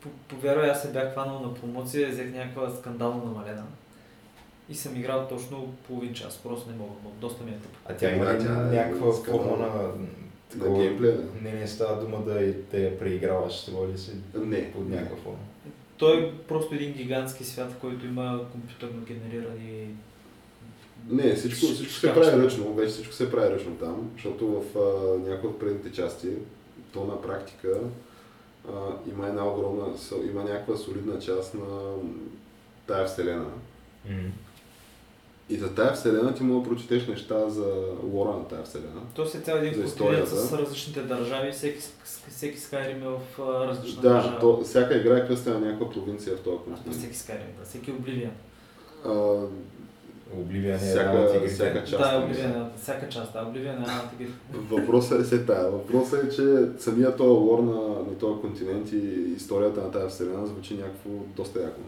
[0.00, 3.64] По- Повярвай, аз се бях хванал на промоция, взех някаква скандално намалена.
[4.70, 7.78] И съм играл точно половин час, просто не мога, доста ми е тъпо.
[7.86, 9.66] А тя има ли тя някаква форма на...
[9.66, 9.92] На
[10.64, 11.24] такова- геймплея, да.
[11.42, 15.16] Не, не става дума да, я- да я преиграваш, се води си Не, под някаква
[15.16, 15.38] форма.
[15.96, 19.94] Той е просто един гигантски свят, в който има компютърно генерирани...
[21.08, 25.18] Не, всичко, всичко се прави ръчно, вече всичко се прави ръчно там, защото в а,
[25.30, 26.28] някои от предните части,
[26.92, 27.80] то на практика
[28.68, 28.72] а,
[29.12, 29.86] има една огромна,
[30.30, 31.94] има някаква солидна част на
[32.86, 33.50] тая вселена.
[35.50, 39.00] И за тая вселена ти мога да прочетеш неща за лора на тая вселена.
[39.14, 40.30] То се цял един континент историята.
[40.30, 41.80] с различните държави, всеки,
[42.28, 43.38] всеки Skyrim е в
[43.68, 44.38] различна Да, държава.
[44.40, 46.96] то, всяка игра е кръстена на някаква провинция в този континент.
[46.98, 48.30] всеки Skyrim, да, всеки Oblivion.
[49.04, 49.42] А,
[50.34, 51.54] Обливия не е Всяка- една от игрите.
[51.54, 52.04] всяка част, да.
[52.28, 54.38] Oblivion, е- всяка част, да, е една от игрите.
[54.70, 55.70] Въпросът е се тая.
[55.70, 56.42] Въпросът е, че
[56.78, 57.72] самия този лор на,
[58.10, 58.96] на този континент и
[59.36, 61.80] историята на тази вселена звучи някакво доста яко.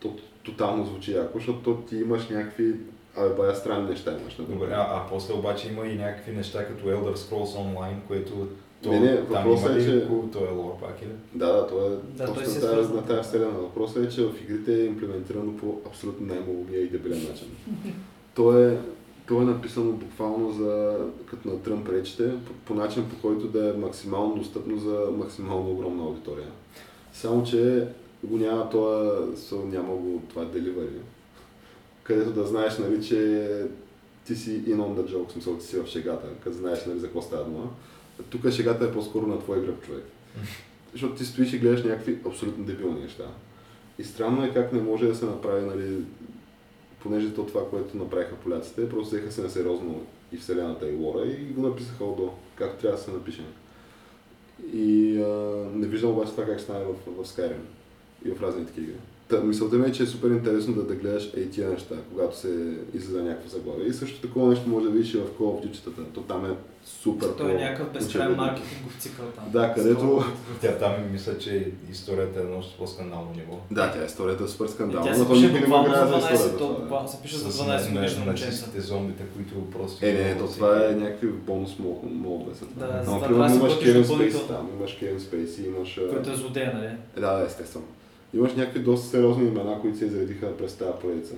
[0.00, 2.74] То, тотално звучи яко, защото то ти имаш някакви
[3.16, 4.38] абе, бая странни неща имаш.
[4.38, 4.60] например.
[4.60, 8.48] Добре, а, а после обаче има и някакви неща като Elder Scrolls Online, което
[8.82, 11.10] то, Не, не, там има е, че- то е лор пак или?
[11.34, 13.50] Да, да, то е Да, той точно си е на, тази, на тази вселена.
[13.50, 17.48] Въпросът е, че в игрите е имплементирано по абсолютно най-малумия и дебелен начин.
[18.34, 18.78] то, е,
[19.28, 23.68] то е написано буквално за, като на тръмп речите, по, по начин по който да
[23.68, 26.48] е максимално достъпно за максимално огромна аудитория.
[27.12, 27.86] Само, че
[28.24, 29.20] го няма това,
[29.52, 31.00] няма го това delivery,
[32.02, 33.50] където да знаеш, нали, че
[34.26, 36.98] ти си in on the joke, в смисъл, ти си в шегата, като знаеш нали,
[36.98, 37.70] за какво става дума.
[38.30, 40.04] Тук шегата е по-скоро на твой гръб човек.
[40.92, 43.24] Защото ти стоиш и гледаш някакви абсолютно дебилни неща.
[43.98, 46.04] И странно е как не може да се направи, нали,
[47.02, 51.26] понеже то това, което направиха поляците, просто взеха се на сериозно и вселената и лора
[51.26, 53.44] и го написаха отдолу, както трябва да се напише.
[54.72, 55.28] И а,
[55.74, 57.75] не виждам обаче това как стане в, в Skyrim
[58.26, 58.96] и в разни такива игри.
[59.28, 62.38] Та, мисълта ми е, че е супер интересно да, да гледаш ей тия неща, когато
[62.38, 62.48] се
[62.94, 63.86] излиза някакво заглавие.
[63.86, 66.02] И също такова нещо може да видиш и в Call of Duty-тата.
[66.14, 66.54] То там е
[66.84, 67.28] супер.
[67.28, 69.44] Той е някакъв безкрайен маркетингов цикъл там.
[69.52, 70.24] Да, където...
[70.60, 73.58] Тя там мисля, че историята е на още по-скандално ниво.
[73.70, 76.58] Да, тя историята е супер скандална, Тя но се пише буквално за за 12, историята.
[76.58, 76.88] то е.
[77.08, 78.66] се пише за С 12 на- годишна на- момченца.
[78.80, 80.06] зомбите, които просто...
[80.06, 82.66] Е, не, не, то това е някакви бонус това.
[82.76, 83.72] Да, за Но, това примерно си имаш.
[83.72, 86.86] Space там, имаш Който е злодея, нали?
[87.16, 87.84] Е, да, да, естествено.
[88.34, 91.34] Имаш някакви доста сериозни имена, които се изредиха през тази поредица.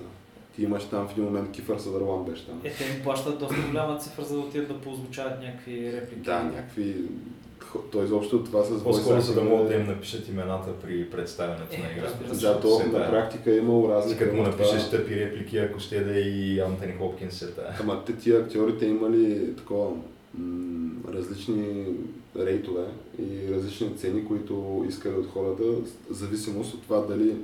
[0.55, 2.61] Ти имаш там в един момент Кифър Съдърлан беше там.
[2.63, 6.21] Е, те им плащат доста голяма цифра, за да отидат да позвучават някакви реплики.
[6.21, 6.95] Да, някакви...
[7.61, 10.73] хо- То изобщо това с По-скоро, за да acting могат да е- им напишат имената
[10.75, 12.35] при представянето Е, на играта.
[12.35, 14.23] Да, то на практика е имало разлика.
[14.23, 14.97] Като му напишеш това.
[14.97, 17.77] тъпи реплики, ако ще да е и Антони Хопкинс е тая.
[17.81, 19.91] Ама те тия актьорите имали такова
[20.33, 21.85] м- различни
[22.37, 22.85] рейтове
[23.19, 27.35] и различни цени, които искали от хората, в зависимост от това дали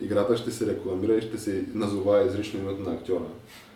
[0.00, 3.26] играта ще се рекламира и ще се назова изрично името на актьора.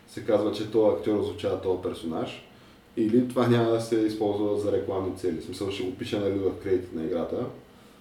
[0.09, 2.48] Се казва, че този актьор озвучава този персонаж
[2.97, 5.40] или това няма да се използва за рекламни цели.
[5.40, 7.47] В смисъл ще го пише нали, в кредит на играта,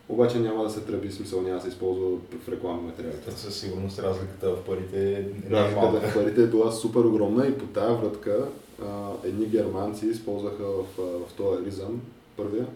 [0.10, 2.08] обаче няма да се тръби, смисъл няма да се използва
[2.46, 3.16] в рекламни материали.
[3.36, 7.66] Със сигурност разликата в парите е Разликата в парите е била супер огромна и по
[7.66, 8.48] тази вратка
[8.86, 12.02] а, едни германци използваха в, в този Ризъм,
[12.38, 12.68] първия,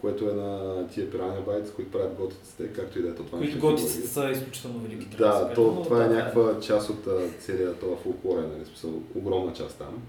[0.00, 3.38] което е на тия пирания байт, които правят готиците, както и да е то това.
[3.38, 5.16] Които готиците са изключително велики.
[5.16, 8.68] Да, то, но това е да, някаква част от а, целият това фолклор, нали, в
[8.68, 10.02] смисъл, огромна част там.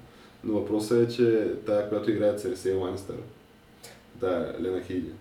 [0.44, 3.16] Но въпросът е, че тая, която играе Цересей Лайнстър,
[4.16, 5.12] да, Лена Хиди.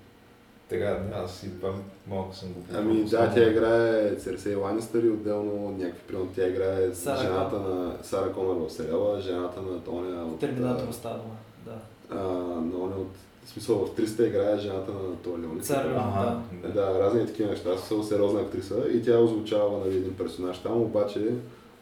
[0.70, 1.72] Така, да, аз и това
[2.08, 6.94] малко съм го Ами да, тя играе Церсей Ланистър и отделно някакви, примерно тя играе
[6.94, 10.40] Сара жената на Сара Конър в сериала, жената на Тоня от...
[10.40, 11.20] Терминатор става.
[11.64, 11.78] Да.
[12.10, 12.16] А,
[12.60, 13.12] на оня от...
[13.44, 15.60] В смисъл в 300 играе жената на Леони.
[15.60, 15.84] Цар.
[15.84, 16.68] Ага, Да.
[16.68, 16.74] да.
[16.74, 17.78] Да, разни такива неща.
[17.78, 21.34] Съм сериозна актриса и тя озвучава нали, един персонаж там, обаче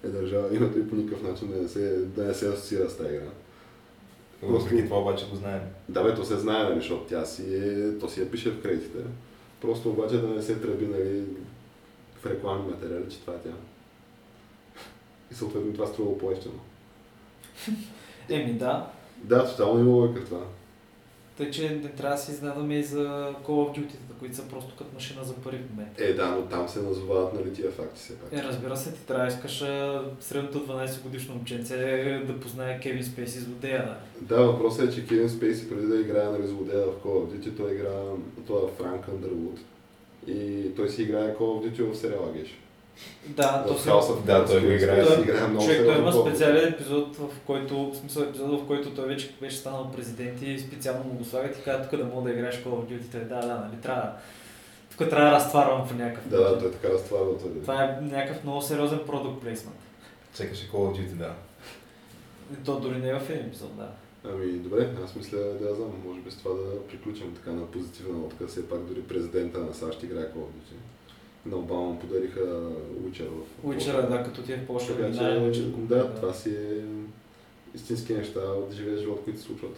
[0.05, 2.97] е държала името и по никакъв начин да не се, да не се асоциира с
[2.97, 3.31] тази игра.
[4.43, 5.61] Въпреки това обаче го знаем.
[5.89, 8.63] Да, бе, то се знае, нали, защото тя си е, то си я пише в
[8.63, 8.99] кредитите.
[9.61, 11.23] Просто обаче да не се тръби, нали,
[12.23, 13.51] в рекламни материали, че това е тя.
[15.31, 16.61] И съответно това струва по-ефтино.
[18.29, 18.87] Еми да.
[19.17, 20.41] Да, тотално има лойка в това.
[21.39, 24.75] Тъй, че не трябва да се изненадаме и за Call of Duty, които са просто
[24.79, 26.05] като машина за пари в момента.
[26.05, 28.33] Е, да, но там се назовават нали тия факти все пак.
[28.33, 29.59] Е, разбира се, ти трябва да искаш
[30.21, 31.77] средното 12 годишно момченце
[32.27, 33.97] да познае Кевин Спейси злодея.
[34.21, 34.37] Да.
[34.37, 37.57] Да, въпросът е, че Кевин Спейси преди да играе на злодея в Call of Duty,
[37.57, 37.93] той игра,
[38.47, 39.61] това е Франк Андервуд.
[40.27, 42.59] И той си играе Call of Duty в сериала Геш.
[43.27, 43.91] Да, то се...
[43.91, 45.07] House of Да, той го играе.
[45.07, 48.95] си играе много Човек, той има специален епизод, в който, в смисъл епизод, в който
[48.95, 52.31] той вече беше станал президент и специално му го слагат и казват тук да мога
[52.31, 53.13] да играеш Call of Duty.
[53.13, 54.13] Той, Да, да, нали, трябва.
[54.91, 56.59] Тук трябва да разтварвам по някакъв Да, да, начин.
[56.61, 57.51] той така разтварва това.
[57.61, 59.77] Това е някакъв много сериозен продукт плейсмент.
[60.37, 61.33] Чекаше Call of Duty, да.
[62.53, 63.89] И то дори не е в един епизод, да.
[64.25, 67.67] Ами добре, аз мисля да я знам, може би с това да приключим така на
[67.67, 70.75] позитивна нотка, все пак дори президента на САЩ играе Call of Duty.
[71.51, 72.41] На Обама му подариха
[73.03, 75.13] Witcher в Уичера, да, като ти е в Польша, Така
[75.53, 76.85] че, да, купи, това си е
[77.75, 79.77] истински неща от живия живот, които се случват.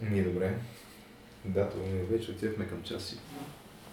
[0.00, 0.58] Ми, добре.
[1.44, 3.16] Да, това ми е Вече отивахме към час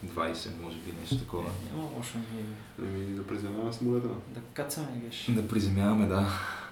[0.05, 1.49] и 20, може би нещо такова.
[1.73, 2.23] Няма лошо ми
[2.79, 4.07] Ами да приземяваме самолета.
[4.07, 5.25] да кацаме геш.
[5.29, 6.27] Да приземяваме, да.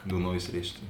[0.06, 0.82] До нови срещи.